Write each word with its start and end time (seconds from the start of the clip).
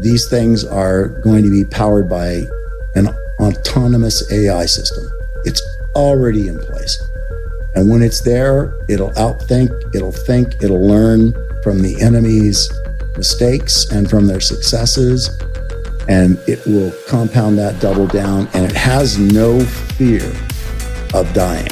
these 0.00 0.28
things 0.28 0.64
are 0.64 1.08
going 1.08 1.42
to 1.44 1.50
be 1.50 1.64
powered 1.64 2.08
by 2.08 2.46
an 2.94 3.08
autonomous 3.40 4.30
AI 4.32 4.66
system. 4.66 5.04
It's 5.44 5.62
already 5.94 6.48
in 6.48 6.58
place. 6.58 7.02
And 7.74 7.88
when 7.90 8.02
it's 8.02 8.20
there, 8.20 8.74
it'll 8.88 9.10
outthink, 9.12 9.94
it'll 9.94 10.12
think, 10.12 10.62
it'll 10.62 10.86
learn 10.86 11.32
from 11.62 11.82
the 11.82 12.00
enemy's 12.00 12.70
mistakes 13.16 13.90
and 13.90 14.08
from 14.08 14.26
their 14.26 14.40
successes. 14.40 15.28
And 16.08 16.38
it 16.48 16.64
will 16.66 16.92
compound 17.06 17.58
that 17.58 17.80
double 17.80 18.06
down. 18.06 18.48
And 18.54 18.64
it 18.64 18.76
has 18.76 19.18
no 19.18 19.60
fear 19.60 20.32
of 21.14 21.32
dying. 21.34 21.67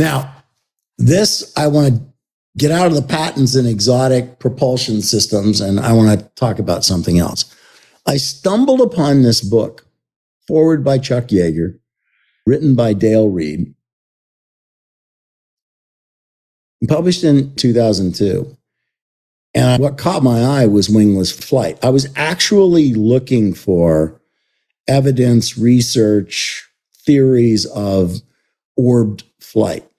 Now, 0.00 0.34
this 0.96 1.52
I 1.58 1.66
want 1.66 1.94
to 1.94 2.02
get 2.56 2.70
out 2.70 2.86
of 2.86 2.94
the 2.94 3.02
patents 3.02 3.54
and 3.54 3.68
exotic 3.68 4.38
propulsion 4.38 5.02
systems, 5.02 5.60
and 5.60 5.78
I 5.78 5.92
want 5.92 6.18
to 6.18 6.26
talk 6.36 6.58
about 6.58 6.86
something 6.86 7.18
else. 7.18 7.54
I 8.06 8.16
stumbled 8.16 8.80
upon 8.80 9.20
this 9.20 9.42
book, 9.42 9.86
foreword 10.48 10.82
by 10.82 10.96
Chuck 10.96 11.24
Yeager, 11.24 11.78
written 12.46 12.74
by 12.74 12.94
Dale 12.94 13.28
Reed, 13.28 13.74
published 16.88 17.22
in 17.22 17.54
2002. 17.56 18.56
And 19.52 19.82
what 19.82 19.98
caught 19.98 20.22
my 20.22 20.40
eye 20.40 20.66
was 20.66 20.88
wingless 20.88 21.30
flight. 21.30 21.78
I 21.84 21.90
was 21.90 22.08
actually 22.16 22.94
looking 22.94 23.52
for 23.52 24.18
evidence, 24.88 25.58
research, 25.58 26.66
theories 27.04 27.66
of 27.66 28.22
orbed 28.76 29.24
flight, 29.40 29.89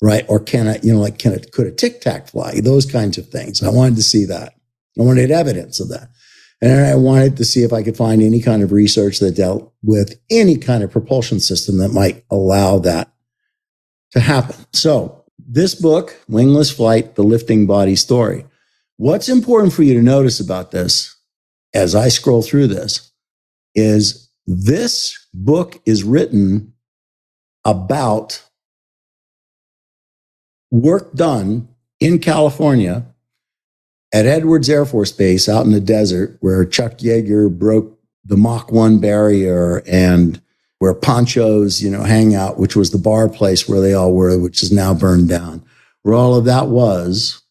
right? 0.00 0.24
Or 0.28 0.40
can 0.40 0.66
it, 0.66 0.84
you 0.84 0.92
know, 0.92 1.00
like, 1.00 1.18
can 1.18 1.32
it, 1.32 1.52
could 1.52 1.66
a 1.66 1.72
tic 1.72 2.00
tac 2.00 2.28
fly? 2.28 2.60
Those 2.60 2.86
kinds 2.86 3.18
of 3.18 3.28
things. 3.28 3.62
I 3.62 3.70
wanted 3.70 3.96
to 3.96 4.02
see 4.02 4.24
that. 4.26 4.54
I 4.98 5.02
wanted 5.02 5.30
evidence 5.30 5.80
of 5.80 5.88
that. 5.88 6.08
And 6.62 6.86
I 6.86 6.94
wanted 6.94 7.36
to 7.38 7.44
see 7.44 7.62
if 7.62 7.72
I 7.72 7.82
could 7.82 7.96
find 7.96 8.20
any 8.20 8.42
kind 8.42 8.62
of 8.62 8.72
research 8.72 9.18
that 9.20 9.36
dealt 9.36 9.72
with 9.82 10.20
any 10.30 10.56
kind 10.56 10.82
of 10.82 10.90
propulsion 10.90 11.40
system 11.40 11.78
that 11.78 11.92
might 11.92 12.24
allow 12.30 12.78
that 12.80 13.12
to 14.12 14.20
happen. 14.20 14.56
So 14.72 15.24
this 15.38 15.74
book, 15.74 16.18
Wingless 16.28 16.70
Flight, 16.70 17.14
The 17.14 17.22
Lifting 17.22 17.66
Body 17.66 17.96
Story. 17.96 18.44
What's 18.98 19.28
important 19.28 19.72
for 19.72 19.82
you 19.82 19.94
to 19.94 20.02
notice 20.02 20.38
about 20.38 20.70
this 20.70 21.16
as 21.72 21.94
I 21.94 22.08
scroll 22.08 22.42
through 22.42 22.66
this 22.66 23.10
is 23.74 24.30
this 24.46 25.16
book 25.32 25.80
is 25.86 26.04
written 26.04 26.74
about 27.64 28.42
work 30.70 31.12
done 31.14 31.68
in 31.98 32.18
California 32.18 33.04
at 34.12 34.26
Edwards 34.26 34.68
Air 34.68 34.84
Force 34.84 35.12
Base 35.12 35.48
out 35.48 35.64
in 35.64 35.72
the 35.72 35.80
desert 35.80 36.36
where 36.40 36.64
Chuck 36.64 36.98
Yeager 36.98 37.50
broke 37.56 37.98
the 38.24 38.36
Mach 38.36 38.70
1 38.70 38.98
barrier 38.98 39.82
and 39.86 40.40
where 40.78 40.94
Pancho's, 40.94 41.82
you 41.82 41.90
know, 41.90 42.02
hang 42.02 42.34
out, 42.34 42.58
which 42.58 42.74
was 42.74 42.90
the 42.90 42.98
bar 42.98 43.28
place 43.28 43.68
where 43.68 43.80
they 43.80 43.92
all 43.92 44.14
were, 44.14 44.38
which 44.38 44.62
is 44.62 44.72
now 44.72 44.94
burned 44.94 45.28
down. 45.28 45.62
Where 46.02 46.14
all 46.14 46.34
of 46.34 46.46
that 46.46 46.68
was, 46.68 47.42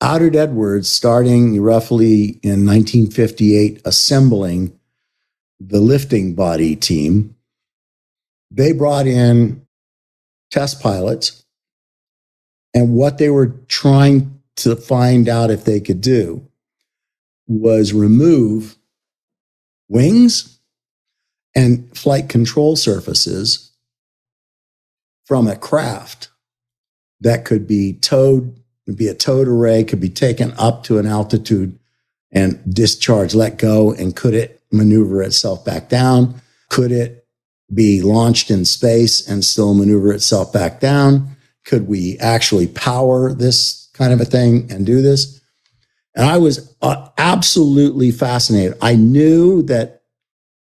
out 0.00 0.22
at 0.22 0.34
Edwards, 0.34 0.88
starting 0.88 1.60
roughly 1.60 2.38
in 2.42 2.64
1958, 2.64 3.82
assembling 3.84 4.78
the 5.60 5.80
lifting 5.80 6.34
body 6.34 6.76
team, 6.76 7.34
they 8.50 8.72
brought 8.72 9.06
in 9.06 9.66
test 10.50 10.80
pilots 10.80 11.44
and 12.74 12.94
what 12.94 13.18
they 13.18 13.30
were 13.30 13.54
trying 13.68 14.40
to 14.56 14.76
find 14.76 15.28
out 15.28 15.50
if 15.50 15.64
they 15.64 15.80
could 15.80 16.00
do 16.00 16.46
was 17.46 17.92
remove 17.92 18.76
wings 19.88 20.58
and 21.54 21.96
flight 21.96 22.28
control 22.28 22.76
surfaces 22.76 23.72
from 25.24 25.46
a 25.46 25.56
craft 25.56 26.28
that 27.20 27.44
could 27.44 27.66
be 27.66 27.94
towed, 27.94 28.60
could 28.86 28.96
be 28.96 29.08
a 29.08 29.14
towed 29.14 29.48
array, 29.48 29.82
could 29.84 30.00
be 30.00 30.10
taken 30.10 30.52
up 30.58 30.84
to 30.84 30.98
an 30.98 31.06
altitude 31.06 31.78
and 32.30 32.62
discharged, 32.72 33.34
let 33.34 33.58
go, 33.58 33.92
and 33.92 34.14
could 34.14 34.34
it 34.34 34.62
maneuver 34.70 35.22
itself 35.22 35.64
back 35.64 35.88
down? 35.88 36.40
Could 36.68 36.92
it 36.92 37.17
be 37.72 38.02
launched 38.02 38.50
in 38.50 38.64
space 38.64 39.26
and 39.28 39.44
still 39.44 39.74
maneuver 39.74 40.12
itself 40.12 40.52
back 40.52 40.80
down? 40.80 41.36
Could 41.64 41.86
we 41.86 42.18
actually 42.18 42.66
power 42.66 43.32
this 43.32 43.90
kind 43.92 44.12
of 44.12 44.20
a 44.20 44.24
thing 44.24 44.70
and 44.70 44.86
do 44.86 45.02
this? 45.02 45.40
And 46.14 46.26
I 46.26 46.38
was 46.38 46.74
uh, 46.82 47.08
absolutely 47.18 48.10
fascinated. 48.10 48.76
I 48.80 48.96
knew 48.96 49.62
that 49.62 50.02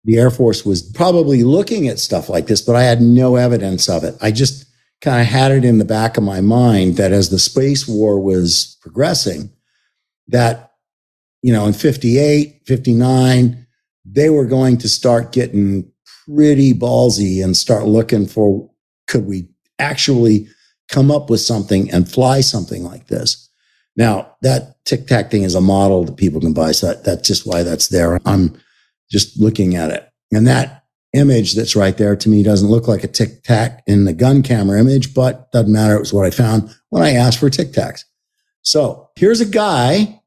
the 0.04 0.18
Air 0.18 0.30
Force 0.30 0.64
was 0.64 0.82
probably 0.82 1.42
looking 1.42 1.88
at 1.88 1.98
stuff 1.98 2.28
like 2.28 2.46
this, 2.46 2.60
but 2.60 2.76
I 2.76 2.82
had 2.82 3.00
no 3.00 3.36
evidence 3.36 3.88
of 3.88 4.04
it. 4.04 4.16
I 4.20 4.30
just 4.30 4.66
kind 5.00 5.20
of 5.20 5.26
had 5.26 5.50
it 5.50 5.64
in 5.64 5.78
the 5.78 5.84
back 5.84 6.16
of 6.16 6.22
my 6.22 6.40
mind 6.40 6.96
that 6.96 7.12
as 7.12 7.30
the 7.30 7.38
space 7.38 7.88
war 7.88 8.20
was 8.20 8.76
progressing, 8.80 9.50
that, 10.28 10.72
you 11.42 11.52
know, 11.52 11.66
in 11.66 11.72
58, 11.72 12.62
59, 12.64 13.66
they 14.04 14.30
were 14.30 14.46
going 14.46 14.78
to 14.78 14.88
start 14.88 15.32
getting 15.32 15.90
pretty 16.26 16.72
ballsy 16.72 17.42
and 17.42 17.56
start 17.56 17.86
looking 17.86 18.26
for 18.26 18.70
could 19.06 19.26
we 19.26 19.48
actually 19.78 20.48
come 20.88 21.10
up 21.10 21.30
with 21.30 21.40
something 21.40 21.90
and 21.90 22.10
fly 22.10 22.40
something 22.40 22.84
like 22.84 23.06
this. 23.08 23.50
Now 23.96 24.36
that 24.42 24.84
tic 24.84 25.06
tac 25.06 25.30
thing 25.30 25.42
is 25.42 25.54
a 25.54 25.60
model 25.60 26.04
that 26.04 26.16
people 26.16 26.40
can 26.40 26.52
buy. 26.52 26.72
So 26.72 26.88
that, 26.88 27.04
that's 27.04 27.26
just 27.26 27.46
why 27.46 27.62
that's 27.62 27.88
there. 27.88 28.18
I'm 28.24 28.56
just 29.10 29.38
looking 29.38 29.76
at 29.76 29.90
it. 29.90 30.08
And 30.32 30.46
that 30.46 30.84
image 31.12 31.54
that's 31.54 31.76
right 31.76 31.96
there 31.96 32.16
to 32.16 32.28
me 32.28 32.42
doesn't 32.42 32.68
look 32.68 32.88
like 32.88 33.04
a 33.04 33.08
tic 33.08 33.42
tac 33.44 33.82
in 33.86 34.04
the 34.04 34.12
gun 34.12 34.42
camera 34.42 34.80
image, 34.80 35.14
but 35.14 35.50
doesn't 35.52 35.72
matter. 35.72 35.94
It 35.94 36.00
was 36.00 36.12
what 36.12 36.26
I 36.26 36.30
found 36.30 36.74
when 36.90 37.02
I 37.02 37.12
asked 37.12 37.38
for 37.38 37.50
tic 37.50 37.72
tacs. 37.72 38.02
So 38.62 39.10
here's 39.16 39.40
a 39.40 39.46
guy 39.46 40.20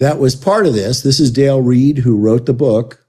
that 0.00 0.18
was 0.18 0.34
part 0.34 0.66
of 0.66 0.74
this. 0.74 1.02
This 1.02 1.20
is 1.20 1.30
Dale 1.30 1.62
Reed, 1.62 1.98
who 1.98 2.18
wrote 2.18 2.44
the 2.44 2.52
book 2.52 3.05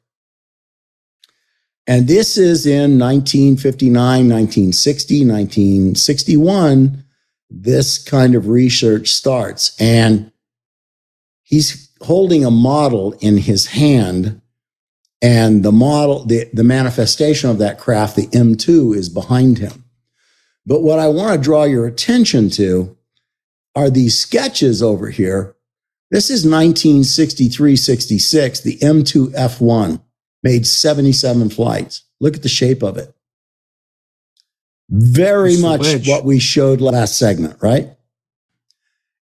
and 1.87 2.05
this 2.05 2.37
is 2.37 2.65
in 2.65 2.99
1959, 2.99 3.95
1960, 3.95 5.25
1961. 5.25 7.05
This 7.49 7.97
kind 7.97 8.35
of 8.35 8.49
research 8.49 9.07
starts. 9.07 9.73
And 9.79 10.33
he's 11.43 11.89
holding 12.01 12.43
a 12.43 12.51
model 12.51 13.13
in 13.21 13.37
his 13.37 13.67
hand. 13.67 14.41
And 15.21 15.63
the 15.63 15.71
model, 15.71 16.25
the, 16.25 16.49
the 16.51 16.65
manifestation 16.65 17.49
of 17.49 17.57
that 17.59 17.79
craft, 17.79 18.17
the 18.17 18.27
M2, 18.27 18.93
is 18.93 19.07
behind 19.07 19.59
him. 19.59 19.85
But 20.65 20.81
what 20.81 20.99
I 20.99 21.07
want 21.07 21.37
to 21.37 21.41
draw 21.41 21.63
your 21.63 21.87
attention 21.87 22.49
to 22.51 22.97
are 23.75 23.89
these 23.89 24.19
sketches 24.19 24.83
over 24.83 25.09
here. 25.09 25.55
This 26.11 26.29
is 26.29 26.43
1963 26.43 27.77
66, 27.77 28.59
the 28.59 28.77
M2 28.79 29.33
F1 29.33 30.01
made 30.43 30.65
77 30.65 31.49
flights. 31.49 32.03
Look 32.19 32.35
at 32.35 32.43
the 32.43 32.49
shape 32.49 32.83
of 32.83 32.97
it. 32.97 33.13
Very 34.89 35.57
much 35.57 36.07
what 36.07 36.23
we 36.23 36.39
showed 36.39 36.79
last 36.79 37.17
segment, 37.17 37.57
right? 37.61 37.89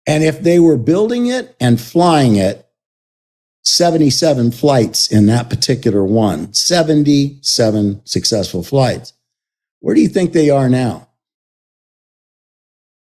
And 0.06 0.24
if 0.24 0.40
they 0.40 0.58
were 0.58 0.76
building 0.76 1.26
it 1.26 1.54
and 1.60 1.80
flying 1.80 2.36
it, 2.36 2.66
77 3.64 4.50
flights 4.50 5.12
in 5.12 5.26
that 5.26 5.48
particular 5.48 6.04
one, 6.04 6.52
77 6.52 8.00
successful 8.04 8.64
flights. 8.64 9.12
Where 9.78 9.94
do 9.94 10.00
you 10.00 10.08
think 10.08 10.32
they 10.32 10.50
are 10.50 10.68
now? 10.68 11.08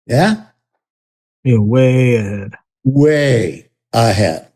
Yeah? 0.06 0.44
You're 1.44 1.62
way 1.62 2.17
ahead. 2.17 2.52
Way 2.84 3.70
ahead. 3.93 4.50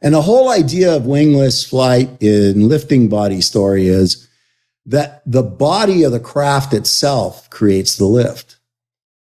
And 0.00 0.14
the 0.14 0.22
whole 0.22 0.50
idea 0.50 0.94
of 0.94 1.06
wingless 1.06 1.64
flight 1.64 2.10
in 2.20 2.68
lifting 2.68 3.08
body 3.08 3.40
story 3.40 3.88
is 3.88 4.28
that 4.86 5.22
the 5.26 5.42
body 5.42 6.02
of 6.04 6.12
the 6.12 6.20
craft 6.20 6.72
itself 6.72 7.50
creates 7.50 7.96
the 7.96 8.06
lift. 8.06 8.56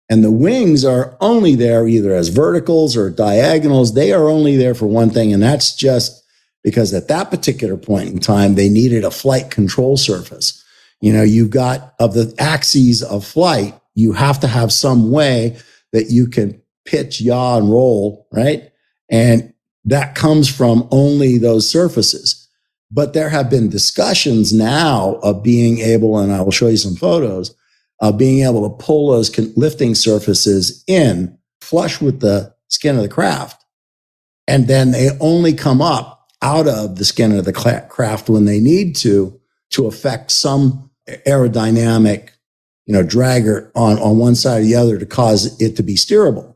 And 0.09 0.25
the 0.25 0.31
wings 0.31 0.85
are 0.85 1.17
only 1.21 1.55
there 1.55 1.87
either 1.87 2.15
as 2.15 2.29
verticals 2.29 2.97
or 2.97 3.11
diagonals. 3.11 3.95
They 3.95 4.13
are 4.13 4.29
only 4.29 4.57
there 4.57 4.75
for 4.75 4.87
one 4.87 5.11
thing, 5.11 5.33
and 5.33 5.43
that's 5.43 5.77
just 5.77 6.25
because 6.65 6.93
at 6.93 7.09
that 7.09 7.31
particular 7.31 7.77
point 7.77 8.09
in 8.09 8.19
time, 8.19 8.55
they 8.55 8.69
needed 8.69 9.05
a 9.05 9.11
flight 9.11 9.51
control 9.51 9.97
surface. 9.97 10.65
You 11.01 11.13
know, 11.13 11.23
you've 11.23 11.51
got 11.51 11.95
of 11.99 12.15
the 12.15 12.35
axes 12.39 13.03
of 13.03 13.25
flight, 13.25 13.75
you 13.95 14.13
have 14.13 14.41
to 14.41 14.49
have 14.49 14.73
some 14.73 15.11
way 15.11 15.57
that 15.93 16.11
you 16.11 16.27
can 16.27 16.61
pitch, 16.85 17.21
yaw, 17.21 17.59
and 17.59 17.71
roll, 17.71 18.27
right? 18.33 18.73
And 19.09 19.50
that 19.85 20.15
comes 20.15 20.49
from 20.49 20.87
only 20.91 21.39
those 21.39 21.69
surfaces. 21.69 22.49
But 22.91 23.13
there 23.13 23.29
have 23.29 23.49
been 23.49 23.69
discussions 23.69 24.53
now 24.53 25.21
of 25.23 25.43
being 25.43 25.79
able, 25.79 26.19
and 26.19 26.33
I 26.33 26.41
will 26.43 26.51
show 26.51 26.69
you 26.69 26.77
some 26.77 26.97
photos 26.97 27.55
of 28.01 28.19
being 28.19 28.45
able 28.45 28.69
to 28.69 28.85
pull 28.85 29.11
those 29.11 29.37
lifting 29.57 29.95
surfaces 29.95 30.83
in 30.87 31.37
flush 31.61 32.01
with 32.01 32.21
the 32.21 32.55
skin 32.69 32.97
of 32.97 33.03
the 33.03 33.09
craft. 33.09 33.65
And 34.49 34.67
then 34.67 34.91
they 34.91 35.11
only 35.21 35.53
come 35.53 35.81
up 35.81 36.29
out 36.43 36.67
of 36.67 36.97
the 36.97 37.05
skin 37.05 37.37
of 37.37 37.45
the 37.45 37.53
craft 37.53 38.29
when 38.29 38.47
they 38.47 38.59
need 38.59 38.97
to, 38.97 39.39
to 39.71 39.87
affect 39.87 40.31
some 40.31 40.91
aerodynamic, 41.09 42.31
you 42.87 42.95
know, 42.95 43.05
dragger 43.05 43.71
on, 43.77 43.99
on 43.99 44.19
one 44.19 44.35
side 44.35 44.63
or 44.63 44.65
the 44.65 44.75
other 44.75 44.99
to 44.99 45.07
cause 45.07 45.61
it 45.61 45.77
to 45.77 45.83
be 45.83 45.95
steerable. 45.95 46.55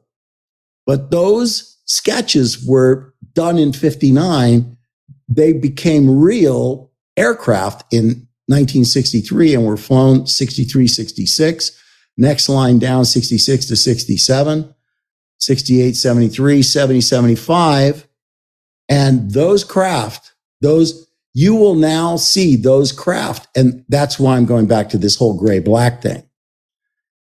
But 0.86 1.10
those 1.10 1.78
sketches 1.84 2.66
were 2.66 3.13
done 3.34 3.58
in 3.58 3.72
59. 3.72 4.76
They 5.28 5.52
became 5.52 6.20
real 6.20 6.90
aircraft 7.16 7.92
in 7.92 8.26
1963 8.46 9.54
and 9.54 9.66
were 9.66 9.76
flown 9.76 10.26
63, 10.26 10.86
66. 10.86 11.82
Next 12.16 12.48
line 12.48 12.78
down 12.78 13.04
66 13.04 13.66
to 13.66 13.76
67, 13.76 14.74
68, 15.38 15.96
73, 15.96 16.62
70, 16.62 17.00
75. 17.00 18.08
And 18.88 19.30
those 19.30 19.64
craft, 19.64 20.34
those, 20.60 21.08
you 21.32 21.54
will 21.54 21.74
now 21.74 22.16
see 22.16 22.54
those 22.56 22.92
craft. 22.92 23.48
And 23.56 23.84
that's 23.88 24.18
why 24.18 24.36
I'm 24.36 24.46
going 24.46 24.66
back 24.66 24.90
to 24.90 24.98
this 24.98 25.16
whole 25.16 25.36
gray 25.36 25.58
black 25.58 26.02
thing. 26.02 26.22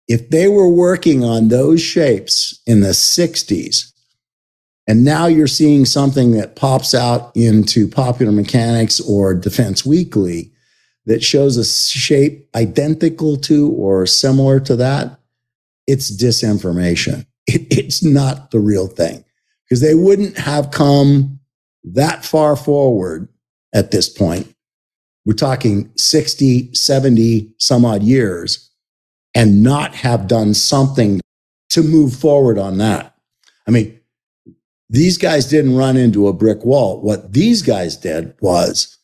If 0.06 0.30
they 0.30 0.46
were 0.46 0.68
working 0.68 1.24
on 1.24 1.48
those 1.48 1.80
shapes 1.80 2.60
in 2.66 2.80
the 2.80 2.90
60s, 2.90 3.92
and 4.86 5.04
now 5.04 5.26
you're 5.26 5.46
seeing 5.46 5.84
something 5.84 6.32
that 6.32 6.56
pops 6.56 6.94
out 6.94 7.36
into 7.36 7.88
Popular 7.88 8.32
Mechanics 8.32 9.00
or 9.00 9.34
Defense 9.34 9.84
Weekly 9.84 10.52
that 11.06 11.22
shows 11.22 11.56
a 11.56 11.64
shape 11.64 12.48
identical 12.54 13.36
to 13.36 13.70
or 13.70 14.06
similar 14.06 14.60
to 14.60 14.76
that, 14.76 15.18
it's 15.86 16.10
disinformation. 16.10 17.26
It, 17.48 17.68
it's 17.70 18.02
not 18.02 18.50
the 18.50 18.58
real 18.58 18.88
thing 18.88 19.24
because 19.62 19.80
they 19.80 19.94
wouldn't 19.94 20.36
have 20.36 20.72
come 20.72 21.38
that 21.84 22.24
far 22.24 22.56
forward 22.56 23.28
at 23.72 23.92
this 23.92 24.08
point. 24.08 24.52
We're 25.24 25.34
talking 25.34 25.92
60, 25.96 26.74
70, 26.74 27.54
some 27.58 27.84
odd 27.84 28.02
years 28.02 28.68
and 29.32 29.62
not 29.62 29.94
have 29.94 30.26
done 30.26 30.54
something 30.54 31.20
to 31.68 31.82
move 31.84 32.16
forward 32.16 32.58
on 32.58 32.78
that. 32.78 33.14
I 33.68 33.70
mean, 33.70 33.95
these 34.88 35.18
guys 35.18 35.46
didn't 35.46 35.76
run 35.76 35.96
into 35.96 36.28
a 36.28 36.32
brick 36.32 36.64
wall. 36.64 37.00
What 37.00 37.32
these 37.32 37.62
guys 37.62 37.96
did 37.96 38.34
was 38.40 38.98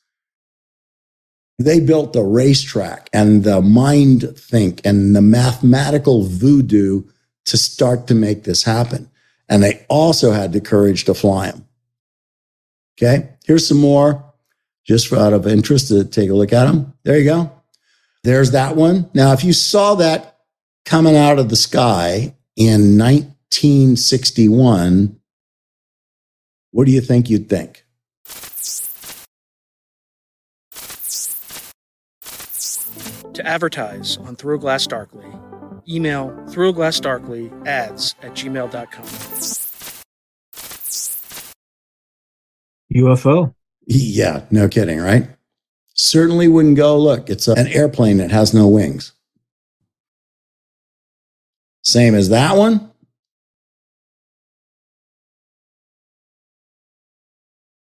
they 1.58 1.81
built 1.81 2.12
the 2.12 2.23
racetrack 2.23 3.08
and 3.12 3.44
the 3.44 3.61
mind 3.61 4.38
think 4.38 4.81
and 4.84 5.14
the 5.14 5.23
mathematical 5.23 6.25
voodoo 6.25 7.05
to 7.46 7.56
start 7.56 8.06
to 8.06 8.14
make 8.14 8.44
this 8.44 8.62
happen. 8.62 9.11
And 9.49 9.62
they 9.62 9.84
also 9.88 10.32
had 10.32 10.52
the 10.52 10.61
courage 10.61 11.05
to 11.05 11.14
fly 11.14 11.50
them. 11.50 11.67
Okay. 12.96 13.31
Here's 13.44 13.67
some 13.67 13.78
more 13.78 14.25
just 14.85 15.08
for 15.08 15.17
out 15.17 15.32
of 15.32 15.46
interest 15.46 15.88
to 15.88 16.05
take 16.05 16.31
a 16.31 16.35
look 16.35 16.52
at 16.52 16.67
them. 16.67 16.93
There 17.05 17.19
you 17.19 17.25
go. 17.25 17.50
There's 18.25 18.52
that 18.52 18.76
one. 18.76 19.11
Now, 19.14 19.32
if 19.32 19.44
you 19.44 19.52
saw 19.52 19.94
that 19.96 20.38
coming 20.85 21.17
out 21.17 21.38
of 21.38 21.49
the 21.49 21.56
sky 21.56 22.35
in 22.56 22.99
1961, 22.99 25.20
what 26.72 26.86
do 26.86 26.92
you 26.92 27.00
think 27.00 27.30
you'd 27.30 27.48
think? 27.48 27.84
To 33.34 33.46
advertise 33.46 34.19
on 34.19 34.36
Through 34.36 34.58
Glass 34.58 34.86
Darkly, 34.86 35.24
email 35.88 36.30
throughglassdarkly 36.48 37.66
ads 37.66 38.14
at 38.22 38.32
gmail.com. 38.32 39.04
UFO. 42.94 43.54
Yeah, 43.86 44.44
no 44.50 44.68
kidding, 44.68 45.00
right? 45.00 45.28
Certainly 45.94 46.48
wouldn't 46.48 46.76
go, 46.76 46.98
look, 46.98 47.30
it's 47.30 47.48
an 47.48 47.68
airplane 47.68 48.18
that 48.18 48.30
has 48.30 48.52
no 48.52 48.68
wings. 48.68 49.12
Same 51.82 52.14
as 52.14 52.28
that 52.28 52.56
one. 52.56 52.91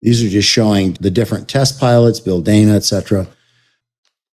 These 0.01 0.23
are 0.23 0.29
just 0.29 0.49
showing 0.49 0.93
the 0.93 1.11
different 1.11 1.47
test 1.47 1.79
pilots, 1.79 2.19
Bill 2.19 2.41
Dana, 2.41 2.75
etc. 2.75 3.27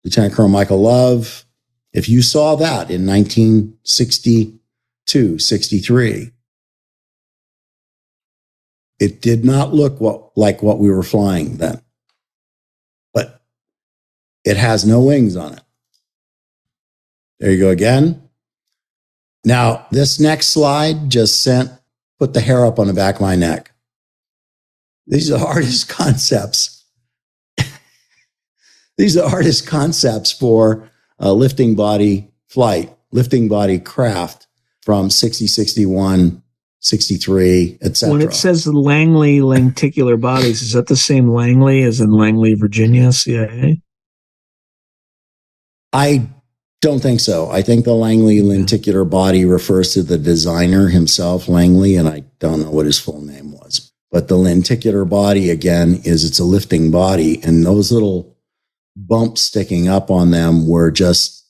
Lieutenant 0.04 0.34
Colonel 0.34 0.50
Michael 0.50 0.80
Love. 0.80 1.44
If 1.92 2.08
you 2.08 2.22
saw 2.22 2.54
that 2.56 2.90
in 2.90 3.06
1962, 3.06 5.38
63, 5.38 6.30
it 8.98 9.20
did 9.20 9.44
not 9.44 9.74
look 9.74 10.00
what, 10.00 10.30
like 10.36 10.62
what 10.62 10.78
we 10.78 10.90
were 10.90 11.02
flying 11.02 11.56
then, 11.56 11.80
but 13.12 13.42
it 14.44 14.56
has 14.56 14.86
no 14.86 15.00
wings 15.00 15.36
on 15.36 15.54
it. 15.54 15.62
There 17.40 17.50
you 17.50 17.58
go 17.58 17.70
again. 17.70 18.22
Now, 19.44 19.86
this 19.90 20.18
next 20.18 20.48
slide 20.48 21.10
just 21.10 21.42
sent, 21.42 21.70
put 22.18 22.34
the 22.34 22.40
hair 22.40 22.64
up 22.64 22.78
on 22.78 22.86
the 22.86 22.94
back 22.94 23.16
of 23.16 23.20
my 23.20 23.36
neck. 23.36 23.72
These 25.06 25.30
are 25.30 25.38
the 25.38 25.44
hardest 25.44 25.88
concepts. 25.90 26.84
These 28.98 29.16
are 29.16 29.22
the 29.22 29.28
hardest 29.28 29.66
concepts 29.66 30.32
for 30.32 30.88
a 31.18 31.32
lifting 31.32 31.74
body 31.74 32.30
flight, 32.48 32.94
lifting 33.12 33.48
body 33.48 33.78
craft 33.78 34.46
from 34.82 35.10
60, 35.10 35.46
61 35.46 36.42
63, 36.80 37.78
etc. 37.82 38.12
When 38.12 38.22
it 38.22 38.32
says 38.32 38.66
Langley 38.66 39.40
lenticular 39.40 40.16
bodies, 40.16 40.62
is 40.62 40.72
that 40.72 40.86
the 40.86 40.96
same 40.96 41.28
Langley 41.28 41.82
as 41.82 42.00
in 42.00 42.12
Langley, 42.12 42.54
Virginia, 42.54 43.12
CIA? 43.12 43.82
I 45.92 46.28
don't 46.80 47.00
think 47.00 47.18
so. 47.18 47.50
I 47.50 47.62
think 47.62 47.84
the 47.84 47.94
Langley 47.94 48.40
lenticular 48.40 49.04
body 49.04 49.44
refers 49.44 49.94
to 49.94 50.02
the 50.02 50.18
designer 50.18 50.88
himself, 50.88 51.48
Langley, 51.48 51.96
and 51.96 52.08
I 52.08 52.20
don't 52.38 52.62
know 52.62 52.70
what 52.70 52.86
his 52.86 53.00
full 53.00 53.20
name 53.20 53.52
was. 53.52 53.55
But 54.10 54.28
the 54.28 54.36
lenticular 54.36 55.04
body, 55.04 55.50
again, 55.50 56.00
is 56.04 56.24
it's 56.24 56.38
a 56.38 56.44
lifting 56.44 56.90
body, 56.90 57.42
and 57.42 57.64
those 57.64 57.90
little 57.90 58.36
bumps 58.96 59.42
sticking 59.42 59.88
up 59.88 60.10
on 60.10 60.30
them 60.30 60.66
were 60.66 60.90
just 60.90 61.44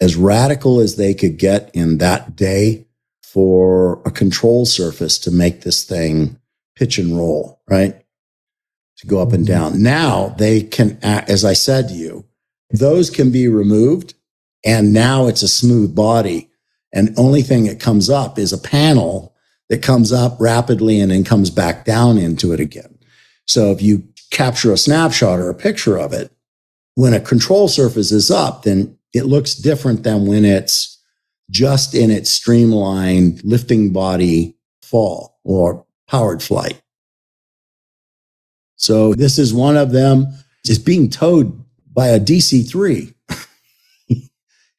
as 0.00 0.16
radical 0.16 0.80
as 0.80 0.96
they 0.96 1.12
could 1.12 1.38
get 1.38 1.70
in 1.74 1.98
that 1.98 2.36
day 2.36 2.86
for 3.22 4.00
a 4.06 4.10
control 4.10 4.64
surface 4.64 5.18
to 5.18 5.30
make 5.30 5.62
this 5.62 5.84
thing 5.84 6.38
pitch 6.76 6.98
and 6.98 7.16
roll, 7.16 7.60
right? 7.68 7.94
To 8.98 9.06
go 9.06 9.20
up 9.20 9.32
and 9.32 9.44
mm-hmm. 9.44 9.72
down. 9.72 9.82
Now 9.82 10.28
they 10.38 10.62
can, 10.62 10.98
as 11.02 11.44
I 11.44 11.52
said 11.52 11.88
to 11.88 11.94
you, 11.94 12.24
those 12.70 13.10
can 13.10 13.30
be 13.30 13.48
removed 13.48 14.14
and 14.64 14.92
now 14.92 15.26
it's 15.26 15.42
a 15.42 15.48
smooth 15.48 15.94
body. 15.94 16.50
And 16.92 17.14
only 17.18 17.42
thing 17.42 17.64
that 17.64 17.80
comes 17.80 18.08
up 18.08 18.38
is 18.38 18.52
a 18.52 18.58
panel 18.58 19.34
that 19.68 19.82
comes 19.82 20.12
up 20.12 20.36
rapidly 20.40 21.00
and 21.00 21.10
then 21.10 21.24
comes 21.24 21.50
back 21.50 21.84
down 21.84 22.18
into 22.18 22.52
it 22.52 22.60
again. 22.60 22.98
So 23.46 23.70
if 23.70 23.82
you 23.82 24.04
capture 24.30 24.72
a 24.72 24.76
snapshot 24.76 25.38
or 25.38 25.50
a 25.50 25.54
picture 25.54 25.96
of 25.96 26.12
it, 26.12 26.32
when 26.94 27.14
a 27.14 27.20
control 27.20 27.68
surface 27.68 28.10
is 28.10 28.30
up, 28.30 28.62
then 28.64 28.98
it 29.14 29.24
looks 29.24 29.54
different 29.54 30.02
than 30.02 30.26
when 30.26 30.44
it's 30.44 30.98
just 31.50 31.94
in 31.94 32.10
its 32.10 32.30
streamlined 32.30 33.42
lifting 33.44 33.92
body 33.92 34.56
fall 34.82 35.38
or 35.44 35.86
powered 36.06 36.42
flight. 36.42 36.82
So 38.76 39.14
this 39.14 39.38
is 39.38 39.52
one 39.52 39.76
of 39.76 39.92
them. 39.92 40.26
It's 40.64 40.78
being 40.78 41.08
towed 41.08 41.64
by 41.92 42.08
a 42.08 42.20
DC 42.20 42.68
3. 42.68 43.14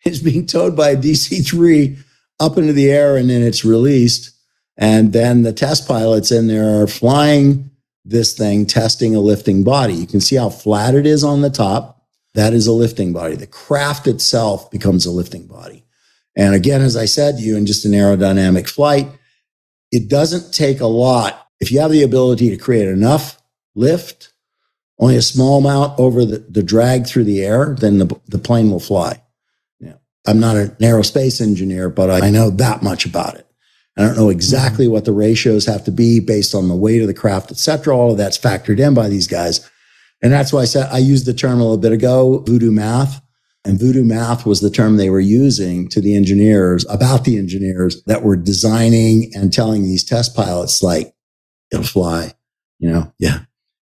it's 0.06 0.20
being 0.20 0.46
towed 0.46 0.76
by 0.76 0.92
a 0.92 0.98
DC 0.98 1.46
3 1.46 1.98
up 2.40 2.58
into 2.58 2.74
the 2.74 2.92
air 2.92 3.18
and 3.18 3.30
then 3.30 3.42
it's 3.42 3.66
released. 3.66 4.32
And 4.80 5.12
then 5.12 5.44
the 5.44 5.52
test 5.52 5.88
pilots 5.88 6.32
in 6.32 6.48
there 6.48 6.82
are 6.82 6.88
flying 6.88 7.70
this 8.06 8.34
thing, 8.34 8.66
testing 8.66 9.14
a 9.14 9.20
lifting 9.20 9.64
body. 9.64 9.94
You 9.94 10.08
can 10.08 10.22
see 10.22 10.38
how 10.38 10.50
flat 10.50 10.96
it 10.96 11.06
is 11.06 11.22
on 11.22 11.42
the 11.42 11.50
top. 11.50 12.02
That 12.34 12.54
is 12.54 12.66
a 12.66 12.72
lifting 12.72 13.12
body. 13.12 13.36
The 13.36 13.46
craft 13.46 14.08
itself 14.08 14.72
becomes 14.72 15.06
a 15.06 15.12
lifting 15.12 15.48
body. 15.48 15.84
And 16.36 16.56
again, 16.56 16.82
as 16.82 16.96
I 16.96 17.06
said 17.06 17.38
to 17.38 17.44
you, 17.44 17.58
in 17.58 17.66
just 17.66 17.84
an 17.84 17.92
aerodynamic 17.92 18.70
flight, 18.70 19.08
it 19.92 20.10
doesn't 20.10 20.54
take 20.54 20.80
a 20.80 20.88
lot. 20.88 21.48
If 21.60 21.74
you 21.74 21.82
have 21.82 21.92
the 21.92 22.04
ability 22.04 22.50
to 22.50 22.58
create 22.58 22.88
enough 22.88 23.42
lift, 23.76 24.32
only 24.98 25.18
a 25.18 25.22
small 25.22 25.60
amount 25.60 26.00
over 26.00 26.24
the, 26.24 26.38
the 26.38 26.64
drag 26.64 27.06
through 27.06 27.26
the 27.26 27.42
air, 27.42 27.76
then 27.78 27.98
the, 27.98 28.20
the 28.30 28.38
plane 28.38 28.72
will 28.72 28.80
fly. 28.80 29.22
Yeah. 29.82 29.96
I'm 30.26 30.40
not 30.40 30.56
an 30.56 30.70
aerospace 30.80 31.42
engineer, 31.42 31.90
but 31.90 32.10
I 32.10 32.30
know 32.30 32.50
that 32.52 32.82
much 32.82 33.06
about 33.06 33.36
it. 33.36 33.49
I 34.00 34.04
don't 34.04 34.16
know 34.16 34.30
exactly 34.30 34.88
what 34.88 35.04
the 35.04 35.12
ratios 35.12 35.66
have 35.66 35.84
to 35.84 35.92
be 35.92 36.22
based 36.22 36.56
on 36.56 36.70
the 36.70 36.76
weight 36.76 37.02
of 37.02 37.08
the 37.08 37.14
craft, 37.14 37.52
et 37.52 37.58
cetera. 37.58 37.96
All 37.96 38.12
of 38.12 38.18
that's 38.18 38.38
factored 38.38 38.80
in 38.80 38.94
by 38.94 39.10
these 39.10 39.28
guys. 39.28 39.70
And 40.24 40.32
that's 40.32 40.54
why 40.54 40.62
I 40.62 40.66
said 40.66 40.90
I 40.90 41.00
used 41.00 41.26
the 41.26 41.34
term 41.34 41.60
a 41.60 41.64
little 41.64 41.78
bit 41.78 41.92
ago, 41.92 42.40
voodoo 42.40 42.72
math. 42.72 43.22
And 43.66 43.78
voodoo 43.78 44.06
math 44.06 44.46
was 44.46 44.62
the 44.62 44.70
term 44.70 44.96
they 44.96 45.10
were 45.10 45.20
using 45.20 45.90
to 45.90 46.00
the 46.00 46.16
engineers 46.16 46.86
about 46.90 47.26
the 47.26 47.38
engineers 47.38 48.02
that 48.06 48.24
were 48.24 48.38
designing 48.38 49.32
and 49.36 49.52
telling 49.52 49.84
these 49.84 50.06
test 50.06 50.34
pilots, 50.34 50.82
like, 50.82 51.14
it'll 51.70 51.84
fly, 51.84 52.34
you 52.80 52.90
know? 52.90 53.12
Yeah. 53.20 53.40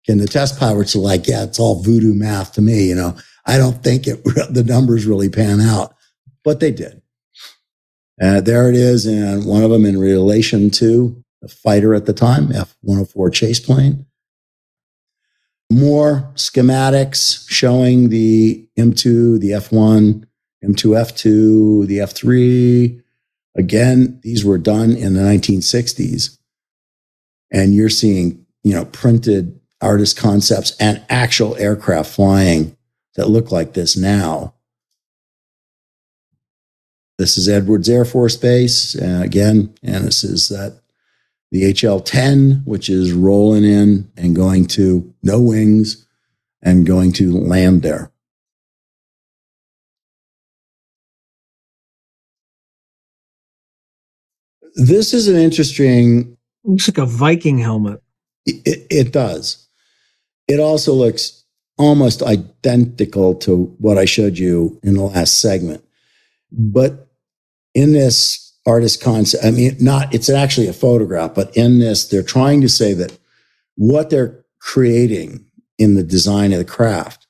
And 0.08 0.20
the 0.20 0.28
test 0.28 0.58
pilots 0.60 0.94
are 0.94 0.98
like, 0.98 1.26
yeah, 1.26 1.44
it's 1.44 1.58
all 1.58 1.82
voodoo 1.82 2.14
math 2.14 2.52
to 2.52 2.60
me, 2.60 2.86
you 2.86 2.94
know? 2.94 3.16
I 3.46 3.56
don't 3.56 3.82
think 3.82 4.06
it, 4.06 4.22
the 4.50 4.64
numbers 4.64 5.06
really 5.06 5.30
pan 5.30 5.62
out, 5.62 5.94
but 6.44 6.60
they 6.60 6.70
did. 6.70 7.01
Uh, 8.20 8.40
there 8.40 8.68
it 8.68 8.76
is, 8.76 9.06
and 9.06 9.44
one 9.46 9.62
of 9.62 9.70
them 9.70 9.84
in 9.84 9.98
relation 9.98 10.70
to 10.70 11.22
the 11.40 11.48
fighter 11.48 11.94
at 11.94 12.06
the 12.06 12.12
time, 12.12 12.52
F 12.52 12.76
104 12.82 13.30
chase 13.30 13.60
plane. 13.60 14.06
More 15.70 16.30
schematics 16.34 17.48
showing 17.48 18.10
the 18.10 18.68
M2, 18.78 19.40
the 19.40 19.50
F1, 19.50 20.24
M2F2, 20.64 21.86
the 21.86 21.98
F3. 21.98 23.00
Again, 23.56 24.20
these 24.22 24.44
were 24.44 24.58
done 24.58 24.92
in 24.92 25.14
the 25.14 25.22
1960s. 25.22 26.38
And 27.50 27.74
you're 27.74 27.88
seeing, 27.88 28.46
you 28.62 28.74
know, 28.74 28.84
printed 28.86 29.58
artist 29.80 30.16
concepts 30.16 30.76
and 30.78 31.02
actual 31.08 31.56
aircraft 31.56 32.10
flying 32.10 32.76
that 33.16 33.28
look 33.28 33.50
like 33.50 33.74
this 33.74 33.96
now. 33.96 34.54
This 37.18 37.36
is 37.36 37.48
Edwards 37.48 37.88
Air 37.88 38.04
Force 38.04 38.36
Base 38.36 38.96
uh, 38.96 39.20
again, 39.22 39.74
and 39.82 40.04
this 40.04 40.24
is 40.24 40.48
that 40.48 40.80
the 41.50 41.64
HL 41.72 42.02
10, 42.02 42.62
which 42.64 42.88
is 42.88 43.12
rolling 43.12 43.64
in 43.64 44.10
and 44.16 44.34
going 44.34 44.66
to 44.68 45.12
no 45.22 45.38
wings 45.40 46.06
and 46.62 46.86
going 46.86 47.12
to 47.12 47.32
land 47.36 47.82
there. 47.82 48.10
This 54.74 55.12
is 55.12 55.28
an 55.28 55.36
interesting. 55.36 56.36
Looks 56.64 56.88
like 56.88 56.98
a 56.98 57.04
Viking 57.04 57.58
helmet. 57.58 58.02
It, 58.46 58.86
it 58.90 59.12
does. 59.12 59.68
It 60.48 60.58
also 60.58 60.94
looks 60.94 61.44
almost 61.76 62.22
identical 62.22 63.34
to 63.34 63.64
what 63.78 63.98
I 63.98 64.06
showed 64.06 64.38
you 64.38 64.80
in 64.82 64.94
the 64.94 65.02
last 65.02 65.40
segment. 65.40 65.84
But 66.52 67.08
in 67.74 67.92
this 67.92 68.56
artist 68.66 69.02
concept, 69.02 69.44
I 69.44 69.50
mean, 69.50 69.76
not, 69.80 70.14
it's 70.14 70.28
actually 70.28 70.68
a 70.68 70.72
photograph, 70.72 71.34
but 71.34 71.56
in 71.56 71.78
this, 71.78 72.08
they're 72.08 72.22
trying 72.22 72.60
to 72.60 72.68
say 72.68 72.92
that 72.94 73.18
what 73.76 74.10
they're 74.10 74.44
creating 74.60 75.44
in 75.78 75.94
the 75.94 76.02
design 76.02 76.52
of 76.52 76.58
the 76.58 76.64
craft 76.64 77.26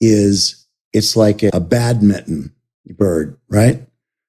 is 0.00 0.66
it's 0.92 1.16
like 1.16 1.42
a 1.42 1.60
badminton 1.60 2.54
bird, 2.96 3.36
right? 3.48 3.86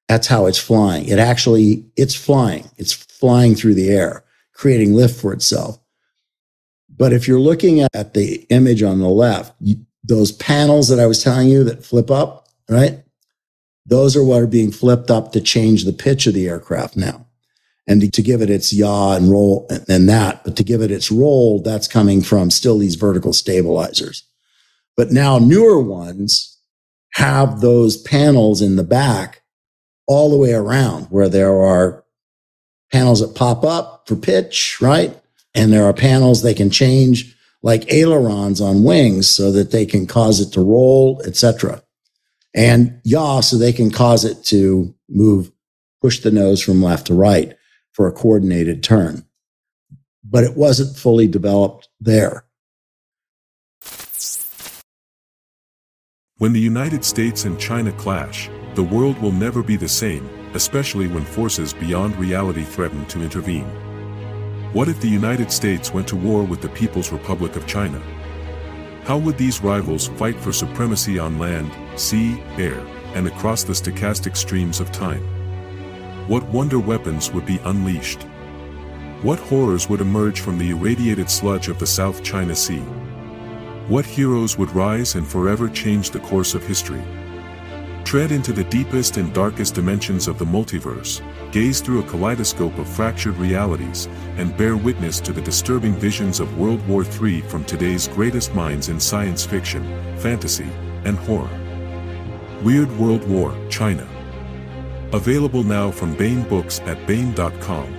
That's 0.08 0.28
how 0.28 0.46
it's 0.46 0.58
flying. 0.58 1.08
It 1.08 1.20
actually, 1.20 1.86
it's 1.96 2.16
flying. 2.16 2.70
It's 2.78 2.94
flying 2.94 3.56
through 3.56 3.76
the 3.76 3.90
air, 3.90 4.24
creating 4.54 4.94
lift 4.94 5.20
for 5.20 5.34
itself. 5.34 5.80
But 6.98 7.12
if 7.12 7.28
you're 7.28 7.40
looking 7.40 7.82
at 7.82 8.14
the 8.14 8.46
image 8.50 8.82
on 8.82 9.00
the 9.00 9.10
left, 9.10 9.54
you, 9.60 9.78
those 10.04 10.32
panels 10.32 10.88
that 10.90 11.00
I 11.00 11.08
was 11.08 11.24
telling 11.24 11.50
you 11.50 11.64
that 11.66 11.84
flip 11.84 12.10
up, 12.10 12.48
right? 12.70 13.04
Those 13.86 14.16
are 14.16 14.24
what 14.24 14.42
are 14.42 14.48
being 14.48 14.72
flipped 14.72 15.12
up 15.12 15.32
to 15.32 15.42
change 15.42 15.84
the 15.84 15.94
pitch 15.94 16.26
of 16.26 16.34
the 16.34 16.48
aircraft 16.48 16.98
now. 16.98 17.28
And 17.88 18.12
to 18.12 18.22
give 18.24 18.42
it 18.42 18.50
its 18.50 18.74
yaw 18.74 19.16
and 19.16 19.30
roll 19.30 19.68
and 19.88 20.10
that, 20.10 20.44
but 20.44 20.58
to 20.58 20.64
give 20.64 20.82
it 20.82 20.90
its 20.90 21.12
roll, 21.12 21.62
that's 21.62 21.88
coming 21.88 22.24
from 22.24 22.50
still 22.50 22.80
these 22.80 22.96
vertical 22.96 23.32
stabilizers. 23.32 24.24
But 24.98 25.12
now 25.12 25.38
newer 25.38 25.80
ones 25.80 26.58
have 27.14 27.62
those 27.62 27.98
panels 28.02 28.60
in 28.60 28.76
the 28.76 28.84
back 28.84 29.44
all 30.08 30.32
the 30.32 30.38
way 30.38 30.54
around 30.54 31.06
where 31.06 31.30
there 31.30 31.62
are 31.62 32.04
panels 32.92 33.20
that 33.20 33.36
pop 33.36 33.64
up 33.64 34.08
for 34.08 34.16
pitch, 34.16 34.78
right? 34.82 35.16
And 35.54 35.72
there 35.72 35.86
are 35.86 35.94
panels 35.94 36.42
they 36.42 36.56
can 36.56 36.72
change 36.72 37.36
like 37.62 37.92
ailerons 37.94 38.62
on 38.62 38.84
wings 38.84 39.30
so 39.30 39.52
that 39.52 39.70
they 39.70 39.86
can 39.86 40.08
cause 40.08 40.40
it 40.40 40.52
to 40.54 40.62
roll, 40.62 41.22
etc 41.26 41.85
and 42.56 43.00
yaw 43.04 43.42
so 43.42 43.58
they 43.58 43.74
can 43.74 43.92
cause 43.92 44.24
it 44.24 44.44
to 44.46 44.96
move, 45.10 45.52
push 46.02 46.20
the 46.20 46.32
nose 46.32 46.62
from 46.62 46.82
left 46.82 47.08
to 47.08 47.14
right 47.14 47.56
for 47.92 48.08
a 48.08 48.12
coordinated 48.12 48.82
turn. 48.82 49.26
But 50.24 50.46
it 50.46 50.56
wasn't 50.56 50.98
fully 50.98 51.28
developed 51.28 51.90
there. 52.00 52.46
When 56.38 56.54
the 56.54 56.60
United 56.60 57.06
States 57.06 57.46
and 57.46 57.60
China 57.60 57.92
clash, 57.94 58.50
the 58.74 58.84
world 58.84 59.18
will 59.20 59.32
never 59.32 59.64
be 59.64 59.78
the 59.78 59.88
same, 59.88 60.30
especially 60.54 61.08
when 61.08 61.24
forces 61.24 61.74
beyond 61.74 62.16
reality 62.18 62.64
threaten 62.64 63.06
to 63.06 63.22
intervene. 63.22 63.68
What 64.74 64.90
if 64.90 65.00
the 65.00 65.08
United 65.08 65.52
States 65.52 65.94
went 65.94 66.08
to 66.10 66.18
war 66.18 66.44
with 66.44 66.62
the 66.62 66.70
People's 66.70 67.14
Republic 67.14 67.56
of 67.56 67.66
China? 67.68 68.02
How 69.06 69.20
would 69.20 69.38
these 69.38 69.62
rivals 69.62 70.08
fight 70.08 70.36
for 70.36 70.52
supremacy 70.52 71.20
on 71.20 71.38
land, 71.38 71.72
sea, 71.96 72.42
air, 72.58 72.80
and 73.14 73.28
across 73.28 73.64
the 73.64 73.74
stochastic 73.74 74.36
streams 74.36 74.80
of 74.80 74.92
time? 74.92 75.22
What 76.28 76.44
wonder 76.46 76.80
weapons 76.80 77.32
would 77.32 77.46
be 77.46 77.60
unleashed? 77.66 78.24
What 79.22 79.38
horrors 79.38 79.88
would 79.88 80.02
emerge 80.02 80.40
from 80.40 80.58
the 80.58 80.72
irradiated 80.72 81.30
sludge 81.30 81.68
of 81.68 81.78
the 81.78 81.86
South 81.86 82.24
China 82.24 82.56
Sea? 82.56 82.82
What 83.90 84.08
heroes 84.08 84.58
would 84.58 84.74
rise 84.74 85.14
and 85.14 85.28
forever 85.28 85.70
change 85.70 86.10
the 86.10 86.20
course 86.22 86.56
of 86.56 86.66
history? 86.66 87.04
Tread 88.06 88.32
into 88.32 88.54
the 88.54 88.64
deepest 88.66 89.18
and 89.18 89.34
darkest 89.34 89.74
dimensions 89.74 90.28
of 90.28 90.38
the 90.38 90.46
multiverse, 90.46 91.24
gaze 91.52 91.82
through 91.82 92.02
a 92.02 92.08
kaleidoscope 92.08 92.78
of 92.78 92.88
fractured 92.88 93.36
realities, 93.38 94.08
and 94.38 94.56
bear 94.56 94.78
witness 94.78 95.20
to 95.22 95.34
the 95.34 95.42
disturbing 95.42 95.96
visions 95.96 96.40
of 96.40 96.56
World 96.60 96.88
War 96.88 97.04
III 97.04 97.42
from 97.42 97.66
today's 97.66 98.08
greatest 98.08 98.54
minds 98.54 98.90
in 98.90 99.00
science 99.00 99.44
fiction, 99.44 99.84
fantasy, 100.20 100.70
and 101.04 101.18
horror. 101.18 101.50
Weird 102.64 102.96
World 103.00 103.28
War, 103.28 103.58
China. 103.70 104.08
Available 105.12 105.64
now 105.64 105.90
from 105.90 106.16
Baen 106.16 106.44
Books 106.48 106.82
at 106.82 107.08
Baen.com. 107.08 107.92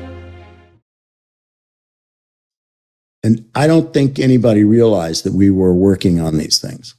And 3.25 3.45
I 3.57 3.67
don't 3.67 3.93
think 3.93 4.21
anybody 4.21 4.63
realized 4.63 5.25
that 5.25 5.33
we 5.33 5.51
were 5.51 5.75
working 5.75 6.21
on 6.21 6.39
these 6.39 6.61
things 6.61 6.95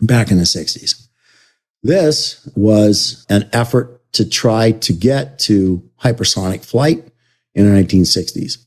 back 0.00 0.30
in 0.30 0.36
the 0.36 0.44
60s. 0.44 1.07
This 1.82 2.48
was 2.56 3.24
an 3.28 3.48
effort 3.52 4.00
to 4.12 4.28
try 4.28 4.72
to 4.72 4.92
get 4.92 5.38
to 5.40 5.88
hypersonic 6.02 6.64
flight 6.64 7.12
in 7.54 7.66
the 7.72 7.80
1960s. 7.80 8.58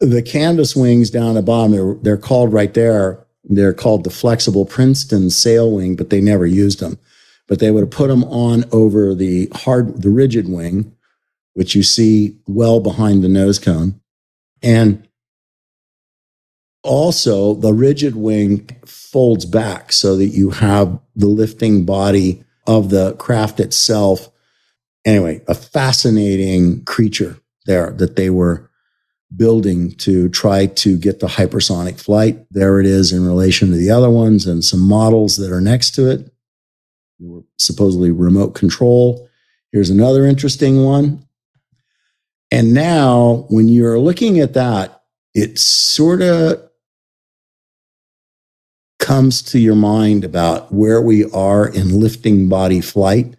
The 0.00 0.22
canvas 0.22 0.76
wings 0.76 1.10
down 1.10 1.30
at 1.30 1.34
the 1.34 1.42
bottom, 1.42 1.72
they're, 1.72 1.94
they're 1.94 2.16
called 2.18 2.52
right 2.52 2.72
there. 2.74 3.26
They're 3.44 3.72
called 3.72 4.04
the 4.04 4.10
flexible 4.10 4.66
Princeton 4.66 5.30
sail 5.30 5.70
wing, 5.72 5.96
but 5.96 6.10
they 6.10 6.20
never 6.20 6.44
used 6.44 6.80
them. 6.80 6.98
But 7.46 7.60
they 7.60 7.70
would 7.70 7.80
have 7.80 7.90
put 7.90 8.08
them 8.08 8.24
on 8.24 8.64
over 8.72 9.14
the 9.14 9.48
hard, 9.54 10.02
the 10.02 10.10
rigid 10.10 10.48
wing, 10.48 10.92
which 11.54 11.74
you 11.74 11.82
see 11.82 12.36
well 12.46 12.80
behind 12.80 13.22
the 13.22 13.28
nose 13.28 13.58
cone. 13.58 14.00
And 14.62 15.06
also 16.86 17.54
the 17.54 17.72
rigid 17.72 18.16
wing 18.16 18.68
folds 18.86 19.44
back 19.44 19.92
so 19.92 20.16
that 20.16 20.28
you 20.28 20.50
have 20.50 20.98
the 21.14 21.26
lifting 21.26 21.84
body 21.84 22.44
of 22.66 22.90
the 22.90 23.14
craft 23.14 23.60
itself. 23.60 24.30
Anyway, 25.04 25.42
a 25.48 25.54
fascinating 25.54 26.84
creature 26.84 27.38
there 27.66 27.90
that 27.92 28.16
they 28.16 28.30
were 28.30 28.70
building 29.34 29.90
to 29.92 30.28
try 30.28 30.66
to 30.66 30.96
get 30.96 31.20
the 31.20 31.26
hypersonic 31.26 32.00
flight. 32.00 32.46
There 32.50 32.80
it 32.80 32.86
is 32.86 33.12
in 33.12 33.26
relation 33.26 33.70
to 33.70 33.76
the 33.76 33.90
other 33.90 34.10
ones 34.10 34.46
and 34.46 34.64
some 34.64 34.80
models 34.80 35.36
that 35.36 35.52
are 35.52 35.60
next 35.60 35.92
to 35.96 36.10
it. 36.10 36.30
Supposedly 37.58 38.10
remote 38.10 38.54
control. 38.54 39.28
Here's 39.72 39.90
another 39.90 40.24
interesting 40.24 40.84
one. 40.84 41.26
And 42.52 42.72
now, 42.72 43.46
when 43.50 43.68
you're 43.68 43.98
looking 43.98 44.38
at 44.38 44.54
that, 44.54 45.02
it 45.34 45.58
sort 45.58 46.22
of 46.22 46.65
comes 49.06 49.40
to 49.40 49.60
your 49.60 49.76
mind 49.76 50.24
about 50.24 50.74
where 50.74 51.00
we 51.00 51.30
are 51.30 51.68
in 51.68 52.00
lifting 52.00 52.48
body 52.48 52.80
flight 52.80 53.36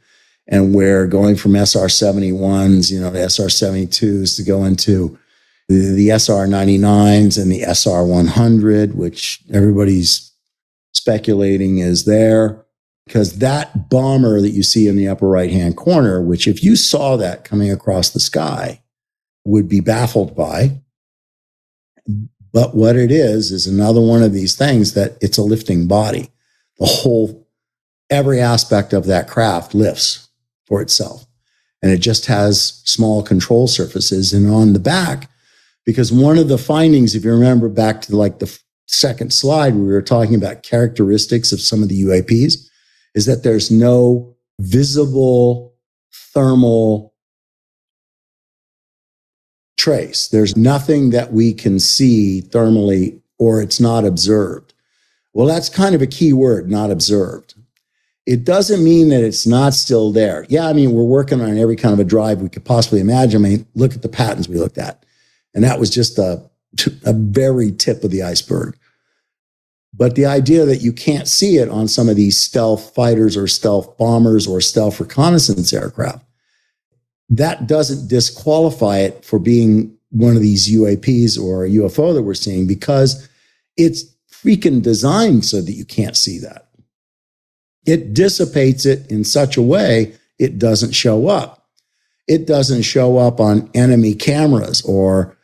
and 0.47 0.73
where 0.73 1.05
going 1.05 1.35
from 1.35 1.57
SR 1.57 1.87
71s, 1.87 2.89
you 2.89 3.01
know, 3.01 3.13
SR 3.13 3.49
72s 3.49 4.37
to 4.37 4.43
go 4.43 4.63
into 4.63 5.19
the, 5.67 5.93
the 5.93 6.09
SR 6.11 6.47
99s 6.47 7.37
and 7.37 7.51
the 7.51 7.63
SR 7.63 8.05
100, 8.05 8.95
which 8.95 9.41
everybody's 9.53 10.31
speculating 10.93 11.79
is 11.79 12.05
there. 12.05 12.63
because 13.05 13.39
that 13.39 13.89
bomber 13.89 14.39
that 14.39 14.51
you 14.51 14.63
see 14.63 14.87
in 14.87 14.95
the 14.95 15.09
upper 15.09 15.27
right 15.27 15.51
hand 15.51 15.75
corner, 15.75 16.21
which 16.21 16.47
if 16.47 16.63
you 16.63 16.77
saw 16.77 17.17
that 17.17 17.43
coming 17.43 17.69
across 17.69 18.11
the 18.11 18.21
sky, 18.21 18.81
would 19.43 19.67
be 19.67 19.81
baffled 19.81 20.33
by. 20.33 20.79
But 22.57 22.73
what 22.73 22.95
it 22.95 23.11
is, 23.11 23.51
is 23.51 23.67
another 23.67 24.01
one 24.01 24.23
of 24.23 24.33
these 24.33 24.55
things 24.55 24.95
that 24.95 25.15
it's 25.21 25.37
a 25.37 25.43
lifting 25.43 25.87
body. 25.87 26.31
The 26.79 26.87
whole, 26.87 27.47
every 28.09 28.41
aspect 28.41 28.93
of 28.93 29.05
that 29.05 29.27
craft 29.27 29.75
lifts 29.75 30.29
for 30.65 30.81
itself. 30.81 31.27
And 31.83 31.91
it 31.91 31.99
just 31.99 32.25
has 32.25 32.81
small 32.83 33.21
control 33.21 33.67
surfaces. 33.67 34.33
And 34.33 34.49
on 34.49 34.73
the 34.73 34.79
back, 34.79 35.29
because 35.85 36.11
one 36.11 36.39
of 36.39 36.47
the 36.47 36.57
findings, 36.57 37.13
if 37.13 37.23
you 37.23 37.29
remember 37.29 37.69
back 37.69 38.01
to 38.01 38.17
like 38.17 38.39
the 38.39 38.59
second 38.87 39.33
slide, 39.33 39.75
we 39.75 39.85
were 39.85 40.01
talking 40.01 40.33
about 40.33 40.63
characteristics 40.63 41.51
of 41.51 41.61
some 41.61 41.83
of 41.83 41.89
the 41.89 42.01
UAPs 42.05 42.67
is 43.13 43.27
that 43.27 43.43
there's 43.43 43.69
no 43.69 44.35
visible 44.59 45.75
thermal 46.33 47.13
trace. 49.87 50.27
There's 50.27 50.57
nothing 50.57 51.11
that 51.11 51.31
we 51.31 51.53
can 51.53 51.79
see 51.79 52.41
thermally 52.49 53.21
or 53.39 53.61
it's 53.61 53.79
not 53.79 54.03
observed. 54.03 54.73
Well, 55.33 55.47
that's 55.47 55.69
kind 55.69 55.95
of 55.95 56.01
a 56.01 56.07
key 56.07 56.33
word, 56.33 56.69
not 56.69 56.91
observed. 56.91 57.53
It 58.25 58.43
doesn't 58.43 58.83
mean 58.83 59.07
that 59.09 59.23
it's 59.23 59.47
not 59.47 59.73
still 59.73 60.11
there. 60.11 60.45
Yeah, 60.49 60.67
I 60.67 60.73
mean, 60.73 60.91
we're 60.91 61.05
working 61.05 61.39
on 61.39 61.57
every 61.57 61.77
kind 61.77 61.93
of 61.93 62.01
a 62.01 62.03
drive 62.03 62.41
we 62.41 62.49
could 62.49 62.65
possibly 62.65 62.99
imagine. 62.99 63.45
I 63.45 63.49
mean, 63.49 63.67
look 63.75 63.93
at 63.93 64.01
the 64.01 64.09
patents 64.09 64.49
we 64.49 64.57
looked 64.57 64.77
at. 64.77 65.05
And 65.55 65.63
that 65.63 65.79
was 65.79 65.89
just 65.89 66.17
a, 66.17 66.43
a 67.05 67.13
very 67.13 67.71
tip 67.71 68.03
of 68.03 68.11
the 68.11 68.23
iceberg. 68.23 68.77
But 69.93 70.15
the 70.15 70.25
idea 70.25 70.65
that 70.65 70.81
you 70.81 70.91
can't 70.91 71.29
see 71.29 71.59
it 71.59 71.69
on 71.69 71.87
some 71.87 72.09
of 72.09 72.17
these 72.17 72.35
stealth 72.35 72.93
fighters 72.93 73.37
or 73.37 73.47
stealth 73.47 73.97
bombers 73.97 74.47
or 74.47 74.59
stealth 74.59 74.99
reconnaissance 74.99 75.71
aircraft, 75.71 76.26
that 77.29 77.67
doesn't 77.67 78.07
disqualify 78.07 78.99
it 78.99 79.23
for 79.25 79.39
being 79.39 79.97
one 80.11 80.35
of 80.35 80.41
these 80.41 80.69
UAPs 80.69 81.39
or 81.39 81.65
a 81.65 81.69
UFO 81.69 82.13
that 82.13 82.23
we're 82.23 82.33
seeing 82.33 82.65
because 82.65 83.27
it's 83.75 84.05
freaking 84.31 84.81
designed 84.81 85.45
so 85.45 85.61
that 85.61 85.73
you 85.73 85.85
can't 85.85 86.15
see 86.15 86.39
that. 86.39 86.69
It 87.85 88.13
dissipates 88.13 88.85
it 88.85 89.09
in 89.11 89.23
such 89.23 89.57
a 89.57 89.61
way 89.61 90.13
it 90.39 90.59
doesn't 90.59 90.93
show 90.93 91.27
up. 91.27 91.67
It 92.27 92.45
doesn't 92.45 92.81
show 92.83 93.17
up 93.17 93.39
on 93.39 93.69
enemy 93.73 94.13
cameras 94.13 94.81
or 94.81 95.37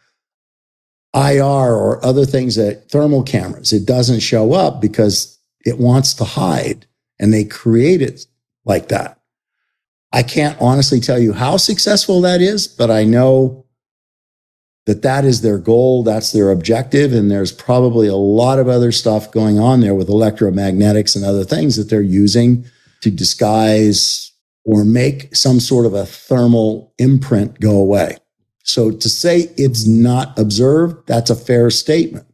IR 1.14 1.44
or 1.44 2.04
other 2.06 2.26
things 2.26 2.56
that 2.56 2.90
thermal 2.90 3.24
cameras. 3.24 3.72
It 3.72 3.86
doesn't 3.86 4.20
show 4.20 4.54
up 4.54 4.82
because 4.82 5.40
it 5.66 5.80
wants 5.80 6.14
to 6.16 6.24
hide 6.24 6.86
and 7.20 7.34
they 7.34 7.46
create 7.46 8.02
it 8.02 8.26
like 8.66 8.90
that. 8.90 9.20
I 10.14 10.22
can't 10.24 10.56
honestly 10.62 11.00
tell 11.00 11.20
you 11.20 11.34
how 11.34 11.58
successful 11.58 12.22
that 12.22 12.40
is, 12.40 12.68
but 12.68 12.92
I 12.92 13.04
know 13.04 13.66
that 14.86 15.02
that 15.02 15.26
is 15.26 15.42
their 15.42 15.58
goal. 15.58 16.04
That's 16.04 16.32
their 16.32 16.52
objective. 16.52 17.14
And 17.14 17.32
there's 17.32 17.52
probably 17.52 18.08
a 18.08 18.16
lot 18.16 18.60
of 18.60 18.68
other 18.68 18.92
stuff 18.92 19.32
going 19.32 19.58
on 19.58 19.80
there 19.80 19.96
with 19.96 20.10
electromagnetics 20.10 21.16
and 21.16 21.26
other 21.26 21.44
things 21.44 21.78
that 21.78 21.90
they're 21.90 22.02
using 22.02 22.66
to 23.02 23.10
disguise 23.10 24.32
or 24.66 24.86
make 24.86 25.36
some 25.36 25.60
sort 25.60 25.86
of 25.86 25.94
a 25.94 26.06
thermal 26.06 26.94
imprint 27.00 27.60
go 27.60 27.78
away. 27.78 28.18
So 28.64 28.92
to 28.92 29.10
say 29.10 29.52
it's 29.58 29.88
not 29.88 30.38
observed, 30.38 31.08
that's 31.08 31.30
a 31.30 31.36
fair 31.36 31.70
statement. 31.70 32.28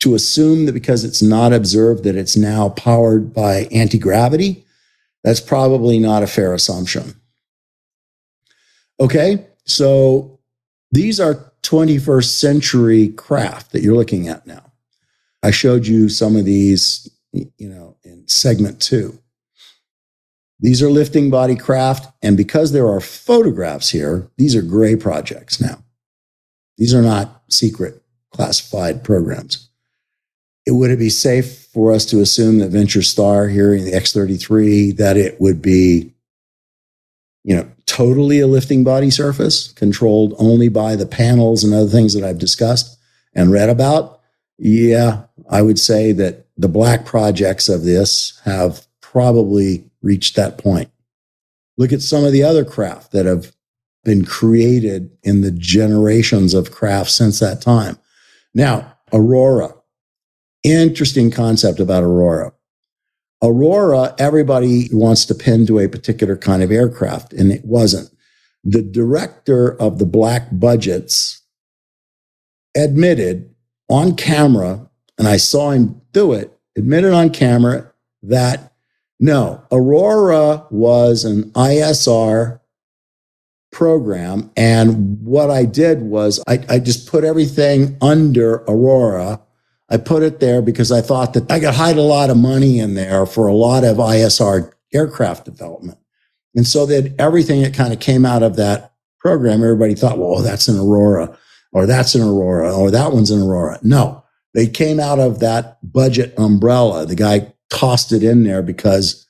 To 0.00 0.14
assume 0.14 0.66
that 0.66 0.72
because 0.72 1.04
it's 1.04 1.22
not 1.22 1.52
observed 1.52 2.04
that 2.04 2.16
it's 2.16 2.36
now 2.36 2.68
powered 2.70 3.32
by 3.32 3.68
anti-gravity, 3.72 4.64
that's 5.28 5.40
probably 5.40 5.98
not 5.98 6.22
a 6.22 6.26
fair 6.26 6.54
assumption. 6.54 7.14
Okay, 8.98 9.46
so 9.66 10.40
these 10.90 11.20
are 11.20 11.52
21st 11.64 12.30
century 12.30 13.08
craft 13.10 13.72
that 13.72 13.82
you're 13.82 13.94
looking 13.94 14.28
at 14.28 14.46
now. 14.46 14.72
I 15.42 15.50
showed 15.50 15.86
you 15.86 16.08
some 16.08 16.34
of 16.34 16.46
these, 16.46 17.10
you 17.32 17.68
know, 17.68 17.98
in 18.04 18.26
segment 18.26 18.80
two. 18.80 19.18
These 20.60 20.82
are 20.82 20.88
lifting 20.88 21.28
body 21.28 21.56
craft. 21.56 22.10
And 22.22 22.34
because 22.34 22.72
there 22.72 22.88
are 22.88 22.98
photographs 22.98 23.90
here, 23.90 24.30
these 24.38 24.56
are 24.56 24.62
gray 24.62 24.96
projects 24.96 25.60
now. 25.60 25.84
These 26.78 26.94
are 26.94 27.02
not 27.02 27.42
secret 27.50 28.02
classified 28.32 29.04
programs. 29.04 29.68
It 30.64 30.70
would 30.70 30.90
it 30.90 30.98
be 30.98 31.10
safe 31.10 31.67
for 31.78 31.92
us 31.92 32.04
to 32.04 32.20
assume 32.20 32.58
that 32.58 32.70
Venture 32.70 33.02
Star 33.02 33.46
here 33.46 33.72
in 33.72 33.84
the 33.84 33.92
X33 33.92 34.96
that 34.96 35.16
it 35.16 35.40
would 35.40 35.62
be, 35.62 36.12
you 37.44 37.54
know, 37.54 37.70
totally 37.86 38.40
a 38.40 38.48
lifting 38.48 38.82
body 38.82 39.10
surface 39.10 39.70
controlled 39.74 40.34
only 40.40 40.68
by 40.68 40.96
the 40.96 41.06
panels 41.06 41.62
and 41.62 41.72
other 41.72 41.88
things 41.88 42.14
that 42.14 42.24
I've 42.24 42.40
discussed 42.40 42.98
and 43.32 43.52
read 43.52 43.68
about? 43.68 44.18
Yeah, 44.58 45.26
I 45.48 45.62
would 45.62 45.78
say 45.78 46.10
that 46.10 46.48
the 46.56 46.66
black 46.66 47.04
projects 47.04 47.68
of 47.68 47.84
this 47.84 48.40
have 48.44 48.84
probably 49.00 49.88
reached 50.02 50.34
that 50.34 50.58
point. 50.58 50.90
Look 51.76 51.92
at 51.92 52.02
some 52.02 52.24
of 52.24 52.32
the 52.32 52.42
other 52.42 52.64
craft 52.64 53.12
that 53.12 53.24
have 53.24 53.54
been 54.02 54.24
created 54.24 55.16
in 55.22 55.42
the 55.42 55.52
generations 55.52 56.54
of 56.54 56.72
craft 56.72 57.12
since 57.12 57.38
that 57.38 57.62
time. 57.62 58.00
Now, 58.52 58.96
Aurora. 59.12 59.77
Interesting 60.62 61.30
concept 61.30 61.80
about 61.80 62.02
Aurora. 62.02 62.52
Aurora, 63.42 64.14
everybody 64.18 64.88
wants 64.92 65.24
to 65.26 65.34
pin 65.34 65.66
to 65.66 65.78
a 65.78 65.88
particular 65.88 66.36
kind 66.36 66.62
of 66.62 66.72
aircraft, 66.72 67.32
and 67.32 67.52
it 67.52 67.64
wasn't. 67.64 68.10
The 68.64 68.82
director 68.82 69.80
of 69.80 69.98
the 69.98 70.06
black 70.06 70.48
budgets 70.52 71.42
admitted 72.76 73.54
on 73.88 74.16
camera, 74.16 74.90
and 75.16 75.28
I 75.28 75.36
saw 75.36 75.70
him 75.70 76.00
do 76.12 76.32
it, 76.32 76.52
admitted 76.76 77.12
on 77.12 77.30
camera 77.30 77.92
that 78.22 78.72
no, 79.20 79.64
Aurora 79.72 80.66
was 80.70 81.24
an 81.24 81.50
ISR 81.52 82.60
program. 83.72 84.50
And 84.56 85.24
what 85.24 85.50
I 85.50 85.64
did 85.64 86.02
was 86.02 86.42
I, 86.46 86.64
I, 86.68 86.78
just 86.78 87.08
put 87.08 87.24
everything 87.24 87.96
under 88.00 88.56
Aurora. 88.68 89.40
I 89.90 89.96
put 89.96 90.22
it 90.22 90.40
there 90.40 90.60
because 90.60 90.92
I 90.92 91.00
thought 91.00 91.32
that 91.34 91.50
I 91.50 91.60
could 91.60 91.74
hide 91.74 91.96
a 91.96 92.02
lot 92.02 92.30
of 92.30 92.36
money 92.36 92.78
in 92.78 92.94
there 92.94 93.24
for 93.24 93.46
a 93.46 93.54
lot 93.54 93.84
of 93.84 93.96
ISR 93.96 94.72
aircraft 94.92 95.44
development. 95.44 95.98
And 96.54 96.66
so 96.66 96.86
that 96.86 97.14
everything 97.18 97.62
that 97.62 97.74
kind 97.74 97.92
of 97.92 98.00
came 98.00 98.26
out 98.26 98.42
of 98.42 98.56
that 98.56 98.92
program, 99.20 99.62
everybody 99.62 99.94
thought, 99.94 100.18
well, 100.18 100.38
oh, 100.38 100.42
that's 100.42 100.68
an 100.68 100.78
Aurora 100.78 101.36
or 101.72 101.86
that's 101.86 102.14
an 102.14 102.22
Aurora 102.22 102.74
or 102.74 102.90
that 102.90 103.12
one's 103.12 103.30
an 103.30 103.42
Aurora. 103.42 103.78
No, 103.82 104.24
they 104.54 104.66
came 104.66 105.00
out 105.00 105.18
of 105.18 105.40
that 105.40 105.78
budget 105.82 106.34
umbrella. 106.38 107.06
The 107.06 107.14
guy 107.14 107.52
tossed 107.70 108.12
it 108.12 108.22
in 108.22 108.44
there 108.44 108.62
because 108.62 109.26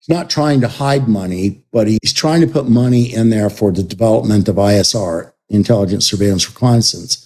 he's 0.00 0.14
not 0.14 0.30
trying 0.30 0.60
to 0.62 0.68
hide 0.68 1.08
money, 1.08 1.64
but 1.72 1.86
he's 1.86 2.12
trying 2.12 2.40
to 2.40 2.46
put 2.46 2.68
money 2.68 3.12
in 3.12 3.30
there 3.30 3.50
for 3.50 3.72
the 3.72 3.82
development 3.82 4.48
of 4.48 4.56
ISR, 4.56 5.32
intelligence, 5.48 6.06
surveillance, 6.06 6.48
reconnaissance. 6.48 7.23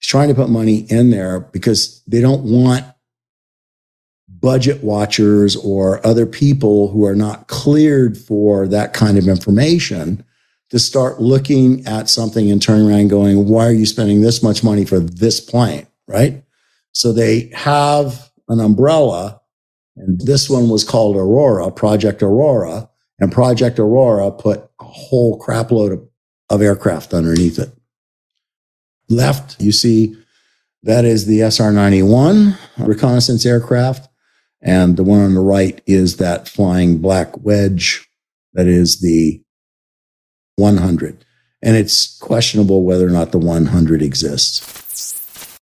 He's 0.00 0.08
trying 0.08 0.28
to 0.28 0.34
put 0.34 0.48
money 0.48 0.86
in 0.88 1.10
there 1.10 1.40
because 1.40 2.02
they 2.06 2.20
don't 2.20 2.44
want 2.44 2.84
budget 4.28 4.82
watchers 4.84 5.56
or 5.56 6.04
other 6.06 6.26
people 6.26 6.88
who 6.88 7.04
are 7.04 7.14
not 7.14 7.48
cleared 7.48 8.16
for 8.18 8.68
that 8.68 8.92
kind 8.92 9.18
of 9.18 9.28
information 9.28 10.24
to 10.70 10.78
start 10.78 11.20
looking 11.20 11.86
at 11.86 12.08
something 12.08 12.50
and 12.50 12.60
turning 12.60 12.88
around 12.88 13.08
going, 13.08 13.48
why 13.48 13.66
are 13.66 13.72
you 13.72 13.86
spending 13.86 14.20
this 14.20 14.42
much 14.42 14.64
money 14.64 14.84
for 14.84 14.98
this 14.98 15.40
plane? 15.40 15.86
Right. 16.08 16.42
So 16.92 17.12
they 17.12 17.50
have 17.54 18.30
an 18.48 18.60
umbrella. 18.60 19.40
And 19.96 20.20
this 20.20 20.50
one 20.50 20.68
was 20.68 20.84
called 20.84 21.16
Aurora, 21.16 21.70
Project 21.70 22.22
Aurora. 22.22 22.88
And 23.18 23.32
Project 23.32 23.78
Aurora 23.78 24.30
put 24.30 24.68
a 24.80 24.84
whole 24.84 25.40
crapload 25.40 25.92
of, 25.92 26.08
of 26.50 26.62
aircraft 26.62 27.14
underneath 27.14 27.58
it. 27.58 27.75
Left, 29.08 29.60
you 29.60 29.72
see, 29.72 30.16
that 30.82 31.04
is 31.04 31.26
the 31.26 31.40
SR 31.42 31.72
91 31.72 32.56
reconnaissance 32.78 33.44
aircraft. 33.46 34.08
And 34.62 34.96
the 34.96 35.04
one 35.04 35.20
on 35.20 35.34
the 35.34 35.40
right 35.40 35.80
is 35.86 36.16
that 36.16 36.48
flying 36.48 36.98
black 36.98 37.44
wedge 37.44 38.08
that 38.54 38.66
is 38.66 39.00
the 39.00 39.42
100. 40.56 41.24
And 41.62 41.76
it's 41.76 42.18
questionable 42.18 42.82
whether 42.82 43.06
or 43.06 43.10
not 43.10 43.32
the 43.32 43.38
100 43.38 44.02
exists. 44.02 45.58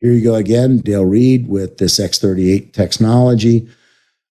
Here 0.00 0.12
you 0.12 0.22
go 0.22 0.34
again, 0.34 0.78
Dale 0.78 1.04
Reed 1.04 1.48
with 1.48 1.78
this 1.78 1.98
X38 1.98 2.72
technology. 2.72 3.68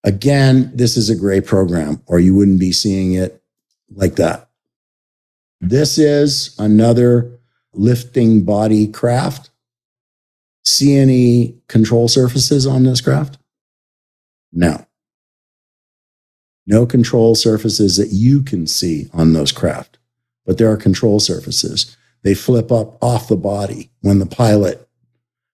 Again, 0.03 0.71
this 0.73 0.97
is 0.97 1.09
a 1.09 1.15
great 1.15 1.45
program, 1.45 2.01
or 2.05 2.19
you 2.19 2.35
wouldn't 2.35 2.59
be 2.59 2.71
seeing 2.71 3.13
it 3.13 3.41
like 3.89 4.15
that. 4.17 4.49
This 5.65 5.97
is 5.97 6.53
another 6.59 7.39
lifting 7.73 8.43
body 8.43 8.85
craft. 8.85 9.49
See 10.65 10.97
any 10.97 11.55
control 11.69 12.09
surfaces 12.09 12.67
on 12.67 12.83
this 12.83 12.99
craft? 12.99 13.37
No. 14.51 14.85
No 16.67 16.85
control 16.85 17.33
surfaces 17.33 17.95
that 17.95 18.09
you 18.09 18.43
can 18.43 18.67
see 18.67 19.09
on 19.13 19.31
those 19.31 19.53
craft, 19.53 19.99
but 20.45 20.57
there 20.57 20.69
are 20.69 20.75
control 20.75 21.21
surfaces. 21.21 21.95
They 22.23 22.33
flip 22.33 22.69
up 22.69 23.01
off 23.01 23.29
the 23.29 23.37
body 23.37 23.89
when 24.01 24.19
the 24.19 24.25
pilot 24.25 24.85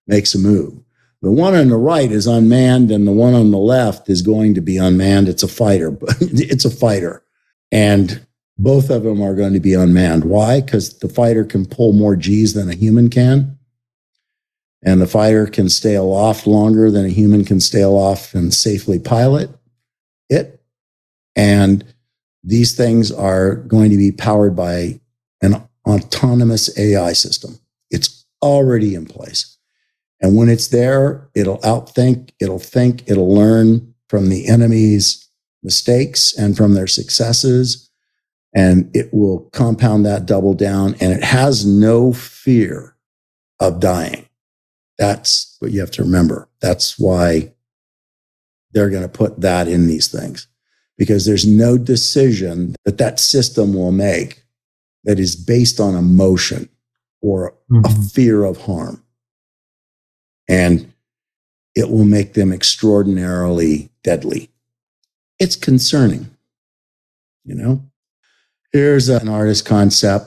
makes 0.08 0.34
a 0.34 0.40
move. 0.40 0.82
The 1.22 1.30
one 1.30 1.54
on 1.54 1.68
the 1.68 1.76
right 1.76 2.10
is 2.10 2.26
unmanned, 2.26 2.90
and 2.90 3.06
the 3.06 3.12
one 3.12 3.34
on 3.34 3.52
the 3.52 3.58
left 3.58 4.10
is 4.10 4.22
going 4.22 4.54
to 4.54 4.60
be 4.60 4.76
unmanned. 4.76 5.28
It's 5.28 5.44
a 5.44 5.48
fighter, 5.48 5.92
but 5.92 6.16
it's 6.20 6.64
a 6.64 6.70
fighter. 6.70 7.22
And 7.70 8.26
both 8.62 8.90
of 8.90 9.04
them 9.04 9.22
are 9.22 9.34
going 9.34 9.54
to 9.54 9.60
be 9.60 9.74
unmanned. 9.74 10.24
Why? 10.24 10.60
Because 10.60 10.98
the 10.98 11.08
fighter 11.08 11.44
can 11.44 11.64
pull 11.64 11.92
more 11.92 12.14
G's 12.14 12.52
than 12.52 12.68
a 12.68 12.74
human 12.74 13.08
can. 13.08 13.58
And 14.82 15.00
the 15.00 15.06
fighter 15.06 15.46
can 15.46 15.68
stay 15.68 15.94
aloft 15.94 16.46
longer 16.46 16.90
than 16.90 17.06
a 17.06 17.10
human 17.10 17.44
can 17.44 17.60
stay 17.60 17.82
aloft 17.82 18.34
and 18.34 18.52
safely 18.52 18.98
pilot 18.98 19.50
it. 20.28 20.62
And 21.36 21.84
these 22.44 22.74
things 22.74 23.10
are 23.10 23.56
going 23.56 23.90
to 23.90 23.96
be 23.96 24.12
powered 24.12 24.56
by 24.56 25.00
an 25.42 25.62
autonomous 25.86 26.78
AI 26.78 27.12
system. 27.12 27.58
It's 27.90 28.26
already 28.42 28.94
in 28.94 29.06
place. 29.06 29.56
And 30.20 30.36
when 30.36 30.48
it's 30.50 30.68
there, 30.68 31.28
it'll 31.34 31.58
outthink, 31.58 32.30
it'll 32.40 32.58
think, 32.58 33.04
it'll 33.06 33.34
learn 33.34 33.94
from 34.08 34.28
the 34.28 34.48
enemy's 34.48 35.28
mistakes 35.62 36.34
and 36.36 36.56
from 36.56 36.74
their 36.74 36.86
successes. 36.86 37.89
And 38.54 38.94
it 38.94 39.12
will 39.12 39.48
compound 39.52 40.04
that 40.06 40.26
double 40.26 40.54
down. 40.54 40.96
And 41.00 41.12
it 41.12 41.22
has 41.22 41.64
no 41.64 42.12
fear 42.12 42.96
of 43.60 43.80
dying. 43.80 44.26
That's 44.98 45.56
what 45.60 45.70
you 45.70 45.80
have 45.80 45.92
to 45.92 46.02
remember. 46.02 46.48
That's 46.60 46.98
why 46.98 47.52
they're 48.72 48.90
going 48.90 49.02
to 49.02 49.08
put 49.08 49.40
that 49.40 49.68
in 49.68 49.86
these 49.86 50.08
things 50.08 50.46
because 50.98 51.24
there's 51.24 51.46
no 51.46 51.78
decision 51.78 52.76
that 52.84 52.98
that 52.98 53.18
system 53.18 53.72
will 53.72 53.92
make 53.92 54.44
that 55.04 55.18
is 55.18 55.34
based 55.34 55.80
on 55.80 55.94
emotion 55.94 56.68
or 57.22 57.54
mm-hmm. 57.70 57.84
a 57.86 58.08
fear 58.08 58.44
of 58.44 58.58
harm. 58.58 59.02
And 60.48 60.92
it 61.74 61.88
will 61.88 62.04
make 62.04 62.34
them 62.34 62.52
extraordinarily 62.52 63.88
deadly. 64.02 64.50
It's 65.38 65.56
concerning, 65.56 66.28
you 67.44 67.54
know? 67.54 67.82
Here's 68.72 69.08
an 69.08 69.28
artist 69.28 69.66
concept. 69.66 70.26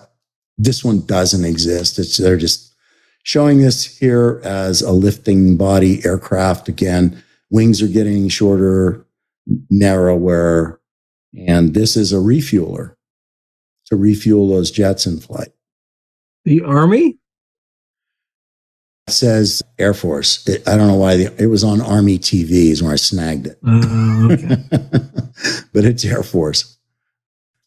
This 0.58 0.84
one 0.84 1.06
doesn't 1.06 1.46
exist. 1.46 1.98
It's, 1.98 2.18
they're 2.18 2.38
just 2.38 2.74
showing 3.24 3.60
this 3.60 3.98
here 3.98 4.42
as 4.44 4.82
a 4.82 4.92
lifting 4.92 5.58
body 5.58 6.06
aircraft. 6.06 6.68
Again, 6.68 7.24
wings 7.50 7.82
are 7.82 7.88
getting 7.88 8.28
shorter, 8.28 9.06
narrower, 9.70 10.82
and 11.48 11.74
this 11.74 11.96
is 11.96 12.14
a 12.14 12.18
refueler 12.18 12.96
to 13.86 13.96
refuel 13.96 14.50
those 14.50 14.72
jets 14.72 15.06
in 15.06 15.20
flight. 15.20 15.50
The 16.46 16.62
Army? 16.62 17.18
It 19.08 19.12
says 19.12 19.62
Air 19.80 19.94
Force. 19.94 20.48
It, 20.48 20.68
I 20.68 20.78
don't 20.78 20.88
know 20.88 20.96
why 20.96 21.18
the, 21.18 21.34
it 21.42 21.48
was 21.48 21.64
on 21.64 21.82
Army 21.82 22.18
TV 22.18 22.72
is 22.72 22.82
where 22.82 22.94
I 22.94 22.98
snagged 22.98 23.48
it. 23.48 23.60
Uh, 23.66 24.30
okay. 24.32 24.58
but 25.74 25.86
it's 25.86 26.06
Air 26.06 26.24
Force. 26.24 26.73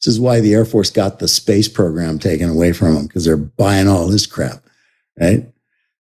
This 0.03 0.13
is 0.15 0.21
why 0.21 0.41
the 0.41 0.55
Air 0.55 0.65
Force 0.65 0.91
got 0.91 1.19
the 1.19 1.29
space 1.29 1.69
program 1.69 2.19
taken 2.19 2.51
away 2.51 2.73
from 2.73 2.95
them 2.95 3.07
because 3.07 3.25
they're 3.25 3.37
buying 3.37 3.89
all 3.89 4.07
this 4.09 4.27
crap, 4.27 4.63
right? 5.19 5.47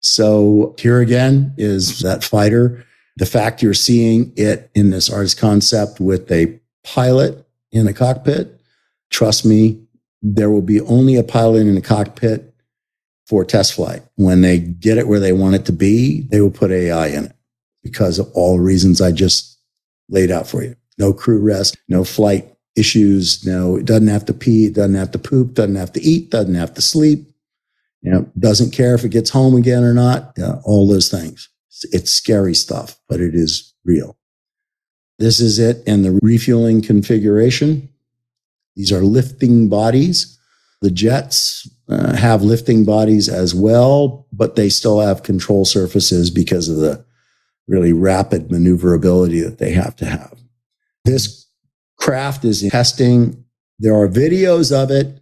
So 0.01 0.75
here 0.79 1.01
again 1.01 1.55
is 1.57 2.01
that 2.01 2.25
fighter. 2.25 2.85
The 3.17 3.27
fact 3.27 3.63
you're 3.63 3.75
seeing 3.75 4.33
it 4.37 4.71
in 4.75 4.91
this 4.91 5.09
artist 5.09 5.39
concept 5.39 6.01
with 6.01 6.31
a 6.31 6.59
pilot 6.83 7.47
in 7.73 7.87
a 7.87 7.95
cockpit, 7.95 8.61
trust 9.11 9.47
me, 9.47 9.81
there 10.21 10.51
will 10.51 10.63
be 10.63 10.81
only 10.83 11.17
a 11.17 11.23
pilot 11.23 11.67
in 11.67 11.77
a 11.77 11.81
cockpit 11.81 12.55
for 13.27 13.45
test 13.45 13.75
flight. 13.75 14.03
When 14.17 14.41
they 14.41 14.59
get 14.59 14.99
it 14.99 15.09
where 15.09 15.21
they 15.21 15.33
want 15.33 15.55
it 15.55 15.65
to 15.67 15.73
be, 15.73 16.23
they 16.31 16.41
will 16.41 16.51
put 16.51 16.71
AI 16.71 17.07
in 17.09 17.27
it 17.27 17.37
because 17.83 18.19
of 18.19 18.31
all 18.35 18.57
the 18.57 18.63
reasons 18.63 19.01
I 19.01 19.13
just 19.13 19.59
laid 20.09 20.31
out 20.31 20.49
for 20.49 20.63
you. 20.63 20.77
No 20.99 21.13
crew 21.13 21.41
rest, 21.41 21.77
no 21.89 22.05
flight 22.05 22.54
issues. 22.77 23.45
No, 23.47 23.77
it 23.77 23.85
doesn't 23.85 24.09
have 24.09 24.25
to 24.27 24.35
pee, 24.35 24.67
it 24.67 24.75
doesn't 24.75 24.95
have 24.95 25.11
to 25.13 25.19
poop, 25.19 25.55
doesn't 25.55 25.77
have 25.77 25.93
to 25.93 26.03
eat, 26.03 26.31
doesn't 26.31 26.55
have 26.55 26.75
to 26.75 26.83
sleep. 26.83 27.29
You 28.03 28.13
know, 28.13 28.31
doesn't 28.39 28.73
care 28.73 28.95
if 28.95 29.05
it 29.05 29.11
gets 29.11 29.31
home 29.31 29.57
again 29.57 29.83
or 29.83 29.95
not. 29.95 30.33
Yeah, 30.37 30.57
all 30.65 30.87
those 30.87 31.11
things. 31.11 31.49
It's 31.91 32.13
scary 32.13 32.55
stuff, 32.55 32.99
but 33.09 33.21
it 33.21 33.35
is 33.35 33.73
real. 33.85 34.17
This 35.19 35.41
is 35.41 35.59
it 35.59 35.83
in 35.87 36.03
the 36.03 36.19
refueling 36.23 36.83
configuration. 36.83 37.89
These 38.77 38.93
are 38.93 39.01
lifting 39.01 39.69
bodies. 39.69 40.39
The 40.83 40.91
jets 40.91 41.69
uh, 41.89 42.15
have 42.17 42.43
lifting 42.43 42.85
bodies 42.85 43.29
as 43.29 43.55
well, 43.55 44.27
but 44.33 44.57
they 44.57 44.69
still 44.69 45.01
have 45.01 45.23
control 45.23 45.65
surfaces 45.65 46.31
because 46.31 46.69
of 46.69 46.77
the 46.77 47.05
really 47.67 47.93
rapid 47.93 48.51
maneuverability 48.51 49.41
that 49.41 49.59
they 49.59 49.73
have 49.73 49.97
to 49.97 50.05
have. 50.05 50.35
This 51.05 51.44
craft 52.05 52.45
is 52.45 52.63
testing. 52.71 53.45
There 53.79 53.95
are 53.95 54.09
videos 54.09 54.71
of 54.71 54.91
it 54.91 55.21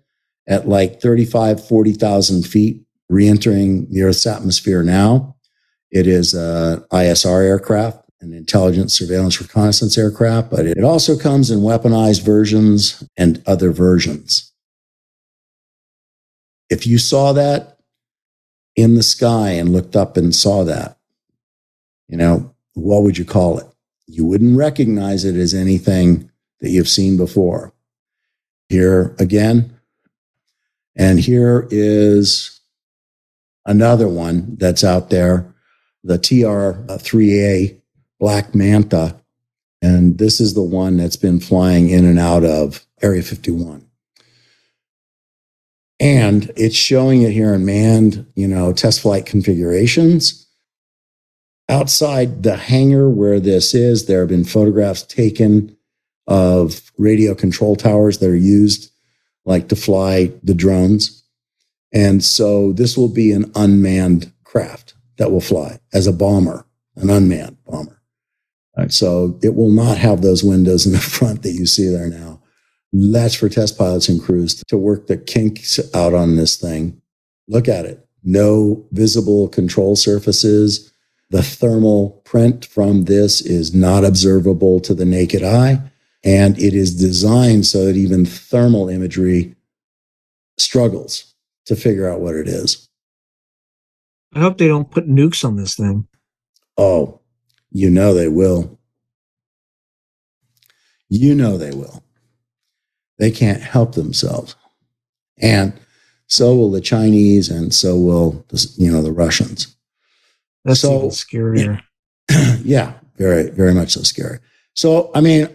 at 0.48 0.68
like 0.68 1.00
35, 1.00 1.66
40,000 1.66 2.42
feet 2.42 2.82
re-entering 3.08 3.88
the 3.90 4.02
Earth's 4.02 4.26
atmosphere 4.26 4.82
now. 4.82 5.36
It 5.90 6.06
is 6.06 6.34
a 6.34 6.84
ISR 6.92 7.44
aircraft 7.44 8.02
an 8.22 8.32
intelligence, 8.32 8.94
surveillance, 8.94 9.40
reconnaissance 9.40 9.98
aircraft, 9.98 10.50
but 10.50 10.64
it 10.64 10.84
also 10.84 11.18
comes 11.18 11.50
in 11.50 11.58
weaponized 11.58 12.22
versions 12.22 13.02
and 13.16 13.42
other 13.46 13.72
versions. 13.72 14.52
If 16.70 16.86
you 16.86 16.98
saw 16.98 17.32
that 17.32 17.78
in 18.76 18.94
the 18.94 19.02
sky 19.02 19.50
and 19.50 19.72
looked 19.72 19.96
up 19.96 20.16
and 20.16 20.34
saw 20.34 20.64
that, 20.64 20.96
you 22.08 22.16
know, 22.16 22.54
what 22.74 23.02
would 23.02 23.18
you 23.18 23.24
call 23.24 23.58
it? 23.58 23.66
You 24.06 24.24
wouldn't 24.24 24.56
recognize 24.56 25.24
it 25.24 25.34
as 25.34 25.52
anything 25.52 26.30
that 26.62 26.70
you've 26.70 26.88
seen 26.88 27.18
before. 27.18 27.74
Here 28.70 29.14
again, 29.18 29.78
and 30.96 31.20
here 31.20 31.68
is 31.70 32.60
another 33.66 34.08
one 34.08 34.56
that's 34.56 34.84
out 34.84 35.10
there, 35.10 35.54
the 36.04 36.18
TR3A 36.18 37.80
Black 38.18 38.54
Manta. 38.54 39.16
And 39.80 40.18
this 40.18 40.40
is 40.40 40.54
the 40.54 40.62
one 40.62 40.96
that's 40.96 41.16
been 41.16 41.40
flying 41.40 41.90
in 41.90 42.04
and 42.04 42.18
out 42.18 42.44
of 42.44 42.86
Area 43.02 43.22
51. 43.22 43.84
And 45.98 46.50
it's 46.56 46.76
showing 46.76 47.22
it 47.22 47.32
here 47.32 47.54
in 47.54 47.64
manned, 47.64 48.26
you 48.34 48.48
know, 48.48 48.72
test 48.72 49.00
flight 49.00 49.26
configurations. 49.26 50.46
Outside 51.68 52.42
the 52.42 52.56
hangar 52.56 53.08
where 53.08 53.40
this 53.40 53.74
is, 53.74 54.06
there 54.06 54.20
have 54.20 54.28
been 54.28 54.44
photographs 54.44 55.02
taken 55.02 55.76
of 56.26 56.92
radio 56.98 57.34
control 57.34 57.76
towers 57.76 58.18
that 58.18 58.28
are 58.30 58.36
used 58.36 58.92
like 59.44 59.68
to 59.68 59.76
fly 59.76 60.32
the 60.42 60.54
drones. 60.54 61.24
And 61.92 62.22
so 62.22 62.72
this 62.72 62.96
will 62.96 63.08
be 63.08 63.32
an 63.32 63.50
unmanned 63.54 64.32
craft 64.44 64.94
that 65.18 65.30
will 65.30 65.40
fly 65.40 65.78
as 65.92 66.06
a 66.06 66.12
bomber, 66.12 66.66
an 66.96 67.10
unmanned 67.10 67.56
bomber. 67.64 68.00
Right, 68.76 68.92
so 68.92 69.38
it 69.42 69.54
will 69.54 69.70
not 69.70 69.98
have 69.98 70.22
those 70.22 70.42
windows 70.42 70.86
in 70.86 70.92
the 70.92 70.98
front 71.16 71.42
that 71.42 71.52
you 71.52 71.66
see 71.66 71.88
there 71.88 72.08
now. 72.08 72.40
That's 72.92 73.34
for 73.34 73.48
test 73.48 73.78
pilots 73.78 74.08
and 74.08 74.22
crews 74.22 74.62
to 74.68 74.76
work 74.76 75.06
the 75.06 75.16
kinks 75.16 75.80
out 75.94 76.14
on 76.14 76.36
this 76.36 76.56
thing. 76.56 77.00
Look 77.48 77.68
at 77.68 77.86
it. 77.86 78.06
No 78.22 78.86
visible 78.92 79.48
control 79.48 79.96
surfaces. 79.96 80.92
The 81.30 81.42
thermal 81.42 82.22
print 82.24 82.66
from 82.66 83.04
this 83.04 83.40
is 83.40 83.74
not 83.74 84.04
observable 84.04 84.80
to 84.80 84.94
the 84.94 85.06
naked 85.06 85.42
eye. 85.42 85.80
And 86.24 86.58
it 86.58 86.74
is 86.74 86.94
designed 86.94 87.66
so 87.66 87.84
that 87.84 87.96
even 87.96 88.24
thermal 88.24 88.88
imagery 88.88 89.56
struggles 90.58 91.34
to 91.66 91.76
figure 91.76 92.08
out 92.08 92.20
what 92.20 92.36
it 92.36 92.48
is. 92.48 92.88
I 94.34 94.40
hope 94.40 94.58
they 94.58 94.68
don't 94.68 94.90
put 94.90 95.08
nukes 95.08 95.44
on 95.44 95.56
this 95.56 95.76
thing. 95.76 96.06
Oh, 96.76 97.20
you 97.70 97.90
know 97.90 98.14
they 98.14 98.28
will. 98.28 98.78
You 101.08 101.34
know 101.34 101.58
they 101.58 101.72
will. 101.72 102.02
They 103.18 103.30
can't 103.30 103.60
help 103.60 103.94
themselves. 103.94 104.56
And 105.38 105.78
so 106.26 106.54
will 106.54 106.70
the 106.70 106.80
Chinese 106.80 107.50
and 107.50 107.74
so 107.74 107.96
will 107.96 108.44
the, 108.48 108.72
you 108.78 108.90
know 108.90 109.02
the 109.02 109.12
Russians. 109.12 109.76
That's 110.64 110.80
so, 110.80 111.08
scarier. 111.08 111.82
Yeah, 112.64 112.94
very, 113.16 113.50
very 113.50 113.74
much 113.74 113.90
so 113.90 114.02
scary. 114.02 114.38
So, 114.74 115.10
I 115.14 115.20
mean, 115.20 115.48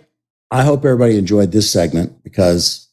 I 0.52 0.64
hope 0.64 0.86
everybody 0.86 1.18
enjoyed 1.18 1.52
this 1.52 1.72
segment 1.72 2.24
because 2.24 2.88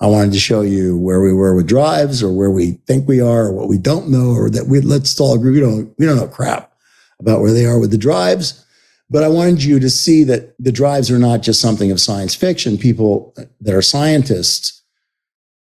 I 0.00 0.06
wanted 0.06 0.32
to 0.32 0.38
show 0.38 0.60
you 0.60 0.98
where 0.98 1.20
we 1.20 1.32
were 1.32 1.54
with 1.54 1.68
drives 1.68 2.22
or 2.22 2.32
where 2.32 2.50
we 2.50 2.72
think 2.86 3.08
we 3.08 3.20
are 3.20 3.46
or 3.46 3.52
what 3.52 3.68
we 3.68 3.78
don't 3.78 4.10
know 4.10 4.32
or 4.32 4.50
that 4.50 4.66
we 4.66 4.80
let's 4.80 5.18
all 5.18 5.34
agree 5.34 5.52
we 5.52 5.60
don't 5.60 5.94
we 5.98 6.06
don't 6.06 6.16
know 6.16 6.28
crap 6.28 6.72
about 7.18 7.40
where 7.40 7.52
they 7.52 7.64
are 7.64 7.78
with 7.78 7.90
the 7.90 7.98
drives. 7.98 8.64
But 9.08 9.22
I 9.22 9.28
wanted 9.28 9.62
you 9.62 9.78
to 9.78 9.88
see 9.88 10.24
that 10.24 10.54
the 10.58 10.72
drives 10.72 11.10
are 11.10 11.18
not 11.18 11.42
just 11.42 11.60
something 11.60 11.92
of 11.92 12.00
science 12.00 12.34
fiction. 12.34 12.76
People 12.76 13.34
that 13.60 13.74
are 13.74 13.82
scientists 13.82 14.82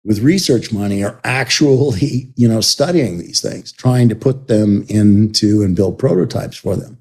with 0.04 0.20
research 0.20 0.72
money 0.72 1.04
are 1.04 1.20
actually, 1.24 2.32
you 2.36 2.48
know, 2.48 2.62
studying 2.62 3.18
these 3.18 3.42
things, 3.42 3.72
trying 3.72 4.10
to 4.10 4.16
put 4.16 4.48
them 4.48 4.86
into 4.90 5.64
and 5.64 5.76
build 5.76 5.98
prototypes 5.98 6.58
for 6.58 6.76
them. 6.76 6.98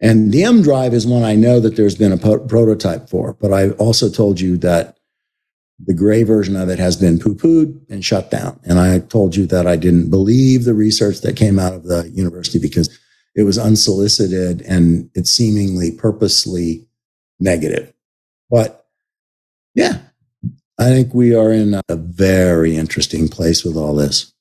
And 0.00 0.32
the 0.32 0.42
EmDrive 0.42 0.92
is 0.92 1.06
one 1.06 1.24
I 1.24 1.34
know 1.34 1.58
that 1.60 1.76
there's 1.76 1.96
been 1.96 2.12
a 2.12 2.16
po- 2.16 2.38
prototype 2.38 3.08
for, 3.08 3.34
but 3.34 3.52
I 3.52 3.70
also 3.72 4.08
told 4.08 4.40
you 4.40 4.56
that 4.58 4.96
the 5.84 5.94
gray 5.94 6.22
version 6.22 6.56
of 6.56 6.68
it 6.68 6.78
has 6.78 6.96
been 6.96 7.18
poo 7.18 7.34
pooed 7.34 7.80
and 7.88 8.04
shut 8.04 8.30
down. 8.30 8.58
And 8.64 8.78
I 8.78 8.98
told 9.00 9.36
you 9.36 9.46
that 9.46 9.66
I 9.66 9.76
didn't 9.76 10.10
believe 10.10 10.64
the 10.64 10.74
research 10.74 11.20
that 11.20 11.36
came 11.36 11.58
out 11.58 11.72
of 11.72 11.84
the 11.84 12.10
university 12.10 12.58
because 12.58 12.96
it 13.34 13.42
was 13.42 13.58
unsolicited 13.58 14.62
and 14.62 15.10
it's 15.14 15.30
seemingly 15.30 15.92
purposely 15.92 16.88
negative. 17.38 17.92
But 18.50 18.86
yeah, 19.74 19.98
I 20.78 20.86
think 20.86 21.14
we 21.14 21.34
are 21.34 21.52
in 21.52 21.80
a 21.88 21.96
very 21.96 22.76
interesting 22.76 23.28
place 23.28 23.64
with 23.64 23.76
all 23.76 23.94
this. 23.94 24.32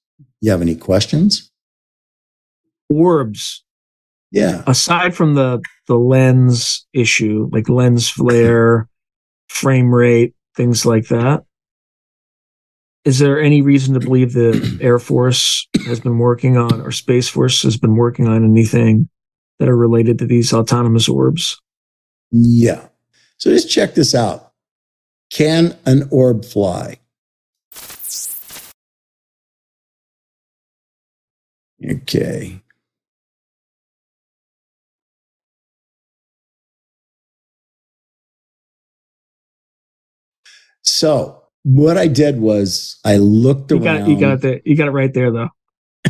You 0.42 0.52
have 0.52 0.62
any 0.62 0.76
questions? 0.76 1.52
Orbs. 2.90 3.64
Yeah. 4.32 4.64
Aside 4.68 5.16
from 5.16 5.36
the 5.36 5.62
the 5.88 5.96
lens 5.96 6.86
issue, 6.94 7.50
like 7.52 7.70
lens 7.70 8.10
flare, 8.10 8.90
frame 9.48 9.94
rate, 9.94 10.34
things 10.56 10.86
like 10.86 11.08
that. 11.08 11.44
Is 13.06 13.20
there 13.20 13.40
any 13.40 13.62
reason 13.62 13.94
to 13.94 14.02
believe 14.02 14.34
the 14.34 14.78
Air 14.82 15.00
Force 15.00 15.68
has 15.86 16.00
been 16.00 16.18
working 16.18 16.58
on, 16.58 16.82
or 16.82 16.92
Space 16.92 17.30
Force 17.30 17.64
has 17.64 17.78
been 17.78 17.96
working 17.96 18.28
on 18.28 18.44
anything 18.44 19.08
that 19.60 19.70
are 19.70 19.78
related 19.78 20.20
to 20.20 20.26
these 20.26 20.54
autonomous 20.54 21.08
orbs? 21.08 21.60
Yeah. 22.32 22.88
So 23.38 23.50
just 23.52 23.70
check 23.70 23.94
this 23.94 24.14
out. 24.14 24.52
Can 25.30 25.78
an 25.86 26.08
orb 26.12 26.44
fly? 26.44 27.00
Okay. 31.90 32.62
So 40.98 41.44
what 41.62 41.96
I 41.96 42.08
did 42.08 42.40
was 42.42 43.00
I 43.06 43.18
looked 43.18 43.70
You 43.70 43.78
around 43.78 44.00
got 44.00 44.10
you 44.10 44.20
got 44.20 44.44
it. 44.44 44.64
You 44.66 44.76
got 44.76 44.88
it 44.88 44.92
right 44.92 45.14
there 45.14 45.32
though. 45.32 45.50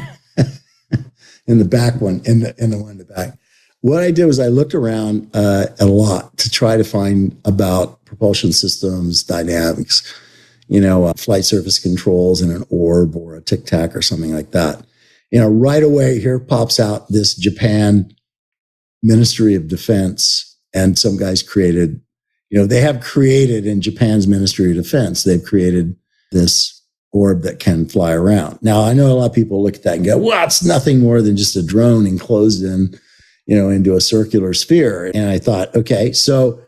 in 1.45 1.59
the 1.59 1.65
back 1.65 1.99
one, 1.99 2.21
in 2.23 2.39
the 2.39 2.55
in 2.57 2.69
the 2.69 2.77
one 2.77 2.91
in 2.91 2.97
the 2.97 3.03
back. 3.03 3.37
What 3.81 4.01
I 4.01 4.11
did 4.11 4.27
was 4.27 4.39
I 4.39 4.47
looked 4.47 4.73
around 4.73 5.29
uh, 5.33 5.65
a 5.77 5.85
lot 5.85 6.37
to 6.37 6.49
try 6.49 6.77
to 6.77 6.85
find 6.85 7.37
about 7.43 8.03
propulsion 8.05 8.53
systems, 8.53 9.23
dynamics, 9.23 10.01
you 10.69 10.79
know, 10.79 11.03
uh, 11.03 11.13
flight 11.17 11.43
surface 11.43 11.79
controls 11.79 12.41
and 12.41 12.51
an 12.51 12.63
orb 12.69 13.13
or 13.17 13.35
a 13.35 13.41
tic 13.41 13.65
tac 13.65 13.93
or 13.93 14.01
something 14.01 14.33
like 14.33 14.51
that. 14.51 14.85
You 15.31 15.41
know, 15.41 15.49
right 15.49 15.83
away 15.83 16.21
here 16.21 16.39
pops 16.39 16.79
out 16.79 17.09
this 17.09 17.35
Japan 17.35 18.15
Ministry 19.03 19.53
of 19.53 19.67
Defense, 19.67 20.57
and 20.73 20.97
some 20.97 21.17
guys 21.17 21.43
created, 21.43 21.99
you 22.49 22.57
know, 22.57 22.65
they 22.65 22.81
have 22.81 23.01
created 23.01 23.65
in 23.65 23.81
Japan's 23.81 24.27
Ministry 24.27 24.69
of 24.71 24.77
Defense, 24.77 25.23
they've 25.23 25.43
created 25.43 25.95
this 26.31 26.81
orb 27.11 27.41
that 27.41 27.59
can 27.59 27.87
fly 27.87 28.13
around. 28.13 28.59
Now, 28.61 28.81
I 28.81 28.93
know 28.93 29.11
a 29.11 29.13
lot 29.13 29.29
of 29.29 29.35
people 29.35 29.63
look 29.63 29.75
at 29.75 29.83
that 29.83 29.97
and 29.97 30.05
go, 30.05 30.17
well, 30.17 30.45
it's 30.45 30.63
nothing 30.63 30.99
more 30.99 31.21
than 31.21 31.37
just 31.37 31.55
a 31.55 31.65
drone 31.65 32.05
enclosed 32.05 32.63
in, 32.63 32.99
you 33.45 33.57
know, 33.57 33.69
into 33.69 33.95
a 33.95 34.01
circular 34.01 34.53
sphere. 34.53 35.11
And 35.13 35.29
I 35.29 35.39
thought, 35.39 35.75
okay, 35.75 36.11
so 36.11 36.61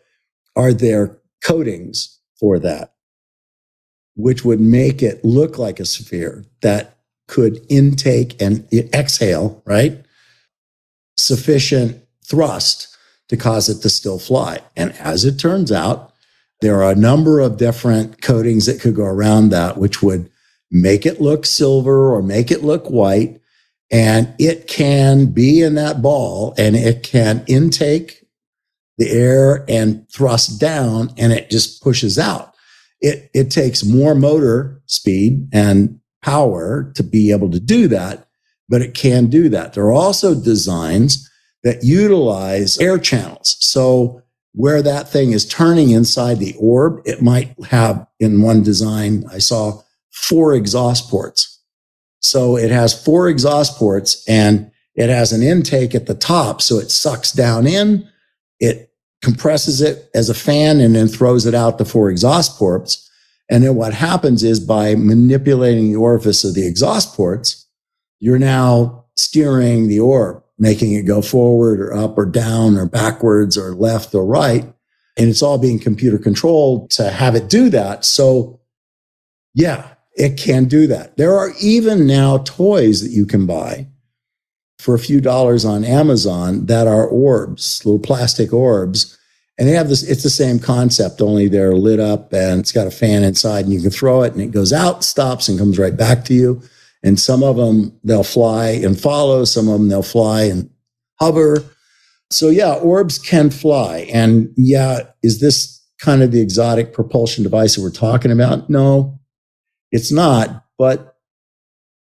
are 0.56 0.74
there 0.74 1.18
coatings 1.44 2.20
for 2.40 2.60
that, 2.60 2.94
which 4.16 4.44
would 4.44 4.62
make 4.62 5.02
it 5.02 5.24
look 5.24 5.58
like 5.58 5.80
a 5.80 5.86
sphere 5.86 6.46
that 6.62 6.98
could 7.28 7.64
intake 7.70 8.42
and 8.42 8.68
exhale, 8.74 9.62
right? 9.66 10.04
Sufficient 11.18 12.02
thrust 12.26 12.98
to 13.30 13.38
cause 13.38 13.70
it 13.70 13.82
to 13.82 13.90
still 13.90 14.20
fly. 14.20 14.60
And 14.76 14.92
as 14.94 15.24
it 15.24 15.40
turns 15.40 15.72
out, 15.72 16.14
there 16.62 16.84
are 16.84 16.92
a 16.92 16.96
number 16.96 17.40
of 17.40 17.58
different 17.58 18.22
coatings 18.22 18.66
that 18.66 18.82
could 18.82 18.96
go 18.96 19.06
around 19.06 19.50
that, 19.50 19.78
which 19.78 20.02
would 20.02 20.30
make 20.72 21.06
it 21.06 21.22
look 21.22 21.46
silver 21.46 22.14
or 22.14 22.22
make 22.22 22.52
it 22.52 22.64
look 22.64 22.88
white. 22.88 23.40
And 23.92 24.34
it 24.38 24.68
can 24.68 25.28
be 25.28 25.62
in 25.62 25.76
that 25.76 26.02
ball 26.02 26.54
and 26.58 26.76
it 26.76 27.02
can 27.02 27.44
intake 27.48 28.26
the 28.98 29.10
air 29.10 29.66
and 29.70 30.08
thrust 30.12 30.60
down 30.60 31.12
and 31.18 31.32
it 31.32 31.50
just 31.50 31.82
pushes 31.82 32.20
out. 32.20 32.54
It, 33.02 33.32
it 33.34 33.50
takes 33.50 33.86
more 33.86 34.14
motor 34.14 34.82
speed 34.86 35.48
and 35.54 36.00
power 36.22 36.92
to 36.96 37.04
be 37.04 37.32
able 37.32 37.50
to 37.52 37.60
do 37.60 37.88
that, 37.88 38.28
but 38.68 38.82
it 38.82 38.94
can 38.94 39.28
do 39.28 39.48
that. 39.50 39.74
There 39.74 39.86
are 39.86 39.94
also 39.94 40.36
designs 40.36 41.29
that 41.64 41.84
utilize 41.84 42.78
air 42.80 42.98
channels. 42.98 43.58
So 43.60 44.22
where 44.54 44.82
that 44.82 45.10
thing 45.10 45.32
is 45.32 45.46
turning 45.46 45.90
inside 45.90 46.40
the 46.40 46.56
orb, 46.60 47.02
it 47.06 47.22
might 47.22 47.54
have 47.66 48.08
in 48.20 48.42
one 48.42 48.64
design, 48.64 49.26
I 49.32 49.38
saw 49.38 49.82
four 50.12 50.54
exhaust 50.54 51.10
ports. 51.10 51.62
So 52.22 52.58
it 52.58 52.72
has 52.72 53.04
four 53.04 53.30
exhaust 53.30 53.78
ports 53.78 54.28
and 54.28 54.72
it 54.96 55.10
has 55.10 55.32
an 55.32 55.42
intake 55.42 55.96
at 55.96 56.08
the 56.08 56.16
top. 56.16 56.62
So 56.62 56.78
it 56.78 56.92
sucks 56.92 57.32
down 57.32 57.68
in, 57.68 58.10
it 58.60 58.92
compresses 59.22 59.82
it 59.82 60.10
as 60.14 60.30
a 60.30 60.34
fan 60.34 60.80
and 60.80 60.96
then 60.96 61.08
throws 61.08 61.46
it 61.46 61.56
out 61.56 61.78
the 61.78 61.86
four 61.86 62.10
exhaust 62.10 62.58
ports. 62.58 63.10
And 63.50 63.64
then 63.64 63.76
what 63.76 63.94
happens 63.94 64.44
is 64.44 64.60
by 64.60 64.96
manipulating 64.96 65.90
the 65.92 65.98
orifice 65.98 66.44
of 66.44 66.54
the 66.54 66.68
exhaust 66.68 67.16
ports, 67.16 67.66
you're 68.20 68.40
now 68.40 69.06
steering 69.16 69.88
the 69.88 70.00
orb, 70.00 70.44
making 70.60 70.94
it 70.94 71.04
go 71.04 71.22
forward 71.22 71.80
or 71.80 71.94
up 71.94 72.18
or 72.18 72.26
down 72.26 72.78
or 72.78 72.86
backwards 72.86 73.58
or 73.58 73.74
left 73.74 74.14
or 74.14 74.26
right. 74.26 74.66
And 75.18 75.30
it's 75.30 75.42
all 75.42 75.58
being 75.58 75.80
computer 75.80 76.18
controlled 76.18 76.92
to 76.92 77.10
have 77.10 77.36
it 77.36 77.50
do 77.50 77.70
that. 77.70 78.06
So 78.06 78.60
yeah, 79.54 79.94
it 80.16 80.38
can 80.38 80.66
do 80.66 80.86
that. 80.88 81.18
There 81.18 81.36
are 81.36 81.52
even 81.62 82.06
now 82.06 82.40
toys 82.40 83.02
that 83.02 83.12
you 83.12 83.26
can 83.26 83.46
buy 83.46 83.88
for 84.78 84.94
a 84.94 85.00
few 85.00 85.20
dollars 85.20 85.66
on 85.66 85.84
Amazon 85.84 86.66
that 86.68 86.88
are 86.88 87.08
orbs, 87.08 87.86
little 87.86 88.00
plastic 88.00 88.54
orbs. 88.54 89.18
And 89.58 89.68
they 89.68 89.74
have 89.74 89.90
this, 89.90 90.04
it's 90.04 90.24
the 90.24 90.30
same 90.30 90.58
concept, 90.58 91.22
only 91.22 91.50
they're 91.50 91.76
lit 91.76 92.00
up 92.00 92.32
and 92.32 92.62
it's 92.62 92.72
got 92.72 92.88
a 92.88 92.92
fan 92.92 93.24
inside 93.24 93.66
and 93.66 93.74
you 93.74 93.82
can 93.82 93.90
throw 93.90 94.24
it 94.24 94.32
and 94.32 94.42
it 94.42 94.52
goes 94.52 94.72
out, 94.72 95.04
stops 95.04 95.50
and 95.50 95.60
comes 95.60 95.78
right 95.78 95.96
back 95.96 96.24
to 96.26 96.34
you. 96.34 96.62
And 97.04 97.20
some 97.20 97.44
of 97.44 97.56
them 97.56 97.98
they'll 98.04 98.24
fly 98.24 98.70
and 98.70 99.00
follow, 99.00 99.46
some 99.46 99.68
of 99.68 99.80
them 99.80 99.90
they'll 99.90 100.04
fly 100.04 100.44
and 100.44 100.70
hover. 101.20 101.64
So 102.30 102.50
yeah, 102.50 102.74
orbs 102.74 103.18
can 103.18 103.50
fly. 103.50 104.10
And 104.14 104.54
yeah, 104.58 105.04
is 105.24 105.40
this 105.40 105.82
kind 106.00 106.22
of 106.22 106.32
the 106.32 106.42
exotic 106.42 106.94
propulsion 106.94 107.44
device 107.44 107.76
that 107.76 107.82
we're 107.82 107.92
talking 107.92 108.32
about? 108.32 108.70
No, 108.70 109.20
it's 109.92 110.12
not, 110.12 110.66
but 110.78 111.16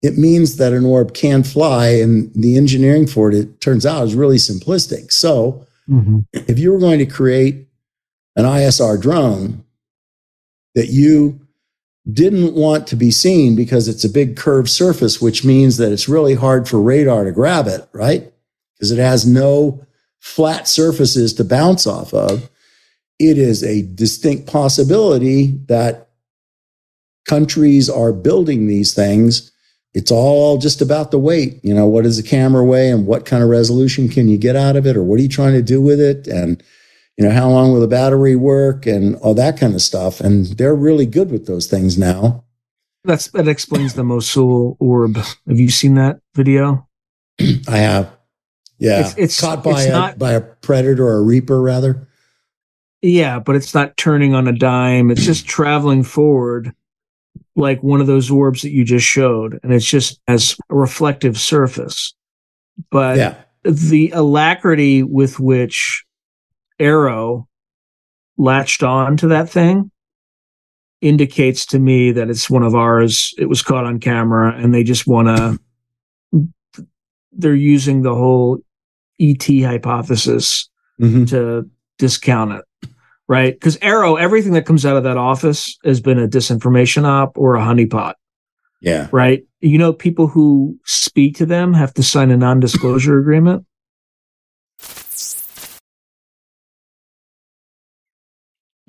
it 0.02 0.18
means 0.18 0.58
that 0.58 0.74
an 0.74 0.86
orb 0.86 1.14
can 1.14 1.44
fly 1.44 1.88
and 1.88 2.32
the 2.34 2.58
engineering 2.58 3.06
for 3.06 3.30
it, 3.30 3.36
it 3.36 3.62
turns 3.62 3.86
out 3.86 4.06
is 4.06 4.16
really 4.16 4.38
simplistic. 4.38 5.12
So 5.12 5.66
Mm-hmm. 5.90 6.20
if 6.34 6.60
you 6.60 6.72
were 6.72 6.80
going 6.80 7.00
to 7.00 7.06
create 7.06 7.68
an 8.36 8.46
ISR 8.46 9.02
drone 9.02 9.64
that 10.76 10.90
you 10.90 11.40
didn't 12.14 12.54
want 12.54 12.88
to 12.88 12.96
be 12.96 13.12
seen 13.12 13.56
because 13.56 13.88
it's 13.88 14.04
a 14.04 14.10
big 14.10 14.38
curved 14.38 14.70
surface, 14.70 15.22
which 15.22 15.44
means 15.44 15.78
that 15.78 15.92
it's 15.92 16.10
really 16.10 16.36
hard 16.36 16.68
for 16.68 16.82
radar 16.82 17.24
to 17.24 17.32
grab 17.32 17.68
it, 17.68 17.88
right? 17.94 18.32
Because 18.76 18.92
it 18.92 19.00
has 19.00 19.26
no 19.26 19.86
flat 20.20 20.68
surfaces 20.68 21.34
to 21.34 21.44
bounce 21.44 21.88
off 21.88 22.14
of. 22.14 22.50
It 23.20 23.38
is 23.38 23.64
a 23.64 23.84
distinct 23.94 24.48
possibility 24.48 25.58
that 25.68 26.10
countries 27.28 27.90
are 27.90 28.14
building 28.14 28.68
these 28.68 28.94
things. 28.94 29.52
It's 29.94 30.12
all 30.12 30.58
just 30.58 30.82
about 30.82 31.12
the 31.12 31.20
weight. 31.20 31.60
You 31.64 31.74
know, 31.74 31.88
what 31.88 32.04
does 32.04 32.18
the 32.18 32.28
camera 32.28 32.64
weigh 32.64 32.92
and 32.92 33.06
what 33.06 33.26
kind 33.26 33.44
of 33.44 33.50
resolution 33.50 34.08
can 34.08 34.28
you 34.28 34.38
get 34.38 34.56
out 34.56 34.76
of 34.76 34.86
it? 34.86 34.96
Or 34.96 35.04
what 35.04 35.20
are 35.20 35.24
you 35.24 35.30
trying 35.30 35.54
to 35.54 35.62
do 35.62 35.82
with 35.82 36.00
it? 36.00 36.28
And, 36.28 36.64
you 37.20 37.26
know, 37.26 37.32
how 37.32 37.50
long 37.50 37.74
will 37.74 37.82
the 37.82 37.88
battery 37.88 38.38
work 38.38 38.86
and 38.86 39.18
all 39.18 39.34
that 39.34 39.60
kind 39.60 39.76
of 39.76 39.82
stuff. 39.82 40.22
And 40.22 40.46
they're 40.58 40.74
really 40.74 41.06
good 41.06 41.32
with 41.32 41.48
those 41.48 41.68
things 41.68 41.98
now. 41.98 42.46
That's 43.04 43.28
that 43.32 43.46
explains 43.46 43.94
the 43.94 44.06
Mosul 44.06 44.78
orb. 44.80 45.18
Have 45.18 45.60
you 45.60 45.70
seen 45.70 45.96
that 45.96 46.22
video? 46.34 46.88
I 47.68 47.78
have. 47.78 48.10
Yeah. 48.78 49.00
It's- 49.00 49.12
it's- 49.18 49.42
caught 49.42 49.66
by 49.66 49.72
it's 49.72 49.86
a, 49.88 49.90
not- 49.90 50.18
by 50.18 50.32
a 50.32 50.40
predator 50.40 51.06
or 51.06 51.18
a 51.18 51.22
reaper 51.22 51.62
rather. 51.62 52.08
Yeah, 53.02 53.40
but 53.40 53.58
it's 53.58 53.74
not 53.74 53.98
turning 53.98 54.34
on 54.34 54.48
a 54.48 54.54
dime. 54.54 55.12
It's 55.12 55.26
just 55.26 55.46
traveling 55.46 56.04
forward 56.04 56.74
like 57.56 57.84
one 57.84 58.00
of 58.00 58.08
those 58.08 58.32
orbs 58.32 58.62
that 58.62 58.72
you 58.72 58.86
just 58.86 59.06
showed. 59.06 59.60
And 59.62 59.74
it's 59.74 59.86
just 59.86 60.22
as 60.30 60.56
a 60.70 60.76
reflective 60.76 61.38
surface. 61.38 62.14
But 62.92 63.18
yeah. 63.18 63.36
the 63.64 64.12
alacrity 64.12 65.04
with 65.04 65.38
which 65.40 66.06
AARO 66.80 67.46
latched 68.38 68.84
on 68.84 69.18
to 69.18 69.28
that 69.28 69.50
thing 69.50 69.92
indicates 71.02 71.66
to 71.68 71.80
me 71.80 72.12
that 72.12 72.30
it's 72.30 72.50
one 72.50 72.64
of 72.64 72.76
ours. 72.76 73.34
It 73.38 73.46
was 73.46 73.62
caught 73.62 73.86
on 73.86 74.00
camera 74.00 74.54
and 74.56 74.74
they 74.74 74.84
just 74.84 75.08
want 75.08 75.28
to, 75.28 76.48
they're 77.32 77.56
using 77.56 78.02
the 78.02 78.14
whole 78.16 78.60
ET 79.20 79.44
hypothesis 79.64 80.70
Mhm. 81.00 81.30
to 81.30 81.70
discount 81.98 82.52
it. 82.54 82.90
Right. 83.28 83.54
Because 83.54 83.78
AARO, 83.78 84.20
everything 84.20 84.54
that 84.54 84.66
comes 84.66 84.86
out 84.86 84.98
of 84.98 85.04
that 85.04 85.18
office 85.18 85.78
has 85.86 86.02
been 86.02 86.18
a 86.20 86.28
disinformation 86.28 87.04
op 87.06 87.38
or 87.38 87.56
a 87.56 87.62
honeypot. 87.62 88.16
Yeah. 88.82 89.08
Right. 89.12 89.44
You 89.62 89.78
know, 89.78 89.94
people 89.94 90.28
who 90.28 90.78
speak 90.86 91.36
to 91.38 91.46
them 91.46 91.74
have 91.74 91.94
to 91.96 92.04
sign 92.04 92.32
a 92.32 92.38
non 92.38 92.60
disclosure 92.60 93.20
agreement. 93.20 93.66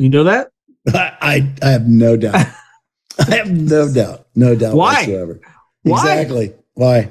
You 0.01 0.09
know 0.09 0.25
that? 0.25 0.51
I, 0.95 1.13
I, 1.21 1.53
I 1.63 1.71
have 1.73 1.87
no 1.87 2.17
doubt. 2.17 2.35
I 3.19 3.35
have 3.35 3.51
no 3.51 3.93
doubt. 3.93 4.27
No 4.35 4.57
doubt 4.57 4.75
Why? 4.75 4.95
whatsoever. 4.95 5.41
Why? 5.83 5.99
Exactly. 6.01 6.55
Why? 6.73 7.11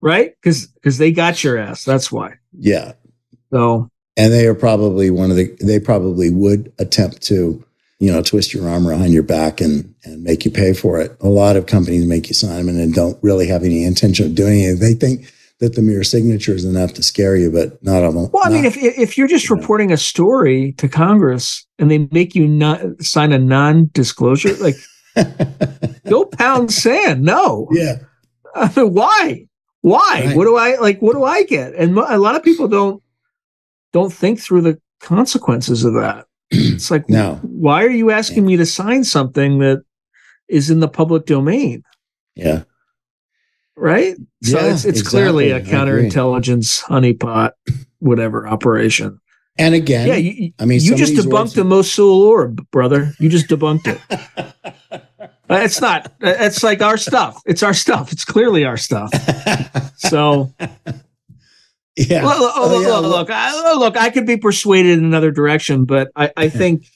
Right? 0.00 0.36
Because 0.36 0.66
because 0.66 0.98
they 0.98 1.10
got 1.10 1.42
your 1.42 1.58
ass. 1.58 1.84
That's 1.84 2.12
why. 2.12 2.34
Yeah. 2.52 2.92
So 3.52 3.90
And 4.16 4.32
they 4.32 4.46
are 4.46 4.54
probably 4.54 5.10
one 5.10 5.32
of 5.32 5.36
the, 5.36 5.56
they 5.60 5.80
probably 5.80 6.30
would 6.30 6.72
attempt 6.78 7.20
to, 7.22 7.64
you 7.98 8.12
know, 8.12 8.22
twist 8.22 8.54
your 8.54 8.68
arm 8.68 8.86
around 8.86 9.10
your 9.10 9.24
back 9.24 9.60
and, 9.60 9.92
and 10.04 10.22
make 10.22 10.44
you 10.44 10.52
pay 10.52 10.72
for 10.72 11.00
it. 11.00 11.16
A 11.20 11.28
lot 11.28 11.56
of 11.56 11.66
companies 11.66 12.06
make 12.06 12.28
you 12.28 12.34
sign 12.34 12.66
them 12.66 12.68
and 12.78 12.94
don't 12.94 13.18
really 13.22 13.48
have 13.48 13.64
any 13.64 13.82
intention 13.82 14.26
of 14.26 14.36
doing 14.36 14.60
it. 14.60 14.76
They 14.76 14.94
think 14.94 15.32
that 15.60 15.74
the 15.74 15.82
mere 15.82 16.02
signature 16.02 16.54
is 16.54 16.64
enough 16.64 16.94
to 16.94 17.02
scare 17.02 17.36
you, 17.36 17.50
but 17.50 17.82
not 17.82 18.00
them. 18.00 18.28
well, 18.32 18.42
I 18.44 18.48
mean, 18.50 18.64
if 18.64 18.76
if 18.76 19.16
you're 19.18 19.28
just 19.28 19.48
Yeah. 19.48 19.56
reporting 19.56 19.92
a 19.92 19.96
story 19.96 20.72
to 20.78 20.88
Congress 20.88 21.66
and 21.78 21.90
they 21.90 22.08
make 22.12 22.34
you 22.34 22.48
not 22.48 22.80
sign 23.00 23.32
a 23.32 23.38
non 23.38 23.90
disclosure, 23.92 24.54
like 24.56 24.76
go 26.08 26.24
pound 26.24 26.72
sand. 26.72 27.22
No. 27.22 27.68
yeah. 27.72 27.96
why 28.74 29.46
why 29.82 30.22
Right. 30.26 30.36
what 30.36 30.44
do 30.44 30.56
i 30.56 30.76
like 30.76 31.00
what 31.00 31.12
do 31.14 31.22
i 31.24 31.44
get 31.44 31.72
and 31.74 31.96
a 31.96 32.18
lot 32.18 32.34
of 32.34 32.42
people 32.42 32.66
don't 32.66 33.00
don't 33.92 34.12
think 34.12 34.40
through 34.40 34.62
the 34.62 34.78
consequences 35.00 35.84
of 35.84 35.94
that 35.94 36.26
it's 36.50 36.90
like 36.90 37.08
No. 37.08 37.38
why 37.42 37.84
are 37.84 37.90
you 37.90 38.10
asking 38.10 38.44
me 38.44 38.56
to 38.56 38.66
sign 38.66 39.04
something 39.04 39.58
that 39.60 39.82
is 40.48 40.68
in 40.68 40.80
the 40.80 40.88
public 40.88 41.26
domain 41.26 41.84
Yeah. 42.34 42.64
Right 43.80 44.16
so 44.42 44.58
Yeah, 44.58 44.72
it's 44.72 44.84
it's 44.84 45.02
clearly 45.02 45.50
a 45.50 45.56
exactly. 45.56 45.78
I 45.78 45.82
agree. 45.82 46.10
counterintelligence 46.10 46.82
honeypot 46.84 47.52
whatever 47.98 48.46
operation 48.46 49.20
And 49.58 49.74
again, 49.74 50.06
yeah 50.08 50.16
you, 50.16 50.52
I 50.58 50.64
mean, 50.64 50.80
you 50.80 50.94
just 50.96 51.14
debunked 51.14 51.54
the 51.54 51.64
mosul 51.64 52.22
orb 52.22 52.64
brother 52.70 53.12
you 53.18 53.28
just 53.28 53.46
debunked 53.48 53.86
it 53.88 54.00
it's 55.50 55.80
not 55.80 56.12
it's 56.20 56.62
like 56.62 56.80
our 56.82 56.96
stuff 56.96 57.40
it's 57.46 57.62
our 57.62 57.74
stuff 57.74 58.12
it's 58.12 58.24
clearly 58.24 58.64
our 58.64 58.76
stuff 58.76 59.10
so 59.96 60.52
yeah. 61.96 62.24
Look, 62.24 62.38
look, 62.40 62.52
Oh, 62.56 62.68
look, 62.68 62.82
yeah, 62.86 62.96
look, 62.98 63.10
look. 63.12 63.30
I, 63.30 63.74
look, 63.74 63.96
I 63.96 64.10
could 64.10 64.26
be 64.26 64.36
persuaded 64.36 64.98
in 64.98 65.04
another 65.04 65.30
direction, 65.30 65.84
but 65.84 66.10
I, 66.16 66.30
I 66.36 66.48
think 66.48 66.86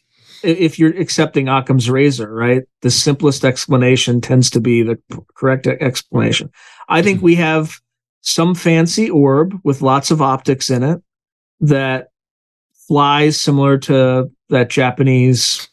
if 0.45 0.79
you're 0.79 0.97
accepting 0.99 1.49
Occam's 1.49 1.91
razor, 1.91 2.33
right, 2.33 2.63
the 2.83 2.91
simplest 2.91 3.45
explanation 3.45 4.21
tends 4.21 4.51
to 4.51 4.61
be 4.61 4.83
the 4.83 4.99
correct 5.35 5.67
explanation. 5.67 6.51
I 6.89 7.03
think 7.03 7.19
mm-hmm. 7.19 7.27
we 7.27 7.35
have 7.37 7.81
some 8.21 8.55
fancy 8.55 9.11
orb 9.11 9.59
with 9.65 9.83
lots 9.83 10.11
of 10.11 10.23
optics 10.23 10.71
in 10.71 10.83
it 10.83 11.03
that 11.61 12.09
flies 12.89 13.41
similar 13.41 13.79
to 13.79 14.31
that 14.49 14.71
Japanese 14.71 15.69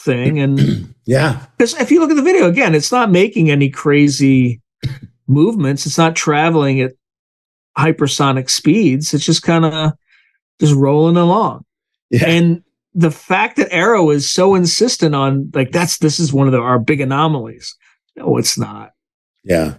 thing. 0.00 0.38
And 0.38 0.94
Yeah. 1.06 1.46
because 1.56 1.74
if 1.80 1.90
you 1.90 2.00
look 2.00 2.10
at 2.10 2.16
the 2.16 2.22
video 2.22 2.48
again, 2.48 2.74
it's 2.74 2.92
not 2.92 3.10
making 3.10 3.50
any 3.50 3.70
crazy 3.70 4.60
movements. 5.26 5.86
It's 5.86 5.98
not 5.98 6.16
traveling 6.16 6.80
at 6.80 6.92
hypersonic 7.78 8.50
speeds. 8.50 9.14
It's 9.14 9.24
just 9.24 9.42
kind 9.42 9.64
of 9.64 9.92
just 10.60 10.74
rolling 10.74 11.16
along. 11.16 11.64
Yeah. 12.10 12.26
And 12.26 12.62
the 12.96 13.10
fact 13.10 13.56
that 13.58 13.70
AARO 13.70 14.12
is 14.12 14.32
so 14.32 14.54
insistent 14.54 15.14
on 15.14 15.50
like 15.54 15.70
that's 15.70 15.98
this 15.98 16.18
is 16.18 16.32
one 16.32 16.48
of 16.48 16.52
the, 16.52 16.60
our 16.60 16.78
big 16.78 17.02
anomalies. 17.02 17.76
No, 18.16 18.38
it's 18.38 18.56
not. 18.56 18.92
Yeah. 19.44 19.74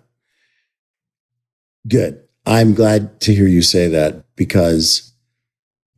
Good. 1.87 2.21
I'm 2.45 2.75
glad 2.75 3.19
to 3.21 3.33
hear 3.33 3.47
you 3.47 3.63
say 3.63 3.87
that 3.87 4.23
because 4.35 5.13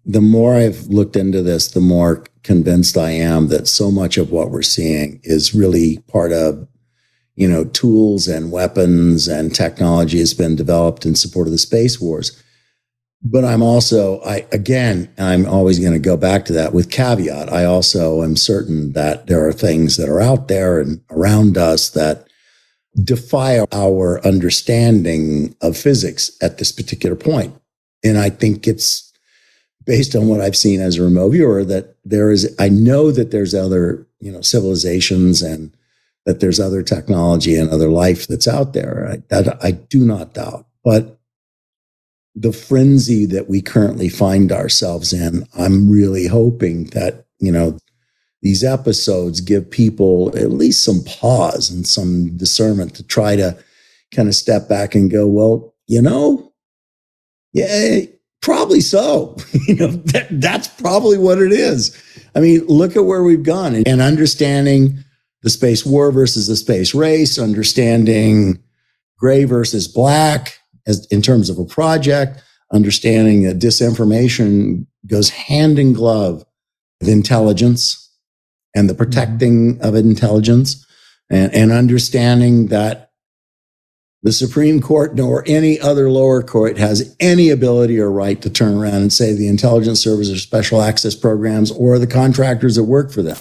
the 0.06 0.22
more 0.22 0.56
I've 0.56 0.86
looked 0.86 1.18
into 1.18 1.44
this, 1.44 1.70
the 1.70 1.82
more 1.82 2.24
convinced 2.44 2.98
I 2.98 3.12
am 3.12 3.50
that 3.50 3.68
so 3.68 3.92
much 3.92 4.18
of 4.18 4.32
what 4.32 4.50
we're 4.50 4.62
seeing 4.62 5.20
is 5.24 5.54
really 5.54 6.00
part 6.08 6.32
of, 6.32 6.68
you 7.36 7.50
know, 7.50 7.66
tools 7.66 8.30
and 8.30 8.52
weapons 8.52 9.28
and 9.28 9.54
technology 9.54 10.20
has 10.20 10.34
been 10.34 10.56
developed 10.56 11.06
in 11.06 11.16
support 11.16 11.48
of 11.48 11.52
the 11.52 11.58
space 11.58 12.00
wars. 12.00 12.42
But 13.22 13.44
I'm 13.44 13.62
also, 13.62 14.22
I 14.22 14.46
again, 14.52 15.14
I'm 15.18 15.46
always 15.46 15.78
going 15.80 15.94
to 15.94 16.00
go 16.00 16.16
back 16.16 16.46
to 16.46 16.54
that 16.54 16.74
with 16.74 16.90
caveat. 16.90 17.52
I 17.52 17.66
also 17.66 18.24
am 18.24 18.38
certain 18.38 18.94
that 18.94 19.28
there 19.28 19.46
are 19.46 19.52
things 19.52 19.98
that 19.98 20.08
are 20.08 20.22
out 20.22 20.48
there 20.48 20.80
and 20.80 21.02
around 21.10 21.58
us 21.58 21.90
that 21.92 22.28
defy 23.04 23.66
our 23.72 24.26
understanding 24.26 25.56
of 25.62 25.78
physics 25.78 26.32
at 26.42 26.58
this 26.58 26.72
particular 26.72 27.16
point. 27.16 27.54
And 28.04 28.18
I 28.18 28.30
think 28.30 28.68
it's 28.68 29.12
based 29.86 30.16
on 30.16 30.28
what 30.28 30.42
I've 30.42 30.56
seen 30.56 30.80
as 30.80 30.98
a 30.98 31.04
remote 31.04 31.32
viewer 31.32 31.66
that 31.66 31.96
there 32.06 32.32
is, 32.32 32.56
I 32.58 32.70
know 32.70 33.12
that 33.12 33.32
there's 33.32 33.54
other, 33.54 34.08
you 34.20 34.32
know, 34.32 34.42
civilizations 34.42 35.42
and 35.42 35.76
that 36.26 36.40
there's 36.40 36.60
other 36.60 36.84
technology 36.84 37.56
and 37.56 37.70
other 37.70 37.90
life 37.90 38.28
that's 38.28 38.48
out 38.48 38.74
there. 38.74 39.10
I, 39.12 39.24
that 39.30 39.64
I 39.64 39.72
do 39.72 40.06
not 40.06 40.34
doubt. 40.34 40.66
But 40.84 41.19
the 42.36 42.54
frenzy 42.54 43.26
that 43.26 43.50
we 43.50 43.62
currently 43.62 44.10
find 44.10 44.52
ourselves 44.52 45.14
in, 45.14 45.46
I'm 45.58 45.90
really 45.90 46.28
hoping 46.28 46.86
that, 46.88 47.26
you 47.40 47.52
know, 47.52 47.78
these 48.42 48.64
episodes 48.64 49.42
give 49.42 49.70
people 49.70 50.36
at 50.38 50.52
least 50.52 50.84
some 50.84 51.04
pause 51.04 51.70
and 51.70 51.86
some 51.86 52.38
discernment 52.38 52.96
to 52.96 53.04
try 53.04 53.36
to 53.36 53.58
kind 54.14 54.28
of 54.28 54.36
step 54.36 54.70
back 54.70 54.96
and 54.96 55.12
go, 55.12 55.28
well, 55.28 55.74
you 55.88 56.02
know, 56.02 56.54
yeah, 57.52 58.02
probably 58.42 58.80
so. 58.80 59.36
you 59.68 59.76
know, 59.76 59.88
that, 59.88 60.28
that's 60.40 60.68
probably 60.68 61.18
what 61.18 61.40
it 61.40 61.52
is. 61.52 61.98
I 62.36 62.40
mean, 62.40 62.66
look 62.68 62.96
at 62.96 63.06
where 63.06 63.24
we've 63.24 63.44
gone 63.44 63.76
and, 63.76 63.88
and 63.88 64.02
understanding 64.02 65.00
the 65.42 65.50
space 65.50 65.86
war 65.86 66.12
versus 66.12 66.48
the 66.48 66.56
space 66.56 66.94
race, 66.94 67.38
understanding 67.38 68.64
gray 69.18 69.44
versus 69.44 69.88
black 69.88 70.59
as 70.90 71.06
in 71.08 71.22
terms 71.22 71.50
of 71.50 71.58
a 71.58 71.66
project, 71.66 72.42
understanding 72.74 73.44
that 73.44 73.60
disinformation 73.60 74.86
goes 75.08 75.30
hand 75.30 75.80
in 75.80 75.94
glove 75.94 76.44
with 77.00 77.10
intelligence 77.10 78.12
and 78.76 78.90
the 78.90 78.94
protecting 78.94 79.76
mm-hmm. 79.76 79.84
of 79.84 79.96
intelligence 79.96 80.86
and, 81.30 81.54
and 81.54 81.72
understanding 81.72 82.68
that 82.68 83.12
the 84.22 84.32
Supreme 84.34 84.82
Court 84.82 85.16
nor 85.16 85.44
any 85.48 85.80
other 85.80 86.12
lower 86.12 86.44
court 86.44 86.78
has 86.78 87.16
any 87.22 87.50
ability 87.50 88.00
or 88.00 88.12
right 88.12 88.42
to 88.42 88.50
turn 88.50 88.78
around 88.78 88.96
and 88.96 89.14
say 89.14 89.32
the 89.32 89.48
intelligence 89.48 90.02
service 90.02 90.30
or 90.30 90.38
special 90.38 90.82
access 90.82 91.16
programs 91.16 91.72
or 91.72 91.98
the 91.98 92.08
contractors 92.08 92.76
that 92.76 92.84
work 92.84 93.12
for 93.12 93.22
them. 93.22 93.38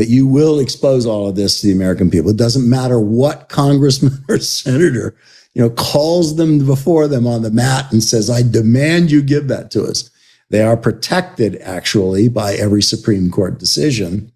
That 0.00 0.08
you 0.08 0.26
will 0.26 0.58
expose 0.58 1.04
all 1.04 1.28
of 1.28 1.36
this 1.36 1.60
to 1.60 1.66
the 1.66 1.74
American 1.74 2.10
people. 2.10 2.30
It 2.30 2.38
doesn't 2.38 2.66
matter 2.66 2.98
what 2.98 3.50
congressman 3.50 4.24
or 4.30 4.38
senator, 4.38 5.14
you 5.52 5.60
know, 5.60 5.68
calls 5.68 6.36
them 6.36 6.64
before 6.64 7.06
them 7.06 7.26
on 7.26 7.42
the 7.42 7.50
mat 7.50 7.92
and 7.92 8.02
says, 8.02 8.30
I 8.30 8.40
demand 8.40 9.10
you 9.10 9.20
give 9.20 9.48
that 9.48 9.70
to 9.72 9.84
us. 9.84 10.08
They 10.48 10.62
are 10.62 10.78
protected 10.78 11.60
actually 11.60 12.30
by 12.30 12.54
every 12.54 12.80
Supreme 12.80 13.30
Court 13.30 13.58
decision 13.58 14.32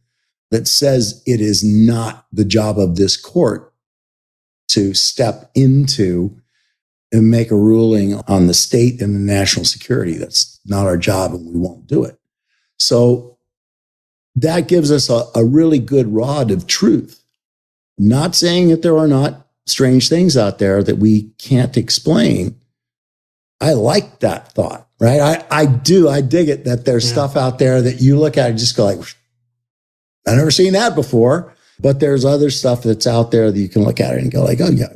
that 0.50 0.68
says 0.68 1.22
it 1.24 1.40
is 1.40 1.64
not 1.64 2.26
the 2.30 2.44
job 2.44 2.78
of 2.78 2.96
this 2.96 3.16
court 3.16 3.72
to 4.68 4.92
step 4.92 5.50
into 5.54 6.38
and 7.10 7.30
make 7.30 7.50
a 7.50 7.56
ruling 7.56 8.20
on 8.28 8.48
the 8.48 8.54
state 8.54 9.00
and 9.00 9.14
the 9.14 9.32
national 9.32 9.64
security. 9.64 10.18
That's 10.18 10.60
not 10.66 10.84
our 10.84 10.98
job 10.98 11.32
and 11.32 11.46
we 11.46 11.58
won't 11.58 11.86
do 11.86 12.04
it. 12.04 12.18
So 12.76 13.34
that 14.37 14.68
gives 14.68 14.91
us 14.91 15.09
a, 15.11 15.24
a 15.35 15.45
really 15.45 15.78
good 15.78 16.12
rod 16.12 16.51
of 16.51 16.66
truth. 16.66 17.22
Not 17.99 18.35
saying 18.35 18.68
that 18.68 18.82
there 18.82 18.99
are 18.99 19.07
not 19.07 19.47
strange 19.66 20.09
things 20.09 20.37
out 20.37 20.59
there 20.59 20.82
that 20.82 20.99
we 20.99 21.30
can't 21.39 21.76
explain. 21.76 22.57
I 23.61 23.72
like 23.74 24.20
that 24.20 24.53
thought, 24.53 24.89
right? 25.01 25.20
I, 25.20 25.45
I 25.51 25.66
do. 25.66 26.09
I 26.09 26.20
dig 26.20 26.49
it 26.49 26.64
that 26.64 26.85
there's 26.85 27.07
Yeah. 27.07 27.12
stuff 27.12 27.37
out 27.37 27.59
there 27.59 27.80
that 27.80 28.01
you 28.01 28.18
look 28.18 28.37
at 28.37 28.51
and 28.51 28.59
just 28.59 28.76
go 28.76 28.85
like, 28.87 28.99
I've 30.26 30.37
never 30.37 30.51
seen 30.51 30.72
that 30.72 30.95
before. 30.95 31.53
But 31.80 32.01
there's 32.01 32.24
other 32.24 32.51
stuff 32.51 32.82
that's 32.82 33.07
out 33.07 33.30
there 33.30 33.51
that 33.51 33.59
you 33.59 33.68
can 33.68 33.82
look 33.82 34.01
at 34.01 34.14
it 34.14 34.22
and 34.22 34.30
go 34.30 34.45
like, 34.45 34.61
oh 34.61 34.70
yeah, 34.70 34.93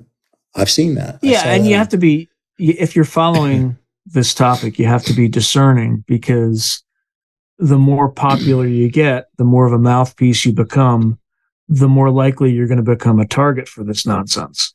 I've 0.55 0.71
seen 0.71 0.95
that. 0.95 1.19
Yeah, 1.23 1.43
and 1.45 1.65
that 1.65 1.69
you 1.69 1.77
have 1.77 1.89
to 1.91 1.99
be 1.99 2.29
if 2.59 2.95
you're 2.97 3.05
following 3.05 3.77
this 4.07 4.33
topic, 4.35 4.79
you 4.79 4.87
have 4.87 5.05
to 5.05 5.13
be 5.13 5.29
discerning 5.29 6.05
because 6.07 6.83
the 7.59 7.79
more 7.79 8.09
popular 8.09 8.67
you 8.67 8.89
get, 8.89 9.29
the 9.37 9.45
more 9.45 9.67
of 9.67 9.73
a 9.73 9.79
mouthpiece 9.79 10.45
you 10.45 10.53
become, 10.53 11.19
the 11.69 11.89
more 11.89 12.11
likely 12.11 12.53
you're 12.53 12.69
going 12.69 12.83
to 12.83 12.83
become 12.83 13.19
a 13.19 13.27
target 13.27 13.69
for 13.69 13.85
this 13.85 14.07
nonsense. 14.07 14.75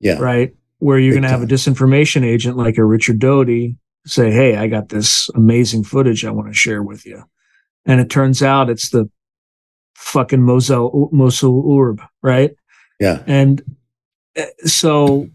Yeah. 0.00 0.18
Right. 0.18 0.54
Where 0.78 0.98
you're 0.98 1.14
Big 1.14 1.22
going 1.22 1.30
to 1.30 1.36
have 1.38 1.42
a 1.42 1.46
disinformation 1.46 2.24
agent 2.24 2.56
like 2.56 2.76
a 2.76 2.84
Richard 2.84 3.18
Doty 3.18 3.76
say, 4.04 4.30
Hey, 4.30 4.56
I 4.56 4.66
got 4.66 4.90
this 4.90 5.30
amazing 5.34 5.84
footage 5.84 6.24
I 6.24 6.30
want 6.30 6.48
to 6.48 6.54
share 6.54 6.82
with 6.82 7.06
you. 7.06 7.24
And 7.86 8.00
it 8.00 8.10
turns 8.10 8.42
out 8.42 8.68
it's 8.68 8.90
the 8.90 9.08
fucking 9.94 10.42
Mosul, 10.42 11.08
Mosul 11.12 11.60
Orb, 11.60 12.02
right? 12.22 12.50
Yeah. 13.00 13.22
And 13.26 13.62
uh, 14.36 14.44
so, 14.64 15.28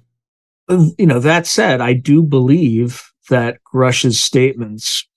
you 0.69 1.07
know, 1.07 1.19
that 1.19 1.47
said, 1.47 1.81
I 1.81 1.93
do 1.93 2.21
believe 2.21 3.11
that 3.29 3.63
Grusch's 3.63 4.19
statements 4.19 5.07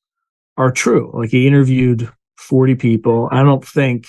are 0.56 0.70
true. 0.70 1.10
Like 1.14 1.30
he 1.30 1.46
interviewed 1.46 2.10
40 2.38 2.74
people. 2.76 3.28
I 3.32 3.42
don't 3.42 3.64
think 3.66 4.06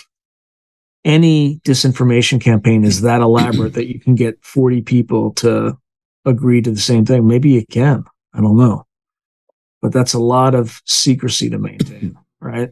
any 1.04 1.60
disinformation 1.66 2.42
campaign 2.42 2.84
is 2.84 3.02
that 3.02 3.22
elaborate 3.22 3.74
that 3.74 3.88
you 3.88 4.00
can 4.00 4.16
get 4.16 4.44
40 4.44 4.82
people 4.82 5.32
to 5.34 5.78
agree 6.26 6.62
to 6.62 6.72
the 6.72 6.80
same 6.80 7.06
thing. 7.06 7.28
Maybe 7.28 7.50
you 7.52 7.66
can. 7.70 8.04
I 8.34 8.42
don't 8.42 8.58
know. 8.58 8.86
But 9.82 9.94
that's 9.94 10.14
a 10.14 10.20
lot 10.20 10.56
of 10.56 10.82
secrecy 10.86 11.50
to 11.52 11.60
maintain, 11.60 12.18
right? 12.40 12.72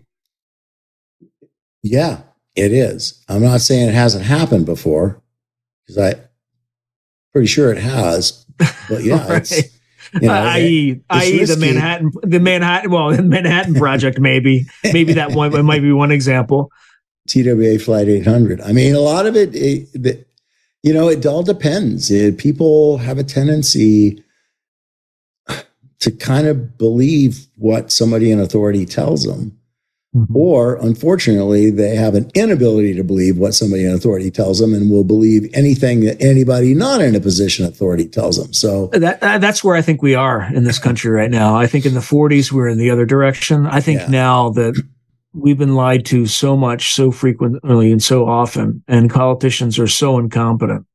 Yeah, 1.83 2.21
it 2.55 2.71
is. 2.71 3.23
I'm 3.29 3.43
not 3.43 3.61
saying 3.61 3.89
it 3.89 3.93
hasn't 3.93 4.25
happened 4.25 4.65
before 4.65 5.21
because 5.85 5.97
I 5.97 6.19
pretty 7.31 7.47
sure 7.47 7.71
it 7.71 7.77
has. 7.77 8.45
But 8.89 9.03
yeah, 9.03 9.27
Right. 9.29 9.51
it's 9.51 9.72
you 10.21 10.27
know, 10.27 10.33
i.e., 10.33 11.01
i.e., 11.09 11.45
the. 11.45 11.57
Manhattan, 11.57 12.11
the 12.21 12.39
Manhattan, 12.39 12.91
well, 12.91 13.11
the 13.15 13.23
Manhattan 13.23 13.75
Project, 13.75 14.19
maybe, 14.19 14.65
maybe 14.83 15.13
that 15.13 15.31
one 15.31 15.65
might 15.65 15.81
be 15.81 15.91
one 15.91 16.11
example. 16.11 16.71
TWA 17.27 17.79
Flight 17.79 18.07
800. 18.07 18.61
I 18.61 18.73
mean, 18.73 18.95
a 18.95 18.99
lot 18.99 19.25
of 19.25 19.35
it, 19.35 19.55
it 19.55 19.87
the, 19.93 20.25
you 20.81 20.93
know, 20.93 21.07
it 21.07 21.25
all 21.25 21.43
depends. 21.43 22.11
It, 22.11 22.37
people 22.37 22.97
have 22.97 23.17
a 23.17 23.23
tendency 23.23 24.23
to 25.99 26.11
kind 26.11 26.47
of 26.47 26.77
believe 26.77 27.47
what 27.55 27.89
somebody 27.89 28.29
in 28.29 28.39
authority 28.39 28.85
tells 28.85 29.23
them. 29.23 29.57
Mm-hmm. 30.15 30.35
Or 30.35 30.75
unfortunately, 30.75 31.71
they 31.71 31.95
have 31.95 32.13
an 32.13 32.29
inability 32.35 32.93
to 32.93 33.03
believe 33.03 33.37
what 33.37 33.55
somebody 33.55 33.83
in 33.83 33.93
authority 33.93 34.29
tells 34.29 34.59
them 34.59 34.73
and 34.73 34.91
will 34.91 35.03
believe 35.03 35.49
anything 35.53 36.01
that 36.01 36.21
anybody 36.21 36.75
not 36.75 37.01
in 37.01 37.15
a 37.15 37.19
position 37.19 37.65
of 37.65 37.71
authority 37.71 38.07
tells 38.07 38.37
them. 38.37 38.53
So, 38.53 38.87
That, 38.93 39.21
that- 39.21 39.41
that's 39.41 39.63
where 39.63 39.75
I 39.75 39.81
think 39.81 40.03
we 40.03 40.13
are 40.13 40.43
in 40.53 40.65
this 40.65 40.77
country 40.77 41.09
right 41.09 41.31
now. 41.31 41.55
I 41.55 41.65
think 41.65 41.85
in 41.87 41.95
the 41.95 41.99
40s 41.99 42.51
we 42.51 42.57
were 42.59 42.67
in 42.67 42.77
the 42.77 42.91
other 42.91 43.05
direction. 43.07 43.65
I 43.65 43.79
think 43.81 44.01
Yeah. 44.01 44.09
now 44.09 44.49
that 44.51 44.79
we've 45.33 45.57
been 45.57 45.73
lied 45.73 46.05
to 46.05 46.27
so 46.27 46.55
much, 46.55 46.93
so 46.93 47.09
frequently, 47.09 47.91
and 47.91 48.03
so 48.03 48.27
often, 48.27 48.83
and 48.87 49.09
politicians 49.09 49.79
are 49.79 49.87
so 49.87 50.19
incompetent 50.19 50.85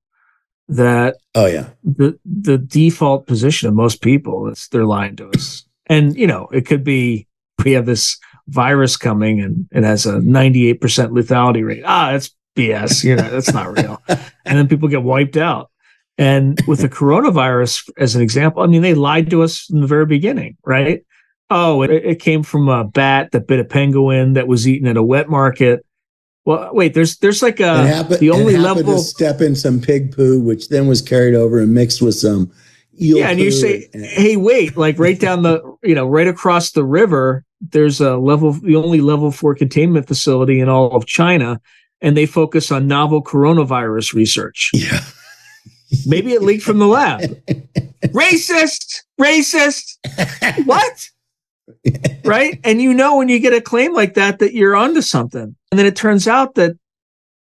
that 0.69 1.17
oh, 1.35 1.47
yeah. 1.47 1.71
the 1.83 2.17
the 2.25 2.59
default 2.59 3.27
position 3.27 3.69
of 3.69 3.75
most 3.75 4.01
people 4.01 4.49
is 4.49 4.69
they're 4.71 4.85
lying 4.85 5.17
to 5.17 5.29
us. 5.31 5.65
And 5.87 6.15
you 6.17 6.27
know, 6.29 6.47
it 6.53 6.67
could 6.67 6.85
be 6.85 7.27
we 7.65 7.73
have 7.73 7.87
this 7.87 8.17
virus 8.49 8.97
coming 8.97 9.41
and 9.41 9.69
it 9.73 9.85
has 9.85 10.07
a 10.07 10.15
98% 10.15 10.79
lethality 10.79 11.65
rate. 11.67 11.83
Ah, 11.85 12.13
that's 12.13 12.35
BS. 12.57 13.05
You 13.05 13.17
know, 13.17 13.31
that's 13.31 13.53
not 13.53 13.77
real. 13.77 14.03
and 14.09 14.59
then 14.59 14.69
people 14.69 14.89
get 14.89 15.03
wiped 15.03 15.37
out. 15.37 15.71
And 16.17 16.59
with 16.67 16.81
the 16.81 16.89
coronavirus 16.89 17.91
as 17.97 18.17
an 18.17 18.23
example, 18.23 18.63
I 18.63 18.67
mean, 18.67 18.83
they 18.83 18.95
lied 18.95 19.31
to 19.31 19.43
us 19.43 19.61
from 19.61 19.81
the 19.81 19.87
very 19.87 20.07
beginning, 20.07 20.57
right? 20.65 21.05
Oh, 21.51 21.83
it, 21.83 21.91
it 21.91 22.21
came 22.21 22.43
from 22.43 22.69
a 22.69 22.85
bat 22.85 23.31
that 23.31 23.47
bit 23.47 23.61
a 23.61 23.65
penguin 23.65 24.33
that 24.33 24.49
was 24.49 24.67
eaten 24.67 24.89
at 24.89 24.97
a 24.97 25.03
wet 25.03 25.29
market. 25.29 25.87
Well, 26.45 26.75
wait, 26.75 26.95
there's 26.95 27.19
there's 27.19 27.43
like 27.43 27.61
a 27.61 27.87
happened, 27.87 28.21
the 28.21 28.31
only 28.31 28.57
level 28.57 28.97
to 28.97 28.99
step 28.99 29.41
in 29.41 29.55
some 29.55 29.81
pig 29.81 30.15
poo, 30.15 30.41
which 30.41 30.71
then 30.71 30.89
was 30.89 31.01
carried 31.01 31.35
over 31.35 31.61
and 31.61 31.73
mixed 31.73 32.03
with 32.03 32.17
some 32.17 32.51
eel 33.01 33.19
yeah 33.19 33.31
and 33.31 33.39
you 33.39 33.51
say 33.51 33.89
and- 33.93 34.05
hey 34.05 34.37
wait 34.37 34.77
like 34.77 34.99
right 34.99 35.21
down 35.21 35.43
the 35.43 35.61
you 35.83 35.95
know 35.95 36.07
right 36.07 36.27
across 36.27 36.73
the 36.73 36.85
river 36.85 37.45
there's 37.61 38.01
a 38.01 38.17
level 38.17 38.53
the 38.53 38.77
only 38.77 39.01
level 39.01 39.31
four 39.31 39.55
containment 39.55 40.07
facility 40.07 40.61
in 40.61 40.69
all 40.69 40.95
of 40.95 41.07
china 41.07 41.61
and 42.01 42.17
they 42.17 42.27
focus 42.27 42.71
on 42.71 42.87
novel 42.87 43.23
coronavirus 43.23 44.15
research. 44.15 44.71
Yeah. 44.75 45.01
maybe 46.07 46.33
it 46.33 46.43
leaked 46.43 46.63
from 46.63 46.79
the 46.79 46.87
lab. 46.87 47.21
Racist! 48.09 49.03
Racist! 49.21 49.99
What? 50.65 51.09
Right? 52.25 52.61
And 52.65 52.83
you 52.83 52.93
know 52.93 53.17
when 53.17 53.29
you 53.29 53.39
get 53.39 53.53
a 53.53 53.61
claim 53.61 53.95
like 53.95 54.15
that 54.15 54.39
that 54.41 54.53
you're 54.53 54.77
onto 54.77 55.01
something. 55.01 55.55
And 55.71 55.79
then 55.79 55.87
it 55.87 55.97
turns 55.97 56.27
out 56.27 56.55
that 56.57 56.77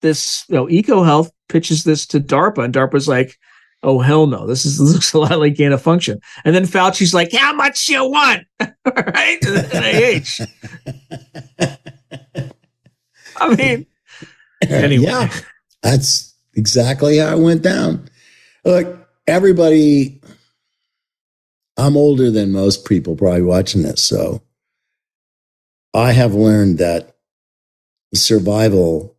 this 0.02 0.46
you 0.50 0.56
know 0.56 0.66
ecohealth 0.66 1.30
pitches 1.48 1.84
this 1.84 2.06
to 2.08 2.20
darpa 2.20 2.64
and 2.64 2.74
darpa's 2.74 3.08
like 3.08 3.38
oh 3.86 4.00
hell 4.00 4.28
no. 4.28 4.46
This 4.48 4.66
is 4.66 4.80
looks 4.94 5.14
a 5.14 5.20
lot 5.20 5.40
like 5.40 5.56
gain 5.56 5.72
of 5.72 5.82
function. 5.82 6.20
And 6.44 6.54
then 6.56 6.66
fauci's 6.66 7.14
like 7.14 7.32
how 7.32 7.54
much 7.54 7.88
you 7.90 8.10
want? 8.10 8.46
Right? 8.86 9.40
I 13.38 13.56
mean 13.56 13.86
anyway. 14.70 15.06
Yeah, 15.06 15.34
that's 15.82 16.34
exactly 16.56 17.18
how 17.18 17.36
it 17.36 17.42
went 17.42 17.62
down. 17.62 18.08
Look, 18.64 19.08
everybody, 19.28 20.22
I'm 21.78 21.98
older 21.98 22.32
than 22.32 22.52
most 22.52 22.86
people 22.86 23.16
probably 23.16 23.42
watching 23.42 23.82
this. 23.82 24.04
So 24.04 24.42
I 25.94 26.12
have 26.12 26.34
learned 26.34 26.78
that 26.78 27.16
survival 28.14 29.16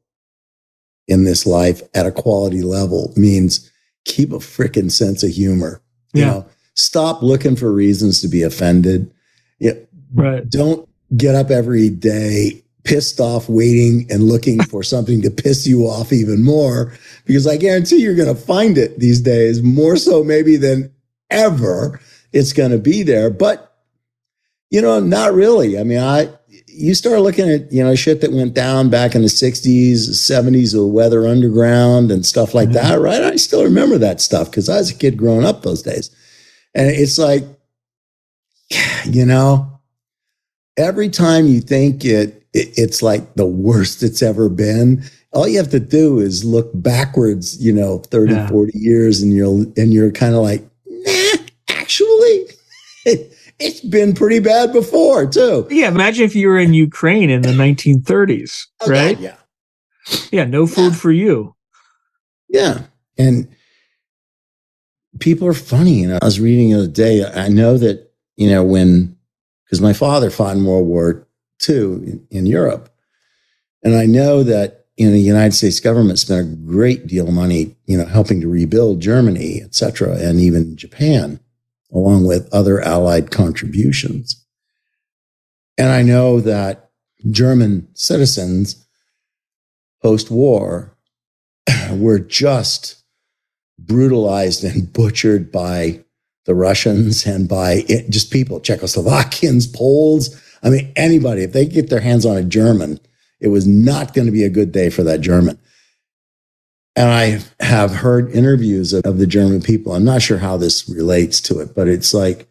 in 1.08 1.24
this 1.24 1.46
life 1.46 1.82
at 1.94 2.06
a 2.06 2.12
quality 2.12 2.62
level 2.62 3.12
means 3.16 3.70
keep 4.06 4.32
a 4.32 4.38
freaking 4.38 4.90
sense 4.90 5.22
of 5.22 5.30
humor. 5.30 5.82
You 6.14 6.22
Yeah. 6.22 6.26
know, 6.30 6.46
stop 6.74 7.22
looking 7.22 7.56
for 7.56 7.70
reasons 7.72 8.20
to 8.22 8.28
be 8.28 8.42
offended. 8.42 9.10
Yeah, 9.58 9.72
right 10.14 10.48
don't 10.48 10.88
get 11.16 11.34
up 11.34 11.50
every 11.50 11.88
day 11.90 12.62
pissed 12.84 13.18
off 13.20 13.48
waiting 13.48 14.06
and 14.10 14.22
looking 14.22 14.62
for 14.62 14.82
something 14.94 15.20
to 15.22 15.30
piss 15.30 15.66
you 15.66 15.82
off 15.86 16.12
even 16.12 16.44
more 16.44 16.92
because 17.24 17.46
i 17.46 17.56
guarantee 17.56 17.96
you're 17.96 18.14
going 18.14 18.32
to 18.34 18.40
find 18.40 18.78
it 18.78 18.98
these 19.00 19.20
days 19.20 19.62
more 19.62 19.96
so 19.96 20.22
maybe 20.22 20.56
than 20.56 20.90
ever 21.30 21.98
it's 22.32 22.52
going 22.52 22.70
to 22.70 22.78
be 22.78 23.02
there 23.02 23.30
but 23.30 23.76
you 24.70 24.80
know 24.80 25.00
not 25.00 25.32
really 25.34 25.78
i 25.78 25.82
mean 25.82 25.98
i 25.98 26.28
you 26.78 26.94
start 26.94 27.20
looking 27.20 27.48
at 27.48 27.72
you 27.72 27.82
know 27.82 27.94
shit 27.94 28.20
that 28.20 28.32
went 28.32 28.52
down 28.54 28.90
back 28.90 29.14
in 29.14 29.22
the 29.22 29.28
60s 29.28 30.10
70s 30.10 30.74
with 30.74 30.92
weather 30.92 31.26
underground 31.26 32.10
and 32.10 32.24
stuff 32.26 32.54
like 32.54 32.68
Mhm. 32.68 32.74
that 32.74 33.00
right 33.00 33.22
i 33.22 33.36
still 33.36 33.64
remember 33.64 33.96
that 33.98 34.20
stuff 34.20 34.50
because 34.50 34.68
i 34.68 34.76
was 34.76 34.90
a 34.90 34.94
kid 34.94 35.16
growing 35.16 35.44
up 35.46 35.62
those 35.62 35.82
days 35.82 36.10
and 36.74 36.88
it's 36.90 37.18
like 37.18 37.44
you 39.04 39.24
know 39.24 39.80
every 40.76 41.08
time 41.08 41.46
you 41.46 41.60
think 41.60 42.04
it, 42.04 42.42
it 42.52 42.68
it's 42.76 43.02
like 43.02 43.34
the 43.34 43.46
worst 43.46 44.02
it's 44.02 44.22
ever 44.22 44.48
been 44.48 45.02
all 45.32 45.46
you 45.48 45.58
have 45.58 45.70
to 45.70 45.80
do 45.80 46.18
is 46.18 46.44
look 46.44 46.70
backwards 46.74 47.62
you 47.64 47.72
know 47.72 47.98
30 47.98 48.32
Yeah. 48.34 48.48
40 48.48 48.72
years 48.78 49.22
and 49.22 49.32
you're 49.32 49.64
and 49.76 49.92
you're 49.92 50.10
kind 50.10 50.34
of 50.34 50.42
like 50.42 50.62
nah 50.86 51.44
actually 51.68 52.46
it's 53.58 53.80
been 53.80 54.14
pretty 54.14 54.38
bad 54.38 54.72
before 54.72 55.26
too 55.26 55.66
yeah 55.70 55.88
imagine 55.88 56.24
if 56.24 56.34
you 56.34 56.48
were 56.48 56.58
in 56.58 56.74
ukraine 56.74 57.30
in 57.30 57.42
the 57.42 57.50
1930s 57.52 58.66
Oh, 58.82 58.90
right 58.90 59.16
God, 59.16 59.22
yeah 59.24 59.36
yeah 60.32 60.44
no 60.44 60.66
food 60.66 60.92
Yeah. 60.92 60.98
for 60.98 61.12
you 61.12 61.54
Yeah. 62.48 62.82
And 63.18 63.48
people 65.20 65.48
are 65.48 65.54
funny. 65.54 65.94
You 66.02 66.08
know, 66.08 66.18
I 66.20 66.24
was 66.24 66.38
reading 66.38 66.70
the 66.70 66.78
other 66.78 66.86
day, 66.86 67.24
I 67.24 67.48
know 67.48 67.78
that, 67.78 68.12
you 68.36 68.48
know, 68.50 68.62
when, 68.62 69.16
because 69.64 69.80
my 69.80 69.92
father 69.94 70.30
fought 70.30 70.56
in 70.56 70.64
World 70.64 70.86
War 70.86 71.26
II 71.68 71.76
in, 71.76 72.26
in 72.30 72.46
Europe. 72.46 72.90
And 73.82 73.96
I 73.96 74.04
know 74.06 74.42
that, 74.42 74.84
you 74.96 75.06
know, 75.06 75.12
the 75.12 75.20
United 75.20 75.54
States 75.54 75.80
government 75.80 76.18
spent 76.18 76.40
a 76.46 76.56
great 76.56 77.06
deal 77.06 77.26
of 77.28 77.34
money, 77.34 77.74
you 77.86 77.96
know, 77.96 78.04
helping 78.06 78.40
to 78.42 78.48
rebuild 78.48 79.00
Germany, 79.00 79.60
et 79.64 79.74
cetera, 79.74 80.16
and 80.18 80.38
even 80.40 80.76
Japan, 80.76 81.40
along 81.92 82.26
with 82.26 82.52
other 82.52 82.80
allied 82.80 83.30
contributions. 83.30 84.44
And 85.78 85.88
I 85.88 86.02
know 86.02 86.40
that 86.40 86.90
German 87.30 87.88
citizens 87.94 88.86
post 90.02 90.30
war 90.30 90.96
were 91.92 92.18
just 92.18 93.02
brutalized 93.78 94.64
and 94.64 94.92
butchered 94.92 95.52
by 95.52 96.02
the 96.44 96.54
Russians 96.54 97.26
and 97.26 97.48
by 97.48 97.82
just 98.08 98.30
people, 98.30 98.60
Czechoslovakians, 98.60 99.74
Poles. 99.74 100.40
I 100.62 100.70
mean, 100.70 100.92
anybody, 100.96 101.42
if 101.42 101.52
they 101.52 101.66
get 101.66 101.90
their 101.90 102.00
hands 102.00 102.24
on 102.24 102.36
a 102.36 102.44
German, 102.44 103.00
it 103.40 103.48
was 103.48 103.66
not 103.66 104.14
going 104.14 104.26
to 104.26 104.32
be 104.32 104.44
a 104.44 104.48
good 104.48 104.72
day 104.72 104.88
for 104.88 105.02
that 105.02 105.20
German. 105.20 105.58
And 106.96 107.10
I 107.10 107.40
have 107.62 107.94
heard 107.94 108.30
interviews 108.32 108.94
of, 108.94 109.04
of 109.04 109.18
the 109.18 109.26
German 109.26 109.60
people. 109.60 109.92
I'm 109.92 110.04
not 110.04 110.22
sure 110.22 110.38
how 110.38 110.56
this 110.56 110.88
relates 110.88 111.42
to 111.42 111.60
it, 111.60 111.74
but 111.74 111.88
it's 111.88 112.14
like 112.14 112.48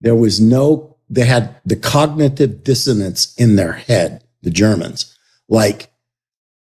there 0.00 0.16
was 0.16 0.40
no, 0.40 0.96
they 1.08 1.24
had 1.24 1.54
the 1.64 1.76
cognitive 1.76 2.64
dissonance 2.64 3.32
in 3.36 3.54
their 3.54 3.72
head, 3.72 4.24
the 4.42 4.50
Germans. 4.50 5.16
Like 5.48 5.92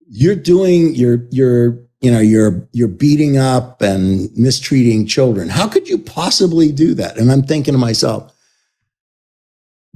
you're 0.09 0.35
doing, 0.35 0.93
you're, 0.95 1.25
you're, 1.31 1.79
you 2.01 2.11
know, 2.11 2.19
you're, 2.19 2.67
you're 2.73 2.87
beating 2.89 3.37
up 3.37 3.81
and 3.81 4.29
mistreating 4.37 5.05
children. 5.05 5.47
How 5.47 5.67
could 5.67 5.87
you 5.87 5.97
possibly 5.97 6.73
do 6.73 6.93
that? 6.95 7.17
And 7.17 7.31
I'm 7.31 7.43
thinking 7.43 7.73
to 7.73 7.77
myself, 7.77 8.33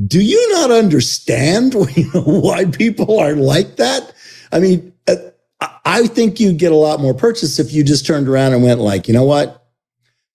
do 0.07 0.21
you 0.21 0.53
not 0.53 0.71
understand 0.71 1.73
why 2.13 2.65
people 2.65 3.19
are 3.19 3.33
like 3.33 3.75
that? 3.77 4.13
I 4.51 4.59
mean, 4.59 4.93
uh, 5.07 5.15
I 5.85 6.07
think 6.07 6.39
you'd 6.39 6.57
get 6.57 6.71
a 6.71 6.75
lot 6.77 6.99
more 6.99 7.13
purchase 7.13 7.59
if 7.59 7.73
you 7.73 7.83
just 7.83 8.05
turned 8.05 8.27
around 8.27 8.53
and 8.53 8.63
went 8.63 8.79
like, 8.79 9.07
you 9.07 9.13
know 9.13 9.23
what? 9.23 9.65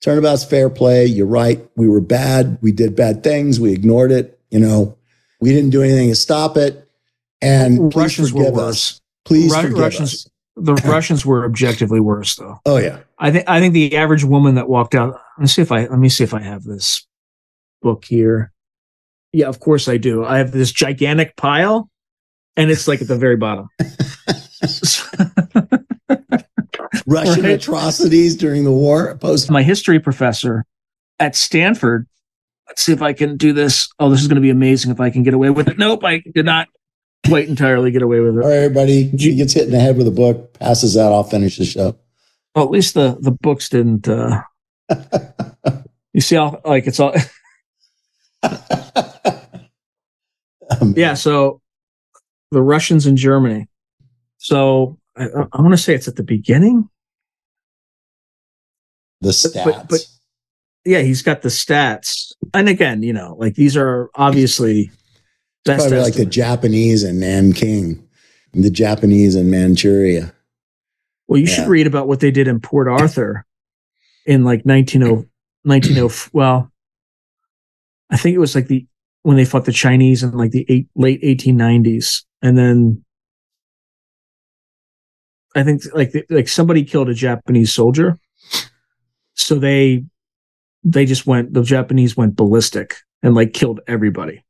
Turnabout's 0.03 0.45
fair 0.45 0.71
play. 0.71 1.07
You're 1.07 1.27
right. 1.27 1.61
We 1.77 1.89
were 1.89 2.01
bad. 2.01 2.59
We 2.61 2.73
did 2.73 2.95
bad 2.95 3.25
things. 3.25 3.59
We 3.59 3.73
ignored 3.73 4.13
it. 4.13 4.39
You 4.51 4.61
know, 4.61 4.97
we 5.41 5.53
didn't 5.53 5.71
do 5.71 5.83
anything 5.83 6.09
to 6.09 6.15
stop 6.15 6.57
it. 6.57 6.89
And 7.43 7.95
Russians 7.95 8.33
were 8.33 8.51
worse. 8.51 8.93
Us. 8.93 9.01
Please 9.25 9.55
Ru- 9.55 9.63
forgive 9.63 9.79
Russians, 9.79 10.15
us. 10.15 10.29
The 10.57 10.75
Russians 10.75 11.25
were 11.27 11.45
objectively 11.45 12.01
worse, 12.01 12.37
though. 12.37 12.59
Oh 12.65 12.79
yeah. 12.79 13.01
I 13.19 13.31
think 13.31 13.49
I 13.49 13.61
think 13.61 13.75
the 13.75 13.97
average 13.97 14.25
woman 14.25 14.55
that 14.57 14.69
walked 14.69 14.95
out. 14.95 15.13
Let 15.13 15.41
me 15.41 15.47
see 15.47 15.63
if 15.63 15.71
I 15.71 15.87
let 15.87 15.99
me 15.99 16.09
see 16.09 16.25
if 16.25 16.35
I 16.35 16.41
have 16.41 16.65
this 16.65 17.07
book 17.83 18.05
here. 18.05 18.53
Yeah, 19.33 19.47
of 19.47 19.61
course 19.61 19.89
I 19.89 19.99
do. 19.99 20.25
I 20.25 20.39
have 20.39 20.53
this 20.53 20.73
gigantic 20.73 21.37
pile, 21.37 21.91
and 22.57 22.71
it's 22.71 22.89
like 22.89 23.03
at 23.03 23.09
the 23.09 23.17
very 23.17 23.37
bottom. 23.37 23.69
Russian 27.07 27.45
right? 27.45 27.53
atrocities 27.53 28.37
during 28.37 28.65
the 28.65 28.73
war. 28.73 29.17
Post 29.17 29.51
my 29.51 29.63
history 29.63 30.01
professor 30.01 30.65
at 31.19 31.37
Stanford. 31.37 32.07
Let's 32.67 32.83
see 32.83 32.93
if 32.93 33.03
I 33.03 33.13
can 33.13 33.37
do 33.37 33.53
this. 33.53 33.89
Oh, 33.99 34.11
this 34.11 34.21
is 34.21 34.29
going 34.29 34.37
to 34.37 34.43
be 34.43 34.51
amazing 34.51 34.91
if 34.91 35.01
I 35.01 35.11
can 35.11 35.23
get 35.23 35.35
away 35.35 35.51
with 35.51 35.69
it. 35.69 35.79
Nope, 35.79 36.05
I 36.05 36.23
did 36.35 36.45
not 36.45 36.69
quite 37.27 37.49
entirely 37.49 37.91
get 37.91 38.03
away 38.03 38.21
with 38.21 38.37
it. 38.37 38.43
All 38.43 38.49
right, 38.49 38.57
everybody. 38.57 39.05
He 39.05 39.37
gets 39.37 39.55
hit 39.55 39.65
in 39.65 39.71
the 39.71 39.81
head 39.81 39.97
with 39.97 40.07
a 40.07 40.13
book, 40.13 40.55
passes 40.55 40.97
out. 40.97 41.13
I'll 41.13 41.25
finish 41.25 41.57
the 41.57 41.65
show. 41.65 41.97
Well, 42.55 42.65
at 42.65 42.71
least 42.71 42.95
the 42.95 43.17
the 43.21 43.31
books 43.31 43.69
didn't. 43.69 44.09
uh 44.09 44.43
You 46.13 46.21
see 46.21 46.37
how 46.37 46.61
like 46.65 46.87
it's 46.87 47.01
all. 47.01 47.15
um, 48.43 48.53
yeah. 50.97 51.15
So 51.15 51.61
the 52.51 52.63
Russians 52.63 53.07
in 53.07 53.17
Germany. 53.17 53.69
So 54.39 54.99
I, 55.17 55.27
I 55.53 55.61
want 55.61 55.73
to 55.73 55.77
say 55.77 55.95
it's 55.95 56.09
at 56.09 56.17
the 56.17 56.23
beginning. 56.23 56.89
The 59.21 59.31
stats. 59.31 59.65
But, 59.65 59.89
but, 59.89 60.07
yeah, 60.85 61.01
he's 61.01 61.23
got 61.23 61.43
the 61.43 61.49
stats. 61.49 62.33
And 62.55 62.69
again, 62.69 63.03
you 63.03 63.13
know, 63.13 63.37
like 63.39 63.55
these 63.55 63.77
are 63.77 64.11
obviously 64.15 64.91
best 65.65 65.81
probably 65.81 66.01
like 66.01 66.15
the 66.15 66.25
Japanese 66.25 67.03
and 67.03 67.21
Nanking, 67.21 68.09
the 68.55 68.71
Japanese 68.71 69.35
and 69.35 69.51
Manchuria. 69.51 70.33
Well, 71.27 71.39
you 71.39 71.47
yeah. 71.47 71.55
should 71.55 71.69
read 71.69 71.87
about 71.87 72.09
what 72.09 72.21
they 72.21 72.31
did 72.31 72.49
in 72.49 72.61
Port 72.61 72.89
Arthur 72.89 73.45
in 74.25 74.45
like 74.45 74.63
1900, 74.63 75.29
1900 75.65 76.31
well, 76.33 76.71
I 78.11 78.17
think 78.17 78.35
it 78.35 78.39
was 78.39 78.55
like 78.55 78.69
the 78.69 78.87
when 79.25 79.37
they 79.37 79.45
fought 79.45 79.67
the 79.67 79.73
Chinese 79.73 80.23
in 80.23 80.33
like 80.33 80.53
the 80.53 80.65
eight, 80.69 80.89
late 80.95 81.23
1890s. 81.23 82.25
And 82.41 82.57
then 82.57 83.05
I 85.55 85.63
think 85.63 85.83
like 85.95 86.13
like 86.31 86.49
somebody 86.49 86.85
killed 86.85 87.09
a 87.09 87.15
Japanese 87.15 87.73
soldier, 87.73 88.19
so 89.35 89.59
they 89.59 90.05
they 90.85 91.07
just 91.07 91.27
went 91.27 91.55
the 91.55 91.63
Japanese 91.63 92.17
went 92.17 92.37
ballistic 92.37 92.97
and 93.23 93.35
like 93.35 93.53
killed 93.53 93.81
everybody. 93.87 94.45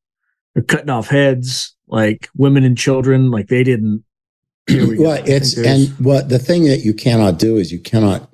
They're 0.54 0.64
cutting 0.64 0.90
off 0.90 1.08
heads, 1.08 1.74
like 1.86 2.28
women 2.36 2.64
and 2.64 2.76
children. 2.76 3.30
Like 3.30 3.48
they 3.48 3.64
didn't. 3.64 4.04
We 4.68 4.98
well, 4.98 5.22
it's 5.24 5.56
and 5.56 5.88
what 6.04 6.28
the 6.28 6.38
thing 6.38 6.64
that 6.64 6.80
you 6.80 6.92
cannot 6.92 7.38
do 7.38 7.56
is 7.56 7.72
you 7.72 7.78
cannot 7.78 8.30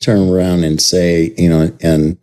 turn 0.00 0.28
around 0.28 0.64
and 0.64 0.80
say 0.80 1.32
you 1.36 1.48
know 1.48 1.76
and 1.80 2.18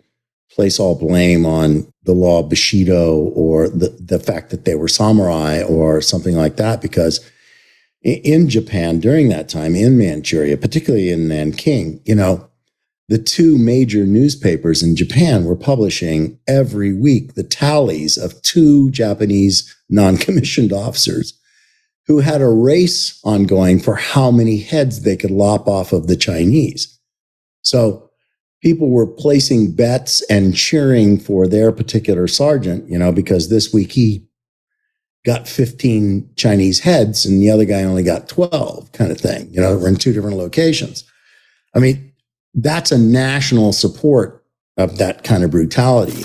place 0.52 0.80
all 0.80 0.96
blame 0.96 1.46
on 1.46 1.86
the 2.04 2.14
law 2.14 2.40
of 2.40 2.50
Bushido 2.50 3.16
or 3.36 3.70
the 3.70 3.90
the 4.00 4.20
fact 4.20 4.50
that 4.50 4.66
they 4.66 4.76
were 4.76 4.88
samurai 4.88 5.62
or 5.64 6.02
something 6.02 6.36
like 6.36 6.58
that 6.58 6.82
because 6.82 7.20
in 8.06 8.49
Japan 8.49 8.99
during 8.99 9.30
that 9.30 9.49
time, 9.49 9.76
in 9.76 9.97
Manchuria, 9.97 10.58
particularly 10.58 11.10
in 11.10 11.28
Nanking, 11.28 11.99
you 12.06 12.14
know, 12.14 12.47
the 13.08 13.18
two 13.18 13.58
major 13.58 14.06
newspapers 14.06 14.82
in 14.82 14.95
Japan 14.95 15.45
were 15.45 15.56
publishing 15.56 16.39
every 16.47 16.93
week 16.93 17.34
the 17.34 17.43
tallies 17.43 18.18
of 18.18 18.41
two 18.41 18.89
Japanese 18.91 19.76
non 19.89 20.18
commissioned 20.18 20.72
officers 20.72 21.39
who 22.08 22.20
had 22.20 22.41
a 22.41 22.49
race 22.49 23.20
ongoing 23.24 23.80
for 23.80 23.95
how 23.95 24.30
many 24.30 24.58
heads 24.58 25.01
they 25.01 25.18
could 25.18 25.32
lop 25.32 25.68
off 25.68 25.91
of 25.91 26.06
the 26.08 26.16
Chinese. 26.16 26.99
So 27.64 28.12
people 28.62 28.89
were 28.89 29.08
placing 29.08 29.76
bets 29.76 30.24
and 30.30 30.56
cheering 30.56 31.20
for 31.20 31.47
their 31.47 31.72
particular 31.72 32.28
sergeant, 32.28 32.88
you 32.88 32.99
know, 32.99 33.12
because 33.12 33.49
this 33.49 33.74
week 33.74 33.91
he 33.91 34.24
got 35.26 35.47
15 35.47 36.30
Chinese 36.36 36.80
heads 36.80 37.26
and 37.26 37.41
the 37.41 37.49
other 37.49 37.65
guy 37.65 37.84
only 37.84 38.03
got 38.03 38.30
12 38.30 38.91
kind 38.91 39.11
of 39.11 39.19
thing. 39.19 39.51
You 39.51 39.59
know, 39.59 39.76
we're 39.76 39.89
in 39.89 39.95
two 39.95 40.13
different 40.13 40.38
locations. 40.38 41.03
I 41.73 41.80
mean, 41.80 42.13
that's 42.53 42.91
a 42.91 42.97
national 42.97 43.73
support 43.73 44.45
of 44.78 44.97
that 44.99 45.23
kind 45.23 45.43
of 45.43 45.49
brutality. 45.51 46.23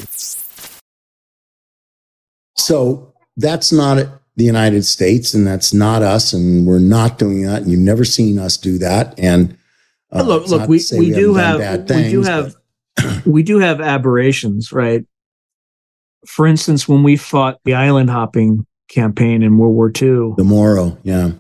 So 2.56 3.14
that's 3.38 3.72
not 3.72 4.06
the 4.36 4.44
United 4.44 4.84
States 4.84 5.32
and 5.32 5.46
that's 5.46 5.72
not 5.72 6.02
us. 6.02 6.34
And 6.34 6.66
we're 6.66 6.78
not 6.78 7.18
doing 7.18 7.42
that. 7.46 7.62
And 7.62 7.70
you've 7.70 7.80
never 7.80 8.04
seen 8.04 8.38
us 8.38 8.58
do 8.58 8.76
that. 8.78 9.18
And 9.18 9.56
uh, 10.12 10.22
look, 10.22 10.46
look, 10.48 10.68
we, 10.68 10.80
we, 10.92 10.98
we 10.98 11.10
do 11.10 11.34
have, 11.34 11.88
things, 11.88 12.06
we 12.06 12.10
do 12.10 12.22
have, 12.22 12.56
we 13.24 13.42
do 13.42 13.58
have 13.60 13.80
aberrations, 13.80 14.72
right? 14.72 15.06
For 16.26 16.46
instance, 16.46 16.86
when 16.86 17.02
we 17.02 17.16
fought 17.16 17.60
the 17.64 17.74
island 17.74 18.10
hopping 18.10 18.66
campaign 18.90 19.42
in 19.42 19.56
World 19.56 19.74
War 19.74 19.88
II. 19.88 20.34
The 20.36 20.44
Moro, 20.44 20.98
yeah. 21.02 21.30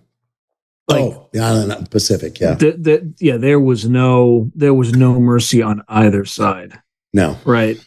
Like, 0.88 1.02
oh, 1.02 1.28
the 1.32 1.40
island 1.40 1.90
Pacific, 1.90 2.40
yeah. 2.40 2.54
The, 2.54 2.72
the, 2.72 3.14
yeah, 3.20 3.36
there 3.36 3.60
was 3.60 3.88
no 3.88 4.50
there 4.54 4.74
was 4.74 4.92
no 4.92 5.20
mercy 5.20 5.62
on 5.62 5.82
either 5.88 6.24
side. 6.24 6.80
No, 7.12 7.36
right, 7.44 7.78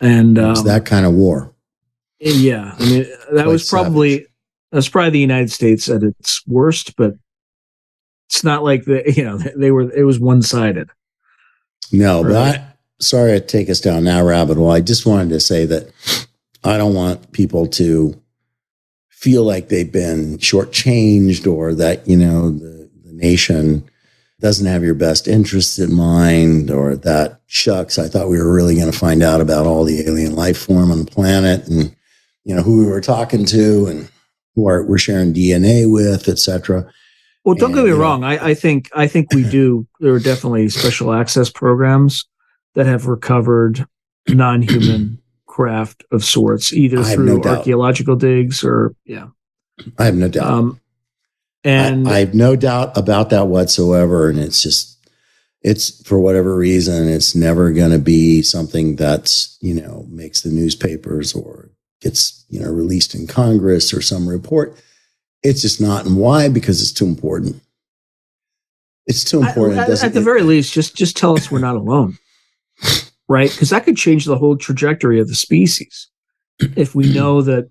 and 0.00 0.36
um, 0.38 0.64
that 0.64 0.84
kind 0.84 1.06
of 1.06 1.12
war. 1.12 1.54
Yeah, 2.18 2.74
I 2.76 2.84
mean 2.90 3.06
that 3.32 3.46
was 3.46 3.68
probably 3.68 4.26
that's 4.72 4.88
probably 4.88 5.10
the 5.10 5.20
United 5.20 5.52
States 5.52 5.88
at 5.88 6.02
its 6.02 6.44
worst, 6.46 6.96
but 6.96 7.14
it's 8.28 8.42
not 8.42 8.64
like 8.64 8.84
the 8.84 9.04
you 9.16 9.22
know 9.22 9.38
they 9.38 9.70
were 9.70 9.92
it 9.92 10.04
was 10.04 10.18
one 10.18 10.42
sided. 10.42 10.90
No, 11.92 12.22
right? 12.22 12.32
but 12.32 12.36
I 12.36 12.66
sorry 12.98 13.38
to 13.38 13.46
take 13.46 13.70
us 13.70 13.80
down 13.80 14.02
now 14.04 14.24
rabbit 14.24 14.56
hole. 14.56 14.72
I 14.72 14.80
just 14.80 15.06
wanted 15.06 15.30
to 15.30 15.40
say 15.40 15.66
that 15.66 15.92
I 16.64 16.76
don't 16.76 16.94
want 16.94 17.30
people 17.30 17.68
to 17.68 18.19
feel 19.20 19.44
like 19.44 19.68
they've 19.68 19.92
been 19.92 20.38
shortchanged 20.38 21.46
or 21.46 21.74
that, 21.74 22.08
you 22.08 22.16
know, 22.16 22.50
the, 22.50 22.90
the 23.04 23.12
nation 23.12 23.84
doesn't 24.40 24.66
have 24.66 24.82
your 24.82 24.94
best 24.94 25.28
interests 25.28 25.78
in 25.78 25.94
mind 25.94 26.70
or 26.70 26.96
that 26.96 27.42
shucks, 27.46 27.98
I 27.98 28.08
thought 28.08 28.30
we 28.30 28.38
were 28.38 28.50
really 28.50 28.76
going 28.76 28.90
to 28.90 28.98
find 28.98 29.22
out 29.22 29.42
about 29.42 29.66
all 29.66 29.84
the 29.84 30.00
alien 30.08 30.34
life 30.34 30.56
form 30.56 30.90
on 30.90 31.04
the 31.04 31.10
planet 31.10 31.68
and, 31.68 31.94
you 32.44 32.54
know, 32.56 32.62
who 32.62 32.78
we 32.78 32.90
were 32.90 33.02
talking 33.02 33.44
to 33.44 33.86
and 33.88 34.10
who 34.54 34.66
are, 34.66 34.82
we're 34.82 34.96
sharing 34.96 35.34
DNA 35.34 35.90
with, 35.92 36.26
etc. 36.26 36.90
Well, 37.44 37.54
don't 37.54 37.72
and, 37.72 37.74
get 37.74 37.84
me 37.84 37.90
wrong. 37.90 38.24
I, 38.24 38.48
I 38.48 38.54
think 38.54 38.88
I 38.94 39.06
think 39.06 39.34
we 39.34 39.48
do. 39.48 39.86
There 40.00 40.14
are 40.14 40.18
definitely 40.18 40.70
special 40.70 41.12
access 41.12 41.50
programs 41.50 42.24
that 42.74 42.86
have 42.86 43.06
recovered 43.06 43.86
non-human 44.28 45.20
craft 45.50 46.04
of 46.12 46.24
sorts, 46.24 46.72
either 46.72 47.02
through 47.02 47.40
no 47.40 47.50
archaeological 47.50 48.14
digs 48.14 48.62
or 48.62 48.94
yeah. 49.04 49.26
I 49.98 50.04
have 50.04 50.14
no 50.14 50.28
doubt. 50.28 50.46
Um, 50.46 50.80
and 51.64 52.08
I, 52.08 52.12
I, 52.12 52.18
have 52.20 52.34
no 52.34 52.54
doubt 52.54 52.96
about 52.96 53.30
that 53.30 53.48
whatsoever. 53.48 54.30
And 54.30 54.38
it's 54.38 54.62
just, 54.62 54.96
it's 55.62 56.06
for 56.06 56.20
whatever 56.20 56.56
reason, 56.56 57.08
it's 57.08 57.34
never 57.34 57.72
going 57.72 57.90
to 57.90 57.98
be 57.98 58.42
something 58.42 58.94
that's, 58.94 59.58
you 59.60 59.74
know, 59.74 60.06
makes 60.08 60.42
the 60.42 60.50
newspapers 60.50 61.34
or 61.34 61.70
gets, 62.00 62.44
you 62.48 62.60
know, 62.60 62.70
released 62.70 63.14
in 63.14 63.26
Congress 63.26 63.92
or 63.92 64.00
some 64.00 64.28
report. 64.28 64.80
It's 65.42 65.62
just 65.62 65.80
not. 65.80 66.06
And 66.06 66.16
why? 66.16 66.48
Because 66.48 66.80
it's 66.80 66.92
too 66.92 67.06
important. 67.06 67.60
It's 69.06 69.24
too 69.24 69.42
important. 69.42 69.80
I, 69.80 70.06
at 70.06 70.14
the 70.14 70.20
very 70.20 70.42
least, 70.42 70.72
just 70.72 70.94
just 70.94 71.16
tell 71.16 71.36
us 71.36 71.50
we're 71.50 71.58
not 71.58 71.74
alone 71.74 72.18
right? 73.30 73.50
Because 73.50 73.70
that 73.70 73.84
could 73.84 73.96
change 73.96 74.24
the 74.24 74.36
whole 74.36 74.56
trajectory 74.56 75.20
of 75.20 75.28
the 75.28 75.36
species. 75.36 76.10
If 76.76 76.96
we 76.96 77.10
know 77.14 77.40
that 77.42 77.70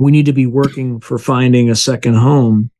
we 0.00 0.10
need 0.10 0.26
to 0.26 0.32
be 0.32 0.46
working 0.46 0.98
for 0.98 1.18
finding 1.18 1.68
a 1.68 1.76
second 1.76 2.14
home, 2.14 2.70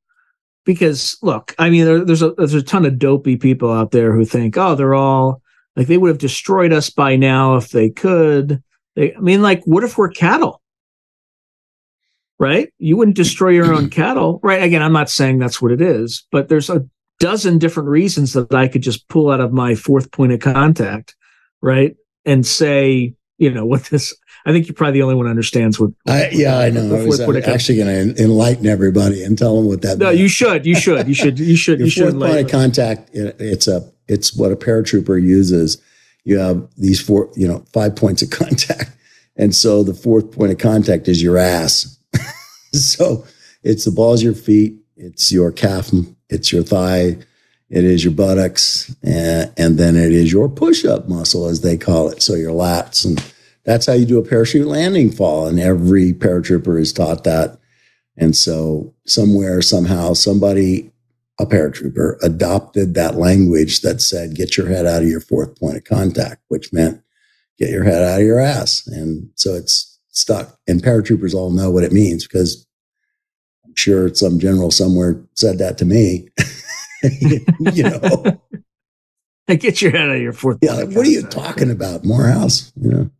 because 0.64 1.18
look, 1.22 1.55
I 1.59 1.68
mean, 1.68 1.84
there, 1.84 2.05
there's 2.05 2.22
a 2.22 2.32
there's 2.32 2.55
a 2.55 2.62
ton 2.62 2.86
of 2.86 2.99
dopey 2.99 3.36
people 3.36 3.70
out 3.70 3.90
there 3.90 4.12
who 4.14 4.24
think, 4.24 4.57
oh, 4.57 4.74
they're 4.74 4.95
all 4.95 5.43
like 5.76 5.86
they 5.86 5.99
would 5.99 6.09
have 6.09 6.18
destroyed 6.18 6.72
us 6.72 6.88
by 6.88 7.14
now 7.14 7.57
if 7.57 7.68
they 7.68 7.90
could. 7.90 8.62
They, 8.97 9.14
I 9.14 9.20
mean, 9.20 9.43
like, 9.43 9.62
what 9.64 9.84
if 9.84 9.99
we're 9.99 10.09
cattle? 10.09 10.62
Right? 12.38 12.72
You 12.78 12.97
wouldn't 12.97 13.18
destroy 13.18 13.51
your 13.51 13.72
own 13.72 13.90
cattle, 13.90 14.40
right? 14.43 14.62
Again, 14.62 14.82
I'm 14.82 14.95
not 14.95 15.11
saying 15.11 15.38
that's 15.38 15.61
what 15.61 15.72
it 15.72 15.82
is, 15.82 16.26
but 16.32 16.49
there's 16.49 16.70
a 16.70 16.88
dozen 17.20 17.59
different 17.59 17.90
reasons 17.90 18.32
that 18.32 18.53
I 18.55 18.66
could 18.66 18.82
just 18.82 19.09
pull 19.09 19.30
out 19.30 19.40
of 19.40 19.53
my 19.53 19.74
fourth 19.74 20.11
point 20.11 20.32
of 20.32 20.40
contact, 20.40 21.14
right? 21.62 21.96
And 22.24 22.46
say, 22.46 23.14
you 23.38 23.50
know, 23.50 23.64
what 23.64 23.84
this 23.84 24.14
I 24.44 24.52
think 24.52 24.66
you're 24.66 24.74
probably 24.74 24.98
the 24.98 25.02
only 25.02 25.14
one 25.14 25.26
who 25.26 25.30
understands 25.30 25.78
what. 25.78 25.90
I, 26.06 26.30
yeah, 26.30 26.58
I 26.58 26.70
know. 26.70 26.96
I 26.96 27.04
was 27.04 27.20
uh, 27.20 27.40
actually 27.46 27.76
going 27.76 28.14
to 28.14 28.22
enlighten 28.22 28.66
everybody 28.66 29.22
and 29.22 29.38
tell 29.38 29.56
them 29.56 29.66
what 29.66 29.82
that. 29.82 29.98
No, 29.98 30.06
meant. 30.06 30.18
you 30.18 30.28
should. 30.28 30.66
You 30.66 30.74
should. 30.74 31.06
You 31.06 31.14
should. 31.14 31.38
You 31.38 31.56
should. 31.56 31.80
You 31.80 31.88
should. 31.88 32.10
Fourth 32.14 32.30
point 32.30 32.44
of 32.46 32.50
contact. 32.50 33.10
It's 33.12 33.68
a. 33.68 33.88
It's 34.08 34.34
what 34.34 34.50
a 34.50 34.56
paratrooper 34.56 35.22
uses. 35.22 35.80
You 36.24 36.38
have 36.38 36.68
these 36.76 37.00
four. 37.00 37.30
You 37.36 37.46
know, 37.46 37.64
five 37.72 37.94
points 37.94 38.22
of 38.22 38.30
contact, 38.38 38.90
and 39.36 39.54
so 39.54 39.84
the 39.84 39.94
fourth 39.94 40.32
point 40.32 40.50
of 40.50 40.58
contact 40.58 41.06
is 41.06 41.22
your 41.22 41.38
ass. 41.38 41.98
so 42.72 43.24
it's 43.62 43.84
the 43.84 43.92
balls 43.92 44.20
of 44.20 44.24
your 44.24 44.34
feet. 44.34 44.74
It's 44.96 45.30
your 45.30 45.52
calf. 45.52 45.90
It's 46.30 46.52
your 46.52 46.64
thigh. 46.64 47.18
It 47.72 47.84
is 47.84 48.04
your 48.04 48.12
buttocks, 48.12 48.94
and, 49.02 49.52
and 49.56 49.78
then 49.78 49.96
it 49.96 50.12
is 50.12 50.30
your 50.30 50.48
push-up 50.48 51.08
muscle, 51.08 51.46
as 51.46 51.62
they 51.62 51.76
call 51.76 52.08
it. 52.10 52.22
So 52.22 52.34
your 52.34 52.52
lats 52.52 53.04
and 53.04 53.18
that's 53.64 53.86
how 53.86 53.92
you 53.92 54.04
do 54.04 54.18
a 54.18 54.24
parachute 54.24 54.66
landing 54.66 55.10
fall. 55.10 55.46
And 55.46 55.60
every 55.60 56.12
paratrooper 56.12 56.80
is 56.80 56.92
taught 56.92 57.24
that. 57.24 57.58
And 58.16 58.36
so 58.36 58.94
somewhere, 59.06 59.62
somehow, 59.62 60.14
somebody, 60.14 60.90
a 61.40 61.46
paratrooper, 61.46 62.16
adopted 62.22 62.94
that 62.94 63.16
language 63.16 63.80
that 63.80 64.00
said, 64.00 64.34
get 64.34 64.56
your 64.56 64.68
head 64.68 64.86
out 64.86 65.02
of 65.02 65.08
your 65.08 65.20
fourth 65.20 65.58
point 65.58 65.76
of 65.76 65.84
contact, 65.84 66.42
which 66.48 66.72
meant 66.72 67.02
get 67.58 67.70
your 67.70 67.84
head 67.84 68.02
out 68.02 68.20
of 68.20 68.26
your 68.26 68.40
ass. 68.40 68.86
And 68.86 69.30
so 69.36 69.54
it's 69.54 69.98
stuck. 70.08 70.58
And 70.66 70.82
paratroopers 70.82 71.34
all 71.34 71.50
know 71.50 71.70
what 71.70 71.84
it 71.84 71.92
means 71.92 72.26
because 72.26 72.66
I'm 73.64 73.74
sure 73.76 74.12
some 74.14 74.38
general 74.38 74.70
somewhere 74.70 75.24
said 75.34 75.58
that 75.58 75.78
to 75.78 75.84
me. 75.84 76.28
you 77.72 77.82
know. 77.84 78.40
Get 79.48 79.82
your 79.82 79.90
head 79.90 80.09
out 80.09 80.16
of 80.16 80.22
your 80.22 80.32
fourth. 80.32 80.59
Yeah, 80.62 80.84
what 80.84 81.07
are 81.07 81.11
you 81.11 81.22
talking 81.22 81.70
about, 81.70 82.05
Morehouse? 82.05 82.72
You 82.80 82.90
know. 82.90 83.11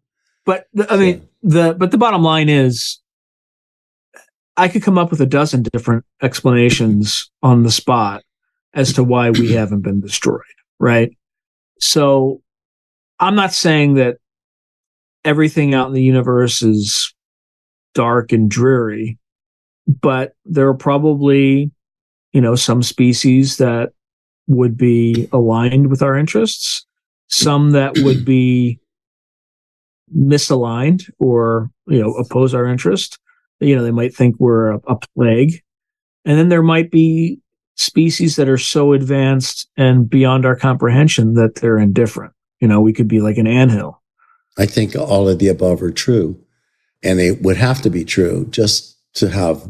But 0.47 0.67
the, 0.73 0.91
I 0.91 0.97
mean, 0.97 1.29
the 1.43 1.75
but 1.75 1.91
the 1.91 1.99
bottom 1.99 2.23
line 2.23 2.49
is, 2.49 3.01
I 4.57 4.69
could 4.69 4.83
come 4.83 4.99
up 4.99 5.11
with 5.11 5.21
a 5.21 5.27
dozen 5.27 5.63
different 5.63 6.05
explanations 6.23 7.31
on 7.43 7.65
the 7.65 7.71
spot 7.71 8.23
as 8.75 8.93
to 8.95 9.05
why 9.05 9.31
we 9.31 9.53
haven't 9.55 9.83
been 9.83 10.01
destroyed, 10.01 10.41
right? 10.79 11.11
So, 11.81 12.41
I'm 13.21 13.35
not 13.35 13.53
saying 13.53 13.95
that 13.95 14.19
everything 15.25 15.75
out 15.75 15.89
in 15.89 15.95
the 15.95 16.03
universe 16.03 16.63
is 16.63 17.15
dark 17.95 18.33
and 18.33 18.51
dreary, 18.51 19.19
but 19.87 20.35
there 20.45 20.69
are 20.69 20.75
probably, 20.75 21.71
you 22.33 22.41
know, 22.41 22.55
some 22.55 22.83
species 22.83 23.59
that 23.59 23.93
would 24.47 24.77
be 24.77 25.29
aligned 25.33 25.89
with 25.89 26.03
our 26.03 26.17
interests, 26.17 26.87
some 27.29 27.71
that 27.71 27.99
would 27.99 28.25
be 28.25 28.79
misaligned 30.15 31.11
or 31.19 31.71
you 31.87 32.01
know 32.01 32.13
oppose 32.15 32.55
our 32.55 32.67
interest. 32.67 33.19
You 33.61 33.77
know 33.77 33.83
they 33.83 33.91
might 33.91 34.15
think 34.15 34.37
we're 34.39 34.73
a, 34.73 34.81
a, 34.87 34.99
plague. 35.17 35.63
And 36.25 36.39
then 36.39 36.49
there 36.49 36.63
might 36.63 36.91
be 36.91 37.41
species 37.77 38.37
that 38.37 38.49
are 38.49 38.59
so 38.59 38.93
advanced 38.93 39.69
and 39.77 40.09
beyond 40.09 40.45
our 40.45 40.57
comprehension 40.57 41.35
that 41.35 41.57
they're 41.57 41.79
indifferent. 41.79 42.33
You 42.61 42.69
know 42.69 42.81
we 42.81 42.93
could 42.93 43.09
be 43.09 43.21
like 43.21 43.39
an 43.39 43.47
anthill. 43.47 44.03
I 44.59 44.67
think 44.67 44.95
all 44.95 45.29
of 45.29 45.39
the 45.39 45.49
above 45.49 45.83
are 45.83 45.91
true 45.91 46.39
and 47.03 47.19
they 47.19 47.33
would 47.33 47.57
have 47.57 47.81
to 47.83 47.91
be 47.91 48.05
true 48.05 48.47
just 48.51 48.99
to 49.15 49.29
have 49.31 49.69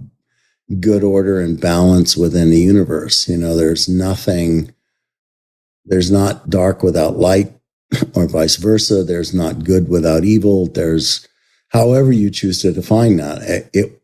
good 0.81 1.03
order 1.05 1.41
and 1.41 1.61
balance 1.61 2.17
within 2.17 2.51
the 2.51 2.61
universe 2.61 3.29
you 3.29 3.37
know 3.37 3.57
there's 3.57 3.89
nothing 3.89 4.73
there's 5.85 6.11
not 6.11 6.49
dark 6.49 6.83
without 6.83 7.19
light 7.19 7.53
or 8.15 8.27
vice 8.27 8.57
versa. 8.57 9.05
There's 9.05 9.35
not 9.35 9.65
good 9.65 9.89
without 9.89 10.25
evil. 10.25 10.67
There's 10.67 11.27
however 11.69 12.13
you 12.13 12.31
choose 12.31 12.61
to 12.63 12.73
define 12.73 13.17
that. 13.17 13.71
It, 13.73 14.01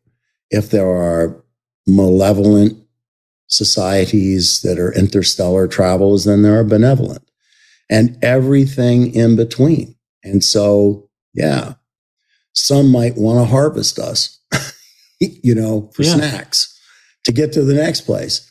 if 0.51 0.71
there 0.71 0.89
are 0.89 1.43
malevolent 1.87 2.79
societies 3.49 4.61
that 4.61 4.79
are 4.79 4.93
interstellar 4.93 5.69
travels, 5.69 6.25
then 6.25 6.43
there 6.43 6.59
are 6.59 6.65
benevolent 6.65 7.23
and 7.91 8.19
everything 8.23 9.15
in 9.15 9.37
between. 9.37 9.95
And 10.23 10.45
so, 10.45 11.09
yeah, 11.33 11.75
some 12.53 12.91
might 12.91 13.17
want 13.17 13.39
to 13.39 13.45
harvest 13.45 13.99
us, 13.99 14.38
you 15.21 15.55
know, 15.55 15.91
for 15.95 16.03
yeah. 16.03 16.15
snacks 16.15 16.79
to 17.25 17.33
get 17.33 17.53
to 17.53 17.63
the 17.63 17.75
next 17.75 18.03
place. 18.03 18.51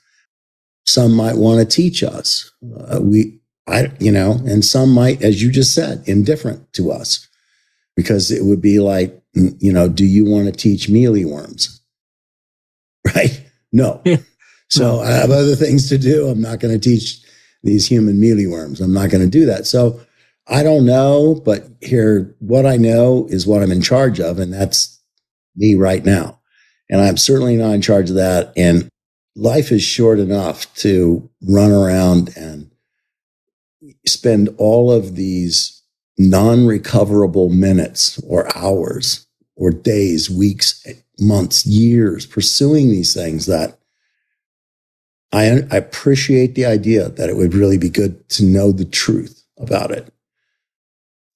Some 0.85 1.13
might 1.13 1.35
want 1.35 1.59
to 1.59 1.65
teach 1.65 2.03
us. 2.03 2.51
Uh, 2.89 2.99
we 3.01 3.39
I, 3.67 3.91
you 3.99 4.11
know, 4.11 4.39
and 4.45 4.63
some 4.63 4.91
might, 4.91 5.21
as 5.21 5.41
you 5.43 5.51
just 5.51 5.73
said, 5.73 6.03
indifferent 6.07 6.71
to 6.73 6.91
us 6.91 7.27
because 7.95 8.31
it 8.31 8.45
would 8.45 8.61
be 8.61 8.79
like, 8.79 9.21
you 9.33 9.73
know, 9.73 9.89
do 9.89 10.05
you 10.05 10.25
want 10.25 10.45
to 10.45 10.51
teach 10.51 10.89
mealy 10.89 11.25
worms? 11.25 11.73
Right? 13.15 13.41
No. 13.71 14.03
So 14.69 14.99
I 14.99 15.11
have 15.11 15.31
other 15.31 15.55
things 15.55 15.87
to 15.87 15.97
do. 15.97 16.27
I'm 16.27 16.41
not 16.41 16.59
going 16.59 16.77
to 16.77 16.89
teach 16.89 17.21
these 17.63 17.87
human 17.87 18.19
mealy 18.19 18.45
worms. 18.45 18.81
I'm 18.81 18.93
not 18.93 19.09
going 19.09 19.23
to 19.23 19.29
do 19.29 19.45
that. 19.45 19.65
So 19.65 20.01
I 20.47 20.61
don't 20.61 20.85
know, 20.85 21.41
but 21.45 21.69
here, 21.81 22.35
what 22.39 22.65
I 22.65 22.75
know 22.75 23.25
is 23.29 23.47
what 23.47 23.63
I'm 23.63 23.71
in 23.71 23.81
charge 23.81 24.19
of, 24.19 24.39
and 24.39 24.53
that's 24.53 24.99
me 25.55 25.75
right 25.75 26.03
now. 26.03 26.36
And 26.89 27.01
I'm 27.01 27.17
certainly 27.17 27.57
not 27.57 27.73
in 27.73 27.81
charge 27.81 28.09
of 28.09 28.15
that. 28.15 28.53
And 28.55 28.89
life 29.35 29.71
is 29.71 29.83
short 29.83 30.19
enough 30.19 30.73
to 30.75 31.29
run 31.41 31.71
around 31.71 32.35
and 32.37 32.71
spend 34.05 34.49
all 34.57 34.91
of 34.91 35.15
these 35.15 35.83
non 36.17 36.65
recoverable 36.65 37.49
minutes 37.49 38.19
or 38.19 38.55
hours 38.57 39.27
or 39.55 39.71
days, 39.71 40.29
weeks, 40.29 40.85
months, 41.19 41.65
years 41.65 42.25
pursuing 42.25 42.89
these 42.89 43.13
things 43.13 43.45
that 43.47 43.79
I, 45.31 45.63
I, 45.71 45.77
appreciate 45.77 46.55
the 46.55 46.65
idea 46.65 47.09
that 47.09 47.29
it 47.29 47.35
would 47.35 47.53
really 47.53 47.77
be 47.77 47.89
good 47.89 48.27
to 48.29 48.45
know 48.45 48.71
the 48.71 48.85
truth 48.85 49.43
about 49.57 49.91
it. 49.91 50.13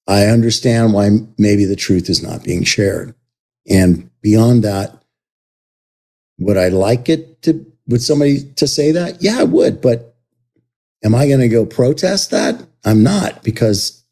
I 0.06 0.26
understand 0.26 0.92
why 0.92 1.10
maybe 1.36 1.64
the 1.64 1.76
truth 1.76 2.08
is 2.08 2.22
not 2.22 2.42
being 2.42 2.64
shared. 2.64 3.14
And 3.68 4.10
beyond 4.22 4.64
that, 4.64 5.01
would 6.44 6.56
I 6.56 6.68
like 6.68 7.08
it 7.08 7.42
to, 7.42 7.64
would 7.88 8.02
somebody 8.02 8.44
to 8.54 8.66
say 8.66 8.92
that? 8.92 9.22
Yeah, 9.22 9.38
I 9.40 9.44
would, 9.44 9.80
but 9.80 10.12
Am 11.04 11.14
I 11.14 11.26
going 11.26 11.40
to 11.40 11.48
go 11.48 11.66
protest 11.66 12.30
that? 12.30 12.64
I'm 12.84 13.02
not 13.02 13.42
because 13.42 14.02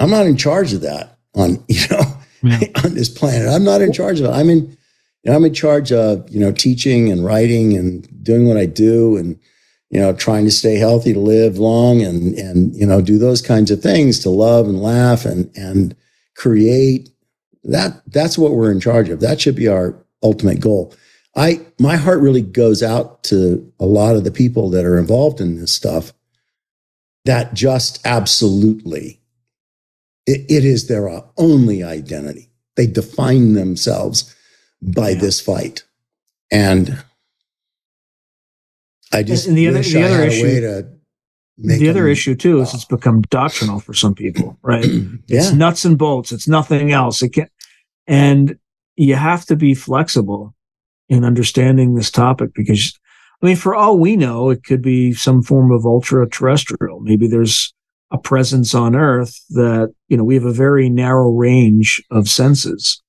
I'm 0.00 0.10
not 0.10 0.26
in 0.26 0.36
charge 0.36 0.72
of 0.72 0.80
that 0.82 1.18
on, 1.34 1.62
you 1.68 1.86
know, 1.90 2.02
yeah. 2.42 2.58
on 2.84 2.94
this 2.94 3.08
planet. 3.08 3.48
I'm 3.48 3.64
not 3.64 3.80
in 3.80 3.92
charge 3.92 4.20
of 4.20 4.26
it. 4.26 4.30
I'm 4.30 4.50
in, 4.50 4.76
you 5.22 5.30
know, 5.30 5.36
I'm 5.36 5.44
in 5.44 5.54
charge 5.54 5.92
of, 5.92 6.28
you 6.28 6.40
know, 6.40 6.52
teaching 6.52 7.10
and 7.10 7.24
writing 7.24 7.76
and 7.76 8.06
doing 8.22 8.46
what 8.46 8.56
I 8.56 8.66
do 8.66 9.16
and, 9.16 9.38
you 9.90 10.00
know, 10.00 10.12
trying 10.12 10.44
to 10.44 10.50
stay 10.50 10.74
healthy, 10.74 11.12
to 11.12 11.20
live 11.20 11.58
long 11.58 12.02
and, 12.02 12.34
and, 12.34 12.74
you 12.74 12.84
know, 12.84 13.00
do 13.00 13.16
those 13.16 13.40
kinds 13.40 13.70
of 13.70 13.80
things 13.80 14.18
to 14.20 14.30
love 14.30 14.66
and 14.66 14.82
laugh 14.82 15.24
and, 15.24 15.50
and 15.56 15.96
create 16.36 17.08
that. 17.62 18.02
That's 18.08 18.36
what 18.36 18.52
we're 18.52 18.72
in 18.72 18.80
charge 18.80 19.08
of. 19.08 19.20
That 19.20 19.40
should 19.40 19.54
be 19.54 19.68
our 19.68 19.94
ultimate 20.24 20.60
goal. 20.60 20.94
I 21.36 21.60
my 21.78 21.96
heart 21.96 22.20
really 22.20 22.42
goes 22.42 22.82
out 22.82 23.22
to 23.24 23.72
a 23.78 23.86
lot 23.86 24.16
of 24.16 24.24
the 24.24 24.30
people 24.30 24.70
that 24.70 24.84
are 24.84 24.98
involved 24.98 25.40
in 25.40 25.56
this 25.56 25.72
stuff 25.72 26.12
that 27.24 27.54
just 27.54 28.04
absolutely 28.04 29.20
it, 30.26 30.44
it 30.48 30.64
is 30.64 30.86
their 30.86 31.08
only 31.36 31.82
identity. 31.82 32.50
They 32.76 32.86
define 32.86 33.52
themselves 33.52 34.34
by 34.82 35.10
yeah. 35.10 35.20
this 35.20 35.40
fight. 35.40 35.84
And 36.50 37.02
I 39.12 39.22
just 39.22 39.46
and 39.46 39.56
the 39.56 39.68
other, 39.68 39.82
the 39.82 40.02
other 40.02 40.22
issue, 40.24 40.88
the 41.58 41.88
other 41.88 42.08
issue 42.08 42.34
too 42.34 42.60
is 42.60 42.74
it's 42.74 42.84
become 42.84 43.22
doctrinal 43.22 43.80
for 43.80 43.94
some 43.94 44.14
people, 44.14 44.58
right? 44.62 44.84
yeah. 45.26 45.38
It's 45.38 45.52
nuts 45.52 45.84
and 45.84 45.96
bolts. 45.96 46.32
It's 46.32 46.48
nothing 46.48 46.92
else. 46.92 47.22
It 47.22 47.30
can, 47.30 47.48
and 48.06 48.58
you 48.96 49.14
have 49.14 49.44
to 49.46 49.56
be 49.56 49.74
flexible 49.74 50.54
in 51.08 51.24
understanding 51.24 51.94
this 51.94 52.10
topic 52.10 52.50
because 52.54 52.98
I 53.42 53.46
mean, 53.46 53.56
for 53.56 53.74
all 53.74 53.98
we 53.98 54.16
know, 54.16 54.48
it 54.48 54.64
could 54.64 54.80
be 54.80 55.12
some 55.12 55.42
form 55.42 55.70
of 55.70 55.84
ultra 55.84 56.26
terrestrial. 56.28 57.00
Maybe 57.00 57.26
there's 57.26 57.74
a 58.10 58.16
presence 58.16 58.74
on 58.74 58.96
Earth 58.96 59.38
that, 59.50 59.92
you 60.08 60.16
know, 60.16 60.24
we 60.24 60.34
have 60.34 60.44
a 60.46 60.52
very 60.52 60.88
narrow 60.88 61.30
range 61.30 62.02
of 62.10 62.28
senses 62.28 63.02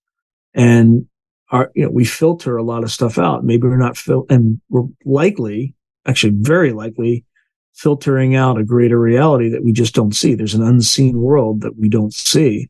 and 0.53 1.05
our, 1.51 1.71
you 1.75 1.83
know, 1.83 1.91
we 1.91 2.05
filter 2.05 2.57
a 2.57 2.63
lot 2.63 2.83
of 2.83 2.91
stuff 2.91 3.17
out. 3.17 3.45
Maybe 3.45 3.67
we're 3.67 3.77
not 3.77 3.97
fil- 3.97 4.25
and 4.29 4.59
we're 4.69 4.87
likely, 5.05 5.75
actually 6.05 6.33
very 6.35 6.73
likely 6.73 7.23
filtering 7.75 8.35
out 8.35 8.59
a 8.59 8.63
greater 8.63 8.99
reality 8.99 9.49
that 9.49 9.63
we 9.63 9.71
just 9.71 9.93
don't 9.93 10.15
see. 10.15 10.33
There's 10.33 10.55
an 10.55 10.63
unseen 10.63 11.19
world 11.19 11.61
that 11.61 11.77
we 11.77 11.87
don't 11.87 12.13
see. 12.13 12.69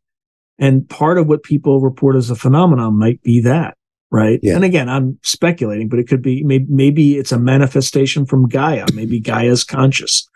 And 0.58 0.88
part 0.90 1.18
of 1.18 1.28
what 1.28 1.44
people 1.44 1.82
report 1.82 2.16
as 2.16 2.30
a 2.30 2.36
phenomenon 2.36 2.98
might 2.98 3.22
be 3.24 3.42
that, 3.42 3.76
right? 4.12 4.40
Yeah. 4.42 4.56
And 4.56 4.64
again, 4.64 4.88
I'm 4.88 5.20
speculating, 5.22 5.90
but 5.90 6.00
it 6.00 6.08
could 6.08 6.22
be 6.22 6.44
maybe, 6.44 6.66
maybe 6.70 7.18
it's 7.18 7.32
a 7.32 7.40
manifestation 7.40 8.26
from 8.26 8.48
Gaia. 8.48 8.86
Maybe 8.94 9.20
Gaia's 9.20 9.64
conscious, 9.64 10.28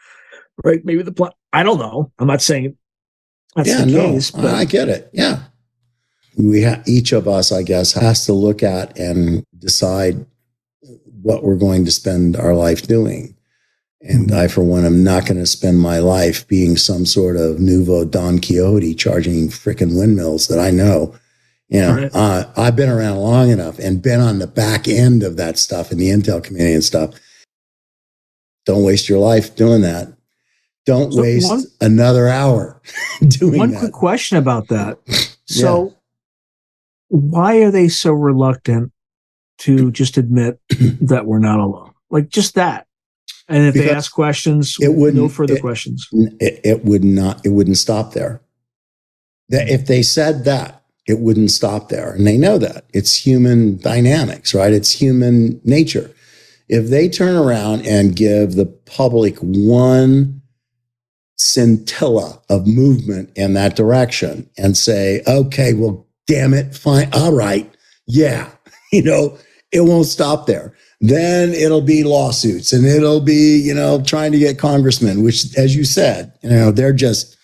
right? 0.63 0.84
Maybe 0.84 1.03
the 1.03 1.13
pla- 1.13 1.32
I 1.53 1.63
don't 1.63 1.80
know. 1.80 2.11
I'm 2.20 2.28
not 2.28 2.41
saying 2.41 2.76
that's 3.55 3.70
yeah, 3.70 3.86
the 3.86 3.91
no, 3.91 4.11
case, 4.11 4.32
but 4.32 4.45
I 4.45 4.65
get 4.65 4.89
it. 4.89 5.09
Yeah. 5.13 5.43
We 6.38 6.63
ha- 6.63 6.84
each 6.86 7.11
of 7.11 7.28
us, 7.28 7.51
I 7.51 7.63
guess, 7.63 7.93
has 7.93 8.26
to 8.26 8.34
look 8.34 8.61
at 8.61 8.97
and 8.97 9.43
decide 9.57 10.26
what 11.22 11.43
we're 11.43 11.57
going 11.57 11.86
to 11.86 11.91
spend 11.91 12.38
our 12.38 12.55
life 12.55 12.88
doing. 12.88 13.36
And 14.01 14.31
I, 14.31 14.47
for 14.47 14.63
one, 14.63 14.85
am 14.85 15.03
not 15.03 15.25
going 15.25 15.39
to 15.39 15.45
spend 15.45 15.79
my 15.79 15.99
life 15.99 16.47
being 16.47 16.77
some 16.77 17.05
sort 17.05 17.35
of 17.35 17.59
nouveau 17.59 18.05
Don 18.05 18.39
Quixote 18.39 18.93
charging 18.95 19.49
freaking 19.49 19.97
windmills 19.99 20.47
that 20.47 20.59
I 20.59 20.71
know. 20.71 21.15
You 21.67 21.81
know, 21.81 21.95
Right. 21.95 22.11
uh, 22.13 22.49
I've 22.55 22.75
been 22.77 22.89
around 22.89 23.17
long 23.17 23.49
enough 23.51 23.77
and 23.77 24.01
been 24.01 24.21
on 24.21 24.39
the 24.39 24.47
back 24.47 24.87
end 24.87 25.21
of 25.21 25.35
that 25.37 25.57
stuff 25.57 25.91
in 25.91 25.97
the 25.97 26.09
Intel 26.09 26.41
community 26.43 26.73
and 26.73 26.83
stuff. 26.83 27.13
Don't 28.65 28.83
waste 28.83 29.09
your 29.09 29.19
life 29.19 29.55
doing 29.55 29.81
that. 29.81 30.13
Don't 30.85 31.11
So 31.13 31.21
waste 31.21 31.49
one- 31.49 31.65
another 31.81 32.27
hour 32.29 32.81
doing 33.27 33.51
that. 33.51 33.57
one 33.57 33.71
that. 33.71 33.79
quick 33.79 33.91
question 33.93 34.37
about 34.37 34.67
that. 34.69 34.97
So, 35.51 35.95
why 37.07 37.55
are 37.63 37.71
they 37.71 37.87
so 37.87 38.11
reluctant 38.11 38.91
to 39.61 39.89
just 39.91 40.15
admit 40.15 40.59
that 41.01 41.25
we're 41.25 41.39
not 41.39 41.59
alone? 41.59 41.91
Like 42.11 42.29
just 42.29 42.53
that. 42.53 42.85
And 43.49 43.65
if 43.65 43.73
they 43.73 43.89
ask 43.89 44.11
questions, 44.13 44.75
it 44.79 44.93
wouldn't- 44.93 45.21
no 45.21 45.27
further 45.29 45.55
it- 45.55 45.61
questions. 45.61 46.07
it, 46.39 46.59
it 46.63 46.85
would 46.85 47.03
not 47.03 47.45
it 47.45 47.49
wouldn't 47.49 47.77
stop 47.77 48.13
there. 48.13 48.41
That 49.49 49.67
if 49.69 49.87
they 49.87 50.03
said 50.03 50.45
that 50.45 50.83
it 51.07 51.19
wouldn't 51.19 51.49
stop 51.49 51.89
there. 51.89 52.11
And 52.11 52.27
they 52.27 52.37
know 52.37 52.59
that. 52.59 52.85
It's 52.93 53.15
human 53.15 53.77
dynamics 53.77 54.53
right? 54.53 54.71
It's 54.71 54.91
human 54.91 55.59
nature. 55.63 56.11
If 56.67 56.89
they 56.89 57.09
turn 57.09 57.35
around 57.35 57.87
and 57.87 58.15
give 58.15 58.53
the 58.53 58.67
public 58.67 59.37
one 59.39 60.41
scintilla 61.37 62.41
of 62.49 62.67
movement 62.67 63.31
in 63.35 63.53
that 63.53 63.75
direction 63.75 64.47
and 64.57 64.75
say 64.75 65.21
okay 65.25 65.73
well 65.73 66.05
damn 66.27 66.53
it 66.53 66.75
fine 66.75 67.09
all 67.13 67.31
right 67.31 67.73
yeah 68.07 68.49
you 68.91 69.01
know 69.01 69.37
it 69.71 69.79
won't 69.81 70.05
stop 70.05 70.47
there 70.47 70.73
then 71.01 71.53
it'll 71.53 71.81
be 71.81 72.03
lawsuits 72.03 72.73
and 72.73 72.85
it'll 72.85 73.21
be, 73.21 73.57
you 73.57 73.73
know, 73.73 74.01
trying 74.01 74.31
to 74.33 74.39
get 74.39 74.59
congressmen, 74.59 75.23
which, 75.23 75.57
as 75.57 75.75
you 75.75 75.85
said, 75.85 76.33
you 76.43 76.49
know, 76.49 76.71
they're 76.71 76.93
just 76.93 77.37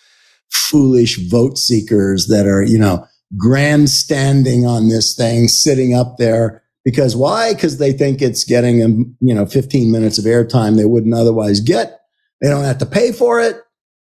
foolish 0.52 1.18
vote 1.30 1.56
seekers 1.56 2.26
that 2.26 2.46
are, 2.46 2.62
you 2.62 2.78
know, 2.78 3.06
grandstanding 3.36 4.66
on 4.66 4.88
this 4.88 5.14
thing, 5.14 5.48
sitting 5.48 5.94
up 5.94 6.16
there. 6.18 6.62
Because 6.84 7.16
why? 7.16 7.54
Because 7.54 7.78
they 7.78 7.92
think 7.92 8.22
it's 8.22 8.44
getting 8.44 8.78
them, 8.78 9.16
you 9.20 9.34
know, 9.34 9.46
15 9.46 9.90
minutes 9.90 10.18
of 10.18 10.24
airtime 10.24 10.76
they 10.76 10.84
wouldn't 10.84 11.14
otherwise 11.14 11.60
get. 11.60 12.00
They 12.40 12.48
don't 12.48 12.64
have 12.64 12.78
to 12.78 12.86
pay 12.86 13.10
for 13.12 13.40
it, 13.40 13.56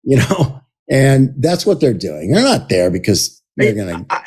you 0.03 0.17
know, 0.17 0.61
and 0.89 1.33
that's 1.37 1.65
what 1.65 1.81
they're 1.81 1.93
doing. 1.93 2.31
They're 2.31 2.43
not 2.43 2.69
there 2.69 2.89
because 2.89 3.41
they're 3.57 3.75
going 3.75 4.05
to. 4.05 4.23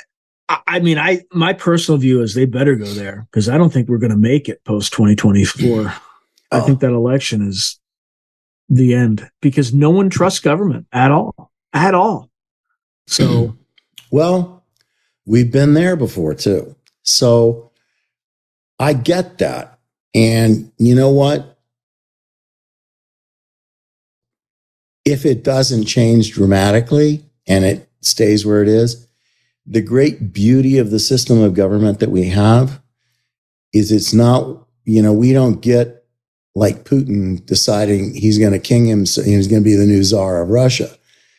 I, 0.48 0.54
I- 0.54 0.62
I 0.76 0.80
mean, 0.80 0.98
I 0.98 1.22
my 1.32 1.52
personal 1.54 1.98
view 1.98 2.20
is 2.22 2.34
they 2.34 2.44
better 2.44 2.74
go 2.76 2.84
there 2.86 3.26
because 3.30 3.48
I 3.48 3.56
don't 3.56 3.72
think 3.72 3.88
we're 3.88 3.98
going 3.98 4.10
to 4.10 4.16
make 4.18 4.48
it 4.48 4.62
post 4.64 4.92
2024. 4.92 5.68
Mm-hmm. 5.68 5.86
I 5.88 6.58
Oh. 6.58 6.60
think 6.62 6.80
that 6.80 6.90
election 6.92 7.48
is 7.48 7.78
the 8.68 8.94
end 8.94 9.28
because 9.40 9.72
no 9.72 9.90
one 9.90 10.10
trusts 10.10 10.40
government 10.40 10.86
at 10.92 11.10
all, 11.10 11.50
at 11.72 11.94
all. 11.94 12.30
So 13.06 13.24
mm-hmm. 13.26 13.56
Well, 14.10 14.64
we've 15.24 15.50
been 15.50 15.74
there 15.74 15.96
before 15.96 16.34
too. 16.34 16.76
So 17.02 17.70
I 18.78 18.92
get 18.92 19.38
that. 19.38 19.78
And 20.14 20.70
you 20.78 20.94
know 20.94 21.10
what? 21.10 21.58
If 25.04 25.24
it 25.24 25.44
doesn't 25.44 25.84
change 25.86 26.32
dramatically 26.32 27.24
and 27.46 27.64
it 27.64 27.88
stays 28.00 28.44
where 28.44 28.62
it 28.62 28.68
is, 28.68 29.05
the 29.66 29.82
great 29.82 30.32
beauty 30.32 30.78
of 30.78 30.90
the 30.90 31.00
system 31.00 31.42
of 31.42 31.54
government 31.54 32.00
that 32.00 32.10
we 32.10 32.28
have 32.28 32.80
is 33.72 33.90
it's 33.90 34.14
not, 34.14 34.66
you 34.84 35.02
know, 35.02 35.12
we 35.12 35.32
don't 35.32 35.60
get 35.60 36.04
like 36.54 36.84
Putin 36.84 37.44
deciding 37.44 38.14
he's 38.14 38.38
going 38.38 38.52
to 38.52 38.58
king 38.58 38.86
him, 38.86 39.04
so 39.04 39.22
he's 39.22 39.48
going 39.48 39.62
to 39.62 39.64
be 39.64 39.74
the 39.74 39.84
new 39.84 40.02
czar 40.02 40.40
of 40.40 40.48
Russia. 40.48 40.88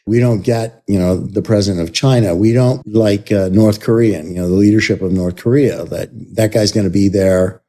We 0.05 0.19
don't 0.19 0.41
get, 0.41 0.83
you 0.87 0.99
know, 0.99 1.17
the 1.17 1.41
president 1.41 1.87
of 1.87 1.93
China. 1.93 2.35
We 2.35 2.53
don't 2.53 2.85
like 2.87 3.31
uh, 3.31 3.49
North 3.49 3.81
Korean, 3.81 4.33
you 4.33 4.41
know, 4.41 4.47
the 4.47 4.55
leadership 4.55 5.01
of 5.01 5.11
North 5.11 5.37
Korea. 5.37 5.85
That 5.85 6.09
that 6.35 6.53
guy's 6.53 6.71
going 6.71 6.85
to 6.85 6.91
be 6.91 7.09
there, 7.09 7.61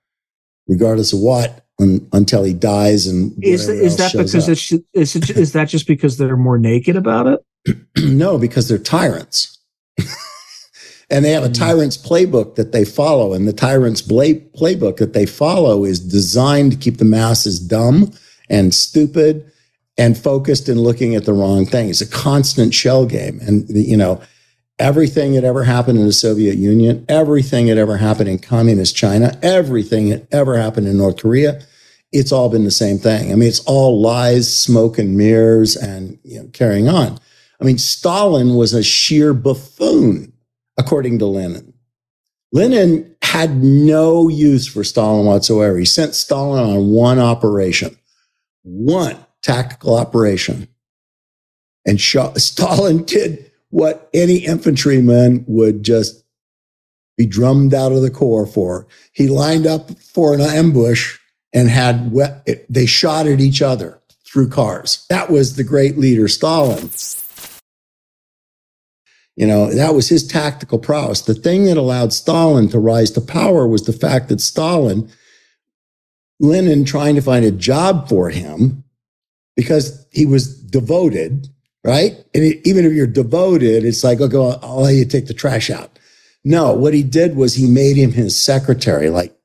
regardless 0.68 1.12
of 1.12 1.20
what, 1.20 1.64
un, 1.80 2.06
until 2.12 2.44
he 2.44 2.52
dies. 2.52 3.06
And 3.06 3.32
is 3.42 3.68
is 3.68 3.96
that 3.96 4.12
because 4.12 4.48
it's 4.48 4.72
is 4.92 5.16
it 5.16 5.30
is 5.30 5.52
that 5.52 5.68
just 5.68 5.88
because 5.88 6.18
they're 6.18 6.36
more 6.36 6.58
naked 6.58 6.94
about 6.94 7.26
it? 7.26 7.76
no, 7.96 8.38
because 8.38 8.68
they're 8.68 8.78
tyrants. 8.78 9.58
and 11.10 11.24
they 11.24 11.30
have 11.30 11.44
a 11.44 11.48
Mm. 11.48 11.54
tyrant's 11.54 11.96
playbook 11.96 12.54
that 12.56 12.72
they 12.72 12.84
follow. 12.84 13.32
And 13.32 13.48
the 13.48 13.52
tyrant's 13.52 14.02
playbook 14.02 14.96
that 14.98 15.12
they 15.14 15.26
follow 15.26 15.84
is 15.84 16.00
designed 16.00 16.72
to 16.72 16.78
keep 16.78 16.98
the 16.98 17.04
masses 17.04 17.58
dumb 17.58 18.10
and 18.50 18.74
stupid 18.74 19.44
and 19.96 20.16
focused 20.16 20.68
and 20.68 20.80
looking 20.80 21.14
at 21.14 21.24
the 21.24 21.32
wrong 21.32 21.66
thing. 21.66 21.88
It's 21.88 22.00
a 22.00 22.06
constant 22.06 22.74
shell 22.74 23.06
game. 23.06 23.40
And, 23.42 23.68
you 23.70 23.96
know, 23.96 24.20
everything 24.78 25.32
that 25.32 25.44
ever 25.44 25.64
happened 25.64 25.98
in 25.98 26.06
the 26.06 26.12
Soviet 26.12 26.56
Union, 26.56 27.04
everything 27.08 27.66
that 27.66 27.78
ever 27.78 27.96
happened 27.96 28.28
in 28.28 28.38
communist 28.38 28.94
China, 28.94 29.36
everything 29.42 30.10
that 30.10 30.28
ever 30.30 30.56
happened 30.56 30.86
in 30.86 30.96
North 30.96 31.16
Korea, 31.16 31.60
it's 32.12 32.32
all 32.32 32.48
been 32.48 32.64
the 32.64 32.70
same 32.70 32.98
thing. 32.98 33.32
I 33.32 33.34
mean, 33.34 33.48
it's 33.48 33.60
all 33.60 34.00
lies, 34.00 34.54
smoke 34.54 34.98
and 34.98 35.16
mirrors 35.16 35.76
and 35.76 36.18
you 36.22 36.38
know, 36.40 36.48
carrying 36.52 36.88
on. 36.88 37.18
I 37.60 37.64
mean, 37.64 37.76
Stalin 37.78 38.54
was 38.54 38.72
a 38.72 38.84
sheer 38.84 39.34
buffoon, 39.34 40.32
according 40.78 41.18
to 41.18 41.26
Lenin. 41.26 41.74
Lenin 42.52 43.14
had 43.20 43.62
no 43.62 44.28
use 44.28 44.66
for 44.66 44.82
Stalin 44.82 45.26
whatsoever. 45.26 45.76
He 45.76 45.84
sent 45.84 46.14
Stalin 46.14 46.64
on 46.64 46.90
one 46.90 47.18
operation, 47.18 47.98
one 48.62 49.16
tactical 49.42 49.96
operation. 49.96 50.68
And 51.86 52.00
Stalin 52.00 53.04
did 53.04 53.50
what 53.70 54.08
any 54.14 54.36
infantryman 54.38 55.44
would 55.46 55.82
just 55.82 56.24
be 57.18 57.26
drummed 57.26 57.74
out 57.74 57.92
of 57.92 58.00
the 58.00 58.10
corps 58.10 58.46
for. 58.46 58.86
He 59.12 59.28
lined 59.28 59.66
up 59.66 59.90
for 59.98 60.32
an 60.32 60.40
ambush 60.40 61.18
and 61.52 61.68
had 61.68 62.12
we- 62.12 62.24
they 62.70 62.86
shot 62.86 63.26
at 63.26 63.40
each 63.40 63.60
other 63.60 64.00
through 64.24 64.48
cars. 64.48 65.04
That 65.10 65.30
was 65.30 65.56
the 65.56 65.64
great 65.64 65.98
leader 65.98 66.28
Stalin. 66.28 66.90
You 69.38 69.46
know, 69.46 69.72
that 69.72 69.94
was 69.94 70.08
his 70.08 70.26
tactical 70.26 70.80
prowess. 70.80 71.20
The 71.20 71.32
thing 71.32 71.66
that 71.66 71.76
allowed 71.76 72.12
Stalin 72.12 72.68
to 72.70 72.78
rise 72.80 73.12
to 73.12 73.20
power 73.20 73.68
was 73.68 73.84
the 73.84 73.92
fact 73.92 74.28
that 74.28 74.40
Stalin, 74.40 75.08
Lenin 76.40 76.84
trying 76.84 77.14
to 77.14 77.22
find 77.22 77.44
a 77.44 77.52
job 77.52 78.08
for 78.08 78.30
him 78.30 78.82
because 79.54 80.04
he 80.10 80.26
was 80.26 80.60
devoted, 80.60 81.48
right? 81.84 82.16
And 82.34 82.42
it, 82.42 82.66
even 82.66 82.84
if 82.84 82.92
you're 82.92 83.06
devoted, 83.06 83.84
it's 83.84 84.02
like, 84.02 84.20
okay, 84.20 84.36
I'll, 84.36 84.58
I'll 84.60 84.80
let 84.80 84.96
you 84.96 85.04
take 85.04 85.28
the 85.28 85.34
trash 85.34 85.70
out. 85.70 86.00
No, 86.44 86.74
what 86.74 86.92
he 86.92 87.04
did 87.04 87.36
was 87.36 87.54
he 87.54 87.68
made 87.68 87.96
him 87.96 88.10
his 88.10 88.36
secretary, 88.36 89.08
like, 89.08 89.38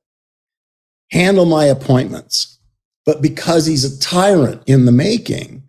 handle 1.12 1.46
my 1.46 1.66
appointments. 1.66 2.58
But 3.06 3.22
because 3.22 3.68
he's 3.68 3.84
a 3.86 4.00
tyrant 4.00 4.64
in 4.66 4.86
the 4.86 4.92
making, 4.92 5.62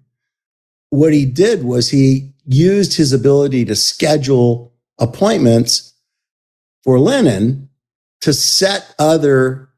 what 0.88 1.12
he 1.12 1.26
did 1.26 1.62
was 1.62 1.90
he 1.90 2.33
used 2.46 2.96
his 2.96 3.12
ability 3.12 3.64
to 3.64 3.74
schedule 3.74 4.72
appointments 4.98 5.94
for 6.82 6.98
Lenin 6.98 7.68
to 8.20 8.32
set 8.32 8.94
other 8.98 9.68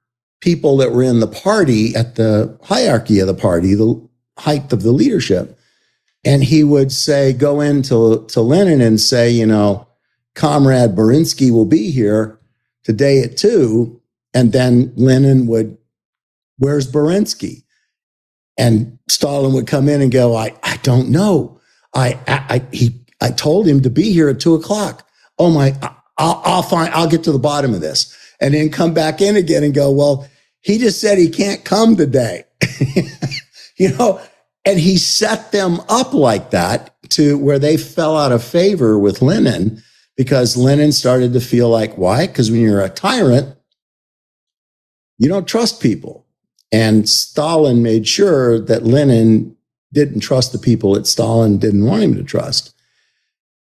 people 0.40 0.76
that 0.76 0.92
were 0.92 1.02
in 1.02 1.20
the 1.20 1.26
party 1.26 1.94
at 1.96 2.16
the 2.16 2.58
hierarchy 2.62 3.18
of 3.20 3.26
the 3.26 3.34
party, 3.34 3.74
the 3.74 4.00
height 4.38 4.72
of 4.72 4.82
the 4.82 4.92
leadership. 4.92 5.58
And 6.24 6.42
he 6.42 6.64
would 6.64 6.92
say, 6.92 7.32
go 7.32 7.60
into 7.60 8.26
to 8.26 8.40
Lenin 8.40 8.80
and 8.80 9.00
say, 9.00 9.30
you 9.30 9.46
know, 9.46 9.86
Comrade 10.34 10.94
Berinsky 10.94 11.50
will 11.50 11.64
be 11.64 11.90
here 11.90 12.38
today 12.84 13.22
at 13.22 13.36
two. 13.36 14.00
And 14.34 14.52
then 14.52 14.92
Lenin 14.96 15.46
would, 15.46 15.78
where's 16.58 16.90
Berinsky? 16.90 17.62
And 18.58 18.98
Stalin 19.08 19.52
would 19.54 19.66
come 19.66 19.88
in 19.88 20.02
and 20.02 20.12
go, 20.12 20.36
I, 20.36 20.54
I 20.62 20.78
don't 20.78 21.10
know. 21.10 21.55
I, 21.96 22.20
I, 22.28 22.62
he, 22.72 23.00
I 23.20 23.30
told 23.30 23.66
him 23.66 23.80
to 23.82 23.90
be 23.90 24.12
here 24.12 24.28
at 24.28 24.38
two 24.38 24.54
o'clock. 24.54 25.08
Oh 25.38 25.50
my, 25.50 25.74
I'll, 26.18 26.42
I'll 26.44 26.62
find, 26.62 26.92
I'll 26.92 27.08
get 27.08 27.24
to 27.24 27.32
the 27.32 27.38
bottom 27.38 27.74
of 27.74 27.80
this 27.80 28.14
and 28.40 28.54
then 28.54 28.70
come 28.70 28.92
back 28.92 29.20
in 29.20 29.34
again 29.34 29.64
and 29.64 29.74
go, 29.74 29.90
well, 29.90 30.28
he 30.60 30.78
just 30.78 31.00
said 31.00 31.16
he 31.16 31.30
can't 31.30 31.64
come 31.64 31.96
today. 31.96 32.44
you 33.76 33.96
know, 33.96 34.20
and 34.64 34.78
he 34.78 34.98
set 34.98 35.52
them 35.52 35.80
up 35.88 36.12
like 36.12 36.50
that 36.50 36.94
to 37.10 37.38
where 37.38 37.58
they 37.58 37.76
fell 37.76 38.16
out 38.16 38.32
of 38.32 38.44
favor 38.44 38.98
with 38.98 39.22
Lenin 39.22 39.82
because 40.16 40.56
Lenin 40.56 40.92
started 40.92 41.32
to 41.32 41.40
feel 41.40 41.70
like, 41.70 41.96
why? 41.96 42.26
Because 42.26 42.50
when 42.50 42.60
you're 42.60 42.82
a 42.82 42.90
tyrant, 42.90 43.56
you 45.18 45.28
don't 45.28 45.48
trust 45.48 45.80
people. 45.80 46.26
And 46.72 47.08
Stalin 47.08 47.82
made 47.82 48.06
sure 48.08 48.58
that 48.58 48.82
Lenin 48.82 49.55
didn't 49.92 50.20
trust 50.20 50.52
the 50.52 50.58
people 50.58 50.94
that 50.94 51.06
Stalin 51.06 51.58
didn't 51.58 51.84
want 51.84 52.02
him 52.02 52.14
to 52.16 52.24
trust. 52.24 52.74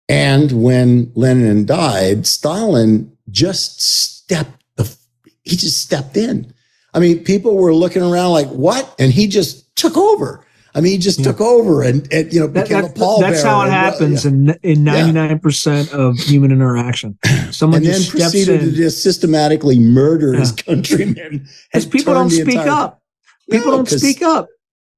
And 0.09 0.63
when 0.63 1.11
Lenin 1.15 1.65
died, 1.65 2.27
Stalin 2.27 3.15
just 3.29 3.81
stepped 3.81 4.63
the, 4.75 4.95
he 5.43 5.55
just 5.55 5.81
stepped 5.81 6.17
in. 6.17 6.53
I 6.93 6.99
mean, 6.99 7.23
people 7.23 7.57
were 7.57 7.73
looking 7.73 8.03
around 8.03 8.31
like, 8.31 8.49
what? 8.49 8.93
And 8.99 9.11
he 9.11 9.27
just 9.27 9.75
took 9.75 9.97
over. 9.97 10.45
I 10.75 10.81
mean, 10.81 10.93
he 10.93 10.97
just 10.97 11.19
yeah. 11.19 11.25
took 11.25 11.41
over 11.41 11.83
and, 11.83 12.11
and, 12.11 12.33
you 12.33 12.39
know 12.39 12.47
became 12.47 12.81
that, 12.81 12.95
that, 12.95 12.97
a 12.97 12.99
pallbearer. 12.99 13.21
That's 13.21 13.43
how 13.43 13.61
it 13.65 13.69
happens 13.69 14.25
yeah. 14.25 14.31
in 14.31 14.59
in 14.63 14.83
ninety 14.83 15.11
nine 15.11 15.37
percent 15.37 15.93
of 15.93 16.17
human 16.17 16.51
interaction. 16.51 17.17
Someone 17.51 17.77
and 17.77 17.93
then 17.93 18.03
proceeded 18.09 18.63
in. 18.63 18.69
to 18.69 18.75
just 18.75 19.03
systematically 19.03 19.77
murder 19.77 20.33
yeah. 20.33 20.39
his 20.39 20.51
countrymen. 20.51 21.47
Because 21.71 21.85
people 21.85 22.13
don't 22.13 22.31
speak 22.31 22.57
up. 22.57 23.03
People 23.51 23.71
no, 23.71 23.77
don't 23.77 23.89
speak 23.89 24.21
up. 24.23 24.47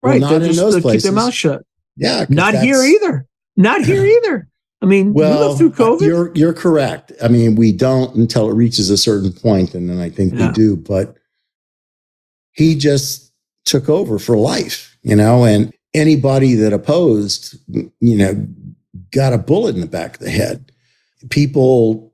Right? 0.05 0.21
Well, 0.21 0.39
they 0.39 0.51
just 0.51 0.83
keep 0.83 1.01
their 1.01 1.11
mouth 1.11 1.33
shut. 1.33 1.63
Yeah, 1.97 2.25
not 2.29 2.55
here 2.55 2.83
either. 2.83 3.27
Not 3.55 3.81
here 3.81 4.05
either. 4.23 4.47
I 4.81 4.85
mean, 4.85 5.13
well, 5.13 5.55
through 5.55 5.71
COVID. 5.71 6.01
You're 6.01 6.35
you're 6.35 6.53
correct. 6.53 7.11
I 7.23 7.27
mean, 7.27 7.55
we 7.55 7.71
don't 7.71 8.15
until 8.15 8.49
it 8.49 8.53
reaches 8.53 8.89
a 8.89 8.97
certain 8.97 9.31
point, 9.31 9.73
and 9.73 9.89
then 9.89 9.99
I 9.99 10.09
think 10.09 10.33
we 10.33 10.47
do. 10.51 10.75
But 10.75 11.15
he 12.51 12.75
just 12.75 13.33
took 13.65 13.89
over 13.89 14.19
for 14.19 14.37
life, 14.37 14.97
you 15.01 15.15
know, 15.15 15.43
and 15.43 15.73
anybody 15.93 16.53
that 16.55 16.73
opposed, 16.73 17.57
you 17.67 18.17
know, 18.17 18.47
got 19.11 19.33
a 19.33 19.37
bullet 19.37 19.75
in 19.75 19.81
the 19.81 19.87
back 19.87 20.15
of 20.15 20.19
the 20.19 20.29
head. 20.29 20.71
People, 21.29 22.13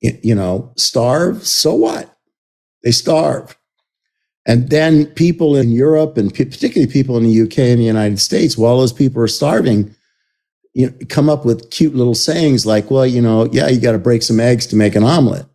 you 0.00 0.34
know, 0.34 0.72
starve. 0.76 1.46
So 1.46 1.74
what? 1.74 2.16
They 2.82 2.92
starve. 2.92 3.58
And 4.46 4.68
then 4.68 5.06
people 5.06 5.56
in 5.56 5.72
Europe 5.72 6.18
and 6.18 6.32
particularly 6.32 6.92
people 6.92 7.16
in 7.16 7.24
the 7.24 7.42
UK 7.42 7.58
and 7.58 7.80
the 7.80 7.84
United 7.84 8.20
States, 8.20 8.58
while 8.58 8.78
those 8.78 8.92
people 8.92 9.22
are 9.22 9.28
starving, 9.28 9.94
you 10.74 10.86
know, 10.86 10.94
come 11.08 11.30
up 11.30 11.44
with 11.44 11.70
cute 11.70 11.94
little 11.94 12.14
sayings 12.14 12.66
like, 12.66 12.90
well, 12.90 13.06
you 13.06 13.22
know, 13.22 13.48
yeah, 13.52 13.68
you 13.68 13.80
got 13.80 13.92
to 13.92 13.98
break 13.98 14.22
some 14.22 14.40
eggs 14.40 14.66
to 14.66 14.76
make 14.76 14.94
an 14.94 15.04
omelet. 15.04 15.46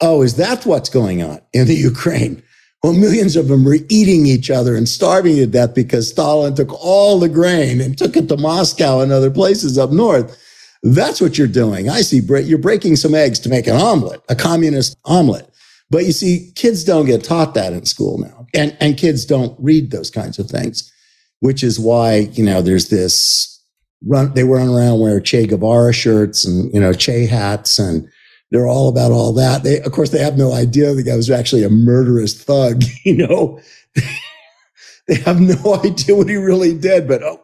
Oh, 0.00 0.22
is 0.22 0.36
that 0.36 0.64
what's 0.66 0.88
going 0.88 1.22
on 1.22 1.40
in 1.52 1.66
the 1.66 1.74
Ukraine? 1.74 2.42
Well, 2.82 2.92
millions 2.92 3.34
of 3.34 3.48
them 3.48 3.64
were 3.64 3.78
eating 3.88 4.26
each 4.26 4.50
other 4.50 4.76
and 4.76 4.88
starving 4.88 5.36
to 5.36 5.46
death 5.46 5.74
because 5.74 6.10
Stalin 6.10 6.54
took 6.54 6.72
all 6.72 7.18
the 7.18 7.28
grain 7.28 7.80
and 7.80 7.98
took 7.98 8.16
it 8.16 8.28
to 8.28 8.36
Moscow 8.36 9.00
and 9.00 9.10
other 9.10 9.32
places 9.32 9.76
up 9.76 9.90
north. 9.90 10.38
That's 10.84 11.20
what 11.20 11.36
you're 11.36 11.48
doing. 11.48 11.88
I 11.88 12.02
see, 12.02 12.20
You're 12.20 12.58
breaking 12.58 12.94
some 12.94 13.14
eggs 13.14 13.40
to 13.40 13.48
make 13.48 13.66
an 13.66 13.74
omelet, 13.74 14.22
a 14.28 14.36
communist 14.36 14.96
omelet. 15.04 15.47
But 15.90 16.04
you 16.04 16.12
see, 16.12 16.52
kids 16.54 16.84
don't 16.84 17.06
get 17.06 17.24
taught 17.24 17.54
that 17.54 17.72
in 17.72 17.86
school 17.86 18.18
now. 18.18 18.46
And, 18.54 18.76
and 18.80 18.96
kids 18.96 19.24
don't 19.24 19.56
read 19.58 19.90
those 19.90 20.10
kinds 20.10 20.38
of 20.38 20.48
things, 20.48 20.92
which 21.40 21.62
is 21.62 21.80
why, 21.80 22.28
you 22.32 22.44
know, 22.44 22.60
there's 22.60 22.88
this 22.88 23.62
run, 24.04 24.34
they 24.34 24.44
run 24.44 24.68
around 24.68 25.00
wear 25.00 25.20
Che 25.20 25.46
Guevara 25.46 25.92
shirts 25.92 26.44
and, 26.44 26.72
you 26.74 26.80
know, 26.80 26.92
Che 26.92 27.26
hats 27.26 27.78
and, 27.78 28.08
they're 28.50 28.66
all 28.66 28.88
about 28.88 29.12
all 29.12 29.32
that. 29.34 29.62
They, 29.62 29.80
of 29.80 29.92
course, 29.92 30.10
they 30.10 30.22
have 30.22 30.38
no 30.38 30.52
idea 30.52 30.94
the 30.94 31.02
guy 31.02 31.16
was 31.16 31.30
actually 31.30 31.64
a 31.64 31.70
murderous 31.70 32.42
thug. 32.42 32.82
You 33.04 33.26
know, 33.26 33.60
they 35.06 35.14
have 35.16 35.40
no 35.40 35.76
idea 35.84 36.14
what 36.14 36.28
he 36.28 36.36
really 36.36 36.76
did. 36.76 37.08
But 37.08 37.22
oh, 37.22 37.42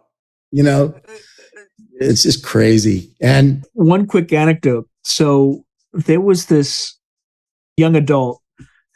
you 0.50 0.62
know, 0.62 0.94
it's 1.94 2.22
just 2.22 2.44
crazy. 2.44 3.14
And 3.20 3.64
one 3.72 4.06
quick 4.06 4.32
anecdote. 4.32 4.88
So 5.04 5.64
there 5.92 6.20
was 6.20 6.46
this 6.46 6.96
young 7.76 7.96
adult 7.96 8.40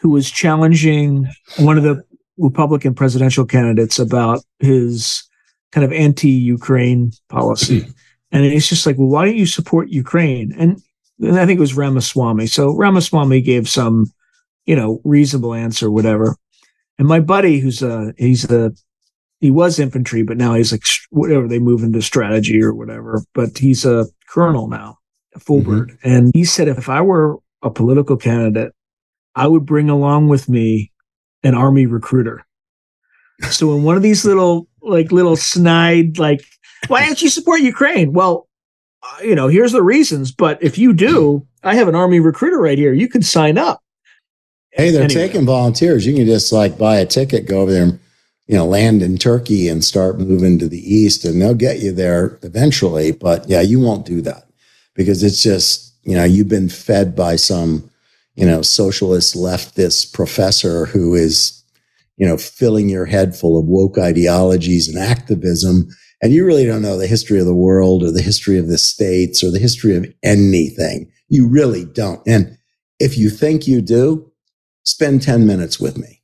who 0.01 0.11
was 0.11 0.31
challenging 0.31 1.29
one 1.59 1.77
of 1.77 1.85
the 1.85 2.03
Republican 2.37 2.95
presidential 2.95 3.45
candidates 3.45 3.99
about 3.99 4.43
his 4.61 5.25
kind 5.73 5.85
of 5.85 5.93
anti-Ukraine 5.93 7.11
policy. 7.29 7.87
And 8.31 8.45
it's 8.45 8.69
just 8.69 8.87
like, 8.87 8.97
well, 8.97 9.09
why 9.09 9.25
don't 9.25 9.37
you 9.37 9.47
support 9.47 9.89
Ukraine? 9.89 10.53
And 10.57 10.81
I 11.23 11.47
think 11.47 11.59
it 11.59 11.61
was 11.61 11.75
Ramaswamy. 11.75 12.47
So 12.47 12.75
Ramaswamy 12.75 13.41
gave 13.41 13.69
some, 13.69 14.07
you 14.67 14.77
know, 14.77 15.01
reasonable 15.05 15.55
answer, 15.55 15.91
whatever. 15.91 16.37
And 16.99 17.09
my 17.09 17.21
buddy, 17.21 17.59
who's 17.59 17.83
a, 17.83 18.13
he's 18.19 18.49
a, 18.51 18.73
he 19.41 19.51
was 19.51 19.79
infantry, 19.79 20.23
but 20.23 20.37
now 20.37 20.55
he's 20.55 20.73
like, 20.73 20.83
whatever, 21.11 21.49
they 21.49 21.59
move 21.59 21.83
into 21.83 22.03
strategy 22.03 22.63
or 22.63 22.75
whatever, 22.75 23.25
but 23.35 23.59
he's 23.59 23.85
a 23.85 24.07
colonel 24.29 24.69
now, 24.69 24.99
a 25.35 25.41
full 25.41 25.61
mm-hmm. 25.61 25.79
bird. 25.79 25.99
And 26.03 26.31
he 26.35 26.45
said, 26.45 26.69
if 26.69 26.89
I 26.89 27.01
were 27.01 27.39
a 27.63 27.71
political 27.71 28.17
candidate, 28.17 28.73
I 29.35 29.47
would 29.47 29.67
bring 29.67 29.91
along 29.91 30.29
with 30.29 30.49
me 30.49 30.93
an 31.43 31.55
army 31.55 31.87
recruiter. 31.87 32.45
So 33.51 33.77
in 33.77 33.85
one 33.85 33.97
of 33.97 34.03
these 34.03 34.25
little, 34.25 34.69
like 34.83 35.13
little 35.13 35.37
snide, 35.37 36.19
like, 36.19 36.45
why 36.89 37.05
don't 37.05 37.23
you 37.23 37.29
support 37.29 37.61
Ukraine? 37.61 38.13
Well, 38.13 38.49
uh, 39.03 39.23
you 39.23 39.35
know, 39.35 39.49
here's 39.49 39.73
the 39.73 39.83
reasons. 39.83 40.33
But 40.33 40.63
if 40.63 40.79
you 40.79 40.93
do, 40.93 41.47
I 41.63 41.75
have 41.75 41.89
an 41.89 41.95
army 41.95 42.21
recruiter 42.21 42.59
right 42.59 42.79
here. 42.79 42.93
You 42.93 43.09
can 43.09 43.23
sign 43.23 43.59
up. 43.59 43.81
Hey, 44.73 44.91
they're 44.91 45.05
anyway. 45.05 45.29
taking 45.29 45.47
volunteers. 45.47 46.07
You 46.07 46.15
can 46.15 46.27
just 46.27 46.53
like 46.53 46.79
buy 46.79 46.97
a 46.97 47.07
ticket, 47.07 47.47
go 47.47 47.61
over 47.61 47.73
there, 47.73 47.83
and, 47.85 48.01
you 48.47 48.57
know, 48.57 48.67
land 48.67 49.03
in 49.03 49.19
Turkey 49.19 49.69
and 49.69 49.85
start 49.85 50.19
moving 50.19 50.59
to 50.59 50.69
the 50.69 50.95
east, 50.95 51.25
and 51.25 51.41
they'll 51.41 51.55
get 51.55 51.81
you 51.81 51.93
there 51.93 52.39
eventually. 52.43 53.13
But 53.13 53.49
yeah, 53.49 53.61
you 53.61 53.79
won't 53.79 54.07
do 54.07 54.21
that 54.23 54.49
because 54.95 55.23
it's 55.23 55.43
just, 55.43 55.88
you 56.03 56.15
know, 56.15 56.25
you've 56.25 56.49
been 56.49 56.69
fed 56.69 57.15
by 57.15 57.37
some, 57.37 57.91
you 58.35 58.47
know, 58.47 58.63
socialist 58.63 59.35
leftist 59.35 60.13
professor 60.13 60.87
who 60.87 61.15
is, 61.15 61.63
you 62.17 62.27
know, 62.27 62.37
filling 62.37 62.89
your 62.89 63.07
head 63.07 63.37
full 63.37 63.59
of 63.59 63.67
woke 63.67 63.99
ideologies 63.99 64.89
and 64.89 64.99
activism 64.99 65.89
and 66.21 66.33
you 66.33 66.45
really 66.45 66.65
don't 66.65 66.83
know 66.83 66.99
the 66.99 67.07
history 67.07 67.39
of 67.39 67.47
the 67.47 67.55
world 67.55 68.03
or 68.03 68.11
the 68.11 68.23
history 68.23 68.59
of 68.59 68.69
the 68.69 68.79
states 68.79 69.45
or 69.45 69.51
the 69.51 69.59
history 69.59 69.97
of 69.97 70.13
anything. 70.23 71.11
You 71.29 71.47
really 71.47 71.85
don't. 71.85 72.21
And 72.27 72.59
if 72.99 73.17
you 73.17 73.31
think 73.31 73.69
you 73.69 73.81
do, 73.81 74.31
spend 74.85 75.23
10 75.23 75.47
minutes 75.47 75.79
with 75.79 75.97
me. 75.97 76.23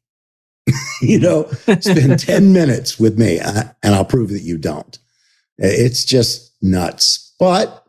you 1.03 1.21
know, 1.21 1.45
spend 1.81 2.19
10 2.19 2.53
minutes 2.53 2.99
with 2.99 3.19
me 3.19 3.39
uh, 3.39 3.65
and 3.83 3.95
I'll 3.95 4.05
prove 4.05 4.31
that 4.31 4.43
you 4.43 4.59
don't. 4.59 4.99
It's 5.59 6.05
just 6.05 6.53
nuts. 6.61 7.33
But 7.39 7.84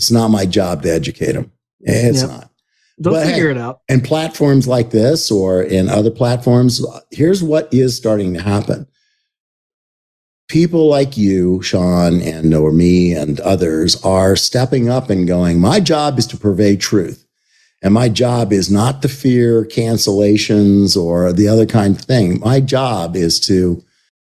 it's 0.00 0.10
not 0.10 0.28
my 0.28 0.46
job 0.46 0.82
to 0.82 0.90
educate 0.90 1.32
them. 1.32 1.52
It's 1.80 2.22
yep. 2.22 2.30
not. 2.30 2.50
They'll 2.96 3.12
but 3.12 3.26
figure 3.26 3.52
hey, 3.52 3.58
it 3.58 3.58
out. 3.58 3.82
And 3.86 4.02
platforms 4.02 4.66
like 4.66 4.92
this 4.92 5.30
or 5.30 5.62
in 5.62 5.90
other 5.90 6.10
platforms, 6.10 6.82
here's 7.10 7.42
what 7.42 7.68
is 7.70 7.94
starting 7.94 8.32
to 8.32 8.40
happen 8.40 8.86
people 10.48 10.88
like 10.88 11.18
you, 11.18 11.60
Sean, 11.60 12.22
and 12.22 12.54
or 12.54 12.72
me 12.72 13.12
and 13.12 13.38
others 13.40 14.02
are 14.02 14.34
stepping 14.36 14.88
up 14.88 15.10
and 15.10 15.28
going, 15.28 15.60
my 15.60 15.80
job 15.80 16.18
is 16.18 16.26
to 16.28 16.36
purvey 16.38 16.76
truth. 16.76 17.26
And 17.82 17.92
my 17.92 18.08
job 18.08 18.54
is 18.54 18.70
not 18.70 19.02
to 19.02 19.08
fear 19.08 19.66
cancellations 19.66 20.96
or 20.96 21.32
the 21.32 21.46
other 21.46 21.66
kind 21.66 21.94
of 21.94 22.02
thing. 22.02 22.40
My 22.40 22.58
job 22.58 23.16
is 23.16 23.38
to 23.40 23.84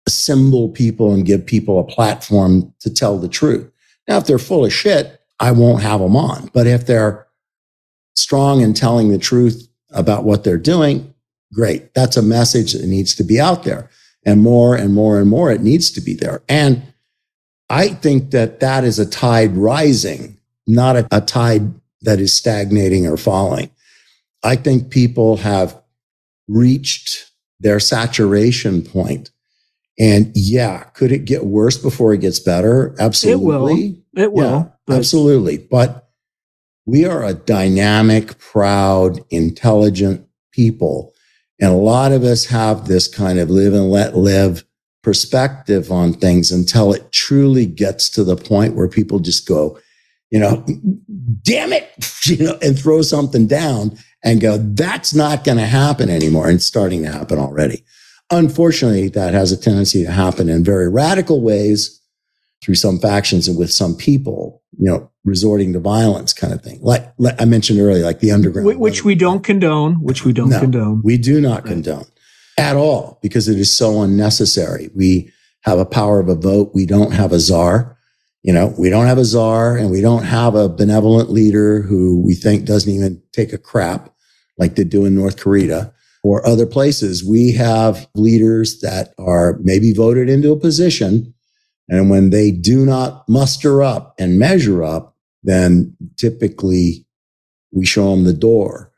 assemble 0.06 0.70
people 0.70 1.14
and 1.14 1.26
give 1.26 1.46
people 1.46 1.80
a 1.80 1.86
platform 1.86 2.74
to 2.82 2.94
tell 2.94 3.18
the 3.18 3.30
truth. 3.30 3.72
Now, 4.08 4.18
if 4.18 4.28
they're 4.28 4.38
full 4.38 4.66
of 4.66 4.74
shit, 4.74 5.21
I 5.42 5.52
won't 5.52 5.82
have 5.82 6.00
them 6.00 6.16
on. 6.16 6.50
But 6.54 6.68
if 6.68 6.86
they're 6.86 7.28
strong 8.16 8.62
in 8.62 8.74
telling 8.74 9.10
the 9.10 9.18
truth 9.18 9.68
about 9.90 10.24
what 10.24 10.44
they're 10.44 10.58
doing, 10.58 11.14
great. 11.54 11.94
That's 11.94 12.16
a 12.16 12.22
message 12.22 12.74
that 12.74 12.86
needs 12.86 13.16
to 13.16 13.24
be 13.24 13.40
out 13.40 13.64
there 13.64 13.90
and 14.24 14.42
more 14.42 14.76
and 14.76 14.94
more 14.94 15.20
and 15.20 15.30
more 15.30 15.52
it 15.52 15.62
needs 15.62 15.92
to 15.92 16.02
be 16.02 16.14
there. 16.14 16.44
And 16.48 16.94
I 17.70 17.90
think 17.90 18.32
that 18.32 18.60
that 18.60 18.84
is 18.84 19.00
a 19.00 19.10
tide 19.10 19.58
rising, 19.58 20.38
not 20.68 20.96
a, 20.96 21.08
a 21.12 21.22
tide 21.22 21.74
that 22.02 22.20
is 22.20 22.34
stagnating 22.34 23.08
or 23.08 23.18
falling. 23.18 23.72
I 24.44 24.56
think 24.56 24.92
people 24.92 25.38
have 25.38 25.82
reached 26.48 27.32
their 27.60 27.80
saturation 27.80 28.84
point. 28.84 29.32
And 30.00 30.32
yeah, 30.36 30.84
could 30.94 31.12
it 31.12 31.26
get 31.26 31.46
worse 31.46 31.78
before 31.78 32.14
it 32.14 32.22
gets 32.22 32.40
better? 32.40 32.96
Absolutely. 33.00 34.02
It 34.16 34.22
will. 34.22 34.24
It 34.24 34.34
will. 34.34 34.74
But- 34.88 34.98
absolutely. 34.98 35.58
But 35.58 36.10
we 36.86 37.06
are 37.06 37.24
a 37.24 37.34
dynamic, 37.34 38.38
proud, 38.40 39.20
intelligent 39.30 40.28
people 40.52 41.14
and 41.62 41.72
a 41.72 41.76
lot 41.76 42.12
of 42.12 42.24
us 42.24 42.46
have 42.46 42.88
this 42.88 43.08
kind 43.08 43.38
of 43.38 43.52
live 43.52 43.74
and 43.74 43.92
let 43.92 44.18
live 44.18 44.66
perspective 45.04 45.92
on 45.92 46.14
things 46.14 46.52
until 46.52 46.92
it 46.92 47.12
truly 47.12 47.68
gets 47.68 48.10
to 48.10 48.24
the 48.24 48.36
point 48.36 48.76
where 48.76 48.88
people 48.88 49.20
just 49.20 49.48
go, 49.48 49.80
you 50.32 50.40
know, 50.40 50.66
damn 51.44 51.72
it, 51.72 51.92
you 52.26 52.44
know, 52.46 52.58
and 52.64 52.78
throw 52.78 53.04
something 53.04 53.46
down 53.46 53.96
and 54.24 54.42
go, 54.42 54.58
that's 54.58 55.14
not 55.14 55.44
going 55.44 55.58
to 55.60 55.66
happen 55.66 56.10
anymore. 56.10 56.48
And 56.48 56.56
it's 56.56 56.66
starting 56.66 57.04
to 57.04 57.12
happen 57.12 57.38
already. 57.38 57.86
Unfortunately, 58.32 59.10
that 59.10 59.34
has 59.34 59.52
a 59.52 59.58
tendency 59.58 60.04
to 60.04 60.12
happen 60.12 60.50
in 60.50 60.64
very 60.64 60.90
radical 60.90 61.42
ways 61.42 62.01
through 62.64 62.76
some 62.76 63.00
factions 63.00 63.48
and 63.48 63.58
with 63.58 63.72
some 63.72 63.96
people, 63.96 64.62
you 64.78 64.90
know, 64.90 65.10
resorting 65.24 65.74
to 65.74 65.80
violence 65.80 66.34
kind 66.34 66.54
of 66.54 66.62
thing. 66.62 66.80
Like, 66.82 67.12
like 67.18 67.40
I 67.42 67.46
mentioned 67.46 67.80
earlier, 67.80 68.04
like 68.04 68.20
the 68.20 68.32
underground. 68.32 68.80
Which 68.80 69.04
we 69.04 69.16
don't 69.16 69.44
condone, 69.44 69.96
which 69.96 70.26
we 70.26 70.34
don't 70.34 70.50
No. 70.50 70.60
condone. 70.60 71.02
We 71.04 71.18
do 71.18 71.42
not 71.42 71.64
Right. 71.64 71.74
condone 71.74 72.06
at 72.58 72.76
all 72.76 73.20
because 73.22 73.48
it 73.48 73.60
is 73.60 73.72
so 73.72 74.02
unnecessary. 74.02 74.90
We 74.96 75.32
have 75.62 75.80
a 75.80 75.86
power 75.86 76.20
of 76.20 76.30
a 76.30 76.36
vote. 76.36 76.72
We 76.74 76.86
don't 76.86 77.12
have 77.14 77.32
a 77.34 77.40
czar. 77.40 77.98
You 78.44 78.54
know, 78.54 78.74
we 78.78 78.90
don't 78.90 79.06
have 79.06 79.20
a 79.20 79.26
czar 79.26 79.78
and 79.78 79.92
we 79.92 80.02
don't 80.02 80.24
have 80.24 80.56
a 80.56 80.70
benevolent 80.70 81.32
leader 81.32 81.82
who 81.84 82.20
we 82.22 82.34
think 82.34 82.66
doesn't 82.66 82.92
even 82.92 83.22
take 83.34 83.54
a 83.54 83.58
crap 83.60 84.12
like 84.58 84.76
they 84.76 84.84
do 84.84 85.06
in 85.06 85.14
North 85.16 85.38
Korea 85.38 85.92
or 86.24 86.46
other 86.48 86.66
places. 86.66 87.24
We 87.24 87.52
have 87.54 88.08
leaders 88.16 88.80
that 88.82 89.14
are 89.20 89.60
maybe 89.64 89.94
voted 89.94 90.30
into 90.30 90.52
a 90.52 90.60
position. 90.60 91.34
And 91.92 92.10
when 92.10 92.30
they 92.30 92.52
do 92.52 92.86
not 92.86 93.28
muster 93.28 93.84
up 93.84 94.16
and 94.18 94.40
measure 94.40 94.82
up, 94.82 95.18
then 95.44 95.96
typically 96.16 97.06
we 97.74 97.86
show 97.86 98.12
them 98.12 98.24
the 98.24 98.34
door. 98.34 98.94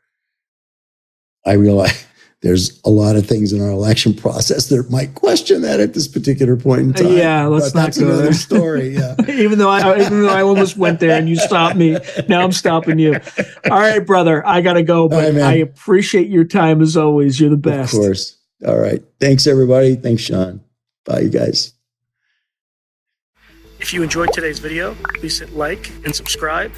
I 1.44 1.54
realize 1.54 2.06
there's 2.42 2.80
a 2.84 2.90
lot 2.90 3.16
of 3.16 3.26
things 3.26 3.52
in 3.52 3.60
our 3.60 3.70
election 3.70 4.14
process 4.14 4.68
that 4.68 4.90
might 4.92 5.16
question 5.16 5.62
that 5.62 5.80
at 5.80 5.92
this 5.92 6.06
particular 6.06 6.56
point 6.56 6.82
in 6.82 6.90
uh, 6.90 7.08
time. 7.08 7.16
Yeah, 7.16 7.46
let's 7.46 7.72
but 7.72 7.78
not 7.78 7.84
that's 7.86 7.98
go 7.98 8.06
another 8.06 8.22
there. 8.22 8.32
story. 8.32 8.88
Yeah. 8.94 9.16
even 9.28 9.58
though 9.58 9.70
I 9.70 10.00
even 10.00 10.22
though 10.22 10.28
I 10.28 10.42
almost 10.42 10.76
went 10.76 11.00
there 11.00 11.18
and 11.18 11.28
you 11.28 11.34
stopped 11.34 11.74
me, 11.76 11.98
now 12.28 12.44
I'm 12.44 12.52
stopping 12.52 13.00
you. 13.00 13.14
All 13.70 13.80
right, 13.80 14.06
brother, 14.06 14.46
I 14.46 14.60
gotta 14.60 14.84
go, 14.84 15.08
but 15.08 15.34
right. 15.34 15.42
I 15.42 15.54
appreciate 15.54 16.28
your 16.28 16.44
time 16.44 16.80
as 16.80 16.96
always. 16.96 17.40
You're 17.40 17.50
the 17.50 17.56
best. 17.56 17.92
Of 17.92 18.00
course. 18.00 18.38
All 18.64 18.78
right. 18.78 19.02
Thanks, 19.18 19.48
everybody. 19.48 19.96
Thanks, 19.96 20.22
Sean. 20.22 20.60
Bye, 21.04 21.20
you 21.20 21.28
guys. 21.28 21.73
If 23.84 23.92
you 23.92 24.02
enjoyed 24.02 24.32
today's 24.32 24.60
video, 24.60 24.94
please 25.18 25.40
hit 25.40 25.52
like 25.52 25.90
and 26.06 26.16
subscribe, 26.16 26.72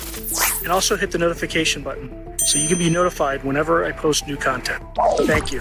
and 0.65 0.73
also 0.73 0.97
hit 0.97 1.13
the 1.13 1.19
notification 1.19 1.85
button 1.85 2.37
so 2.45 2.59
you 2.59 2.67
can 2.67 2.79
be 2.79 2.91
notified 2.91 3.45
whenever 3.45 3.85
I 3.85 3.93
post 3.93 4.27
new 4.27 4.37
content. 4.37 4.83
Thank 5.19 5.53
you. 5.53 5.61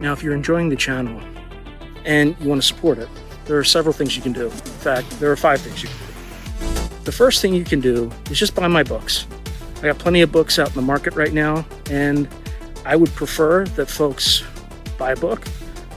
Now, 0.00 0.14
if 0.14 0.22
you're 0.22 0.34
enjoying 0.34 0.70
the 0.70 0.76
channel 0.76 1.20
and 2.06 2.34
you 2.40 2.48
want 2.48 2.62
to 2.62 2.66
support 2.66 2.96
it, 2.96 3.10
there 3.44 3.58
are 3.58 3.64
several 3.64 3.92
things 3.92 4.16
you 4.16 4.22
can 4.22 4.32
do. 4.32 4.46
In 4.46 4.50
fact, 4.52 5.10
there 5.20 5.30
are 5.30 5.36
five 5.36 5.60
things 5.60 5.82
you 5.82 5.90
can 5.90 5.98
do. 5.98 7.04
The 7.04 7.12
first 7.12 7.42
thing 7.42 7.52
you 7.52 7.64
can 7.64 7.80
do 7.80 8.10
is 8.30 8.38
just 8.38 8.54
buy 8.54 8.68
my 8.68 8.84
books. 8.84 9.26
I 9.80 9.88
got 9.88 9.98
plenty 9.98 10.22
of 10.22 10.32
books 10.32 10.58
out 10.58 10.68
in 10.68 10.74
the 10.76 10.80
market 10.80 11.14
right 11.14 11.34
now, 11.34 11.66
and 11.90 12.26
I 12.86 12.96
would 12.96 13.10
prefer 13.10 13.66
that 13.66 13.90
folks 13.90 14.42
buy 14.96 15.12
a 15.12 15.16
book 15.16 15.46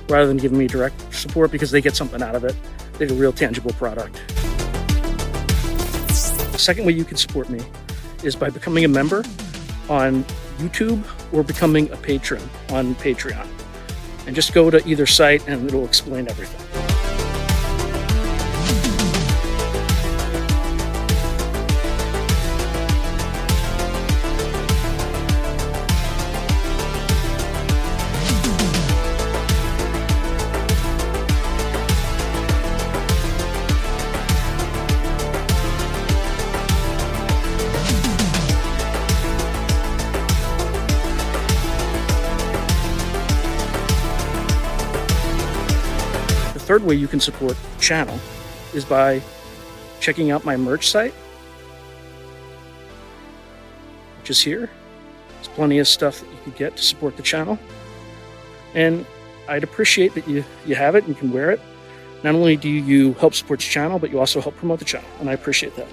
rather 0.09 0.27
than 0.27 0.37
giving 0.37 0.57
me 0.57 0.67
direct 0.67 1.13
support 1.13 1.51
because 1.51 1.71
they 1.71 1.81
get 1.81 1.95
something 1.95 2.21
out 2.21 2.35
of 2.35 2.43
it. 2.43 2.55
They 2.93 3.05
get 3.07 3.15
a 3.15 3.19
real 3.19 3.31
tangible 3.31 3.71
product. 3.73 4.21
The 6.07 6.57
second 6.57 6.85
way 6.85 6.93
you 6.93 7.05
can 7.05 7.17
support 7.17 7.49
me 7.49 7.61
is 8.23 8.35
by 8.35 8.49
becoming 8.49 8.83
a 8.83 8.87
member 8.87 9.23
on 9.87 10.23
YouTube 10.57 11.03
or 11.31 11.43
becoming 11.43 11.89
a 11.91 11.97
patron 11.97 12.41
on 12.69 12.95
Patreon. 12.95 13.47
And 14.27 14.35
just 14.35 14.53
go 14.53 14.69
to 14.69 14.85
either 14.87 15.05
site 15.05 15.47
and 15.47 15.65
it'll 15.65 15.85
explain 15.85 16.27
everything. 16.27 16.68
Third 46.79 46.87
way 46.87 46.95
you 46.95 47.07
can 47.07 47.19
support 47.19 47.57
the 47.57 47.81
channel 47.81 48.17
is 48.73 48.85
by 48.85 49.21
checking 49.99 50.31
out 50.31 50.45
my 50.45 50.55
merch 50.55 50.87
site, 50.87 51.13
which 54.19 54.29
is 54.29 54.39
here. 54.39 54.69
There's 55.35 55.47
plenty 55.49 55.79
of 55.79 55.87
stuff 55.87 56.21
that 56.21 56.29
you 56.29 56.37
can 56.43 56.53
get 56.53 56.77
to 56.77 56.83
support 56.83 57.17
the 57.17 57.23
channel. 57.23 57.59
And 58.73 59.05
I'd 59.47 59.63
appreciate 59.63 60.13
that 60.13 60.27
you, 60.27 60.45
you 60.65 60.75
have 60.75 60.95
it 60.95 61.05
and 61.05 61.17
can 61.17 61.31
wear 61.31 61.51
it. 61.51 61.59
Not 62.23 62.35
only 62.35 62.55
do 62.55 62.69
you 62.69 63.13
help 63.15 63.33
support 63.33 63.59
the 63.59 63.65
channel, 63.65 63.99
but 63.99 64.09
you 64.11 64.19
also 64.19 64.39
help 64.39 64.55
promote 64.55 64.79
the 64.79 64.85
channel, 64.85 65.09
and 65.19 65.29
I 65.29 65.33
appreciate 65.33 65.75
that. 65.75 65.87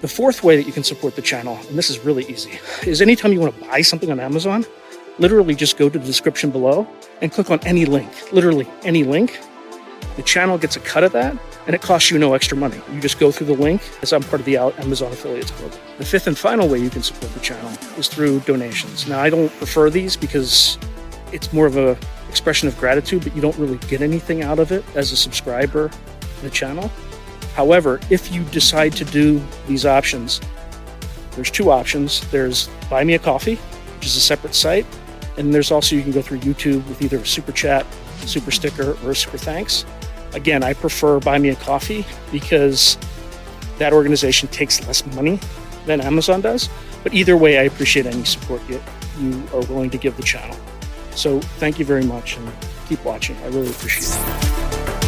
The 0.00 0.08
fourth 0.08 0.42
way 0.42 0.56
that 0.56 0.66
you 0.66 0.72
can 0.72 0.84
support 0.84 1.16
the 1.16 1.22
channel, 1.22 1.58
and 1.68 1.76
this 1.76 1.90
is 1.90 1.98
really 2.00 2.24
easy, 2.26 2.58
is 2.86 3.02
anytime 3.02 3.32
you 3.32 3.40
want 3.40 3.54
to 3.58 3.68
buy 3.68 3.82
something 3.82 4.10
on 4.10 4.20
Amazon, 4.20 4.64
literally 5.18 5.54
just 5.54 5.76
go 5.76 5.88
to 5.88 5.98
the 5.98 6.04
description 6.04 6.50
below 6.50 6.86
and 7.20 7.30
click 7.30 7.50
on 7.50 7.60
any 7.60 7.84
link, 7.84 8.10
literally 8.32 8.68
any 8.84 9.04
link. 9.04 9.38
The 10.16 10.22
channel 10.22 10.58
gets 10.58 10.76
a 10.76 10.80
cut 10.80 11.04
of 11.04 11.12
that, 11.12 11.36
and 11.66 11.74
it 11.74 11.80
costs 11.80 12.10
you 12.10 12.18
no 12.18 12.34
extra 12.34 12.56
money. 12.56 12.80
You 12.92 13.00
just 13.00 13.18
go 13.18 13.32
through 13.32 13.46
the 13.46 13.54
link 13.54 13.82
as 14.02 14.12
I'm 14.12 14.22
part 14.22 14.40
of 14.40 14.46
the 14.46 14.56
Amazon 14.56 15.12
Affiliates 15.12 15.50
Club. 15.52 15.72
The 15.98 16.04
fifth 16.04 16.26
and 16.26 16.36
final 16.36 16.68
way 16.68 16.78
you 16.78 16.90
can 16.90 17.02
support 17.02 17.32
the 17.32 17.40
channel 17.40 17.70
is 17.96 18.08
through 18.08 18.40
donations. 18.40 19.06
Now, 19.08 19.20
I 19.20 19.30
don't 19.30 19.48
prefer 19.58 19.88
these 19.88 20.16
because 20.16 20.76
it's 21.32 21.52
more 21.52 21.66
of 21.66 21.76
a 21.76 21.96
expression 22.28 22.68
of 22.68 22.76
gratitude, 22.78 23.22
but 23.24 23.34
you 23.34 23.42
don't 23.42 23.56
really 23.58 23.78
get 23.88 24.02
anything 24.02 24.42
out 24.42 24.58
of 24.58 24.72
it 24.72 24.84
as 24.94 25.12
a 25.12 25.16
subscriber 25.16 25.88
to 25.88 26.42
the 26.42 26.50
channel. 26.50 26.90
However, 27.54 28.00
if 28.10 28.32
you 28.32 28.42
decide 28.44 28.92
to 28.94 29.04
do 29.04 29.42
these 29.66 29.84
options, 29.84 30.40
there's 31.32 31.50
two 31.50 31.70
options. 31.70 32.20
There's 32.30 32.68
Buy 32.90 33.04
Me 33.04 33.14
a 33.14 33.18
Coffee, 33.18 33.56
which 33.96 34.06
is 34.06 34.16
a 34.16 34.20
separate 34.20 34.54
site, 34.54 34.86
and 35.36 35.52
there's 35.54 35.70
also 35.70 35.96
you 35.96 36.02
can 36.02 36.12
go 36.12 36.22
through 36.22 36.38
YouTube 36.38 36.86
with 36.88 37.00
either 37.02 37.18
a 37.18 37.26
super 37.26 37.52
chat, 37.52 37.86
super 38.20 38.50
sticker, 38.50 38.96
or 39.04 39.14
super 39.14 39.38
thanks. 39.38 39.84
Again, 40.34 40.62
I 40.62 40.72
prefer 40.72 41.20
Buy 41.20 41.38
Me 41.38 41.50
a 41.50 41.56
Coffee 41.56 42.06
because 42.30 42.96
that 43.78 43.92
organization 43.92 44.48
takes 44.48 44.86
less 44.86 45.04
money 45.14 45.38
than 45.86 46.00
Amazon 46.00 46.40
does. 46.40 46.68
But 47.02 47.14
either 47.14 47.36
way, 47.36 47.58
I 47.58 47.62
appreciate 47.62 48.06
any 48.06 48.24
support 48.24 48.62
you, 48.68 48.80
you 49.18 49.42
are 49.52 49.60
willing 49.66 49.90
to 49.90 49.98
give 49.98 50.16
the 50.16 50.22
channel. 50.22 50.56
So 51.14 51.40
thank 51.40 51.78
you 51.78 51.84
very 51.84 52.04
much 52.04 52.36
and 52.36 52.50
keep 52.88 53.04
watching. 53.04 53.36
I 53.38 53.46
really 53.46 53.70
appreciate 53.70 54.08
it. 54.08 55.01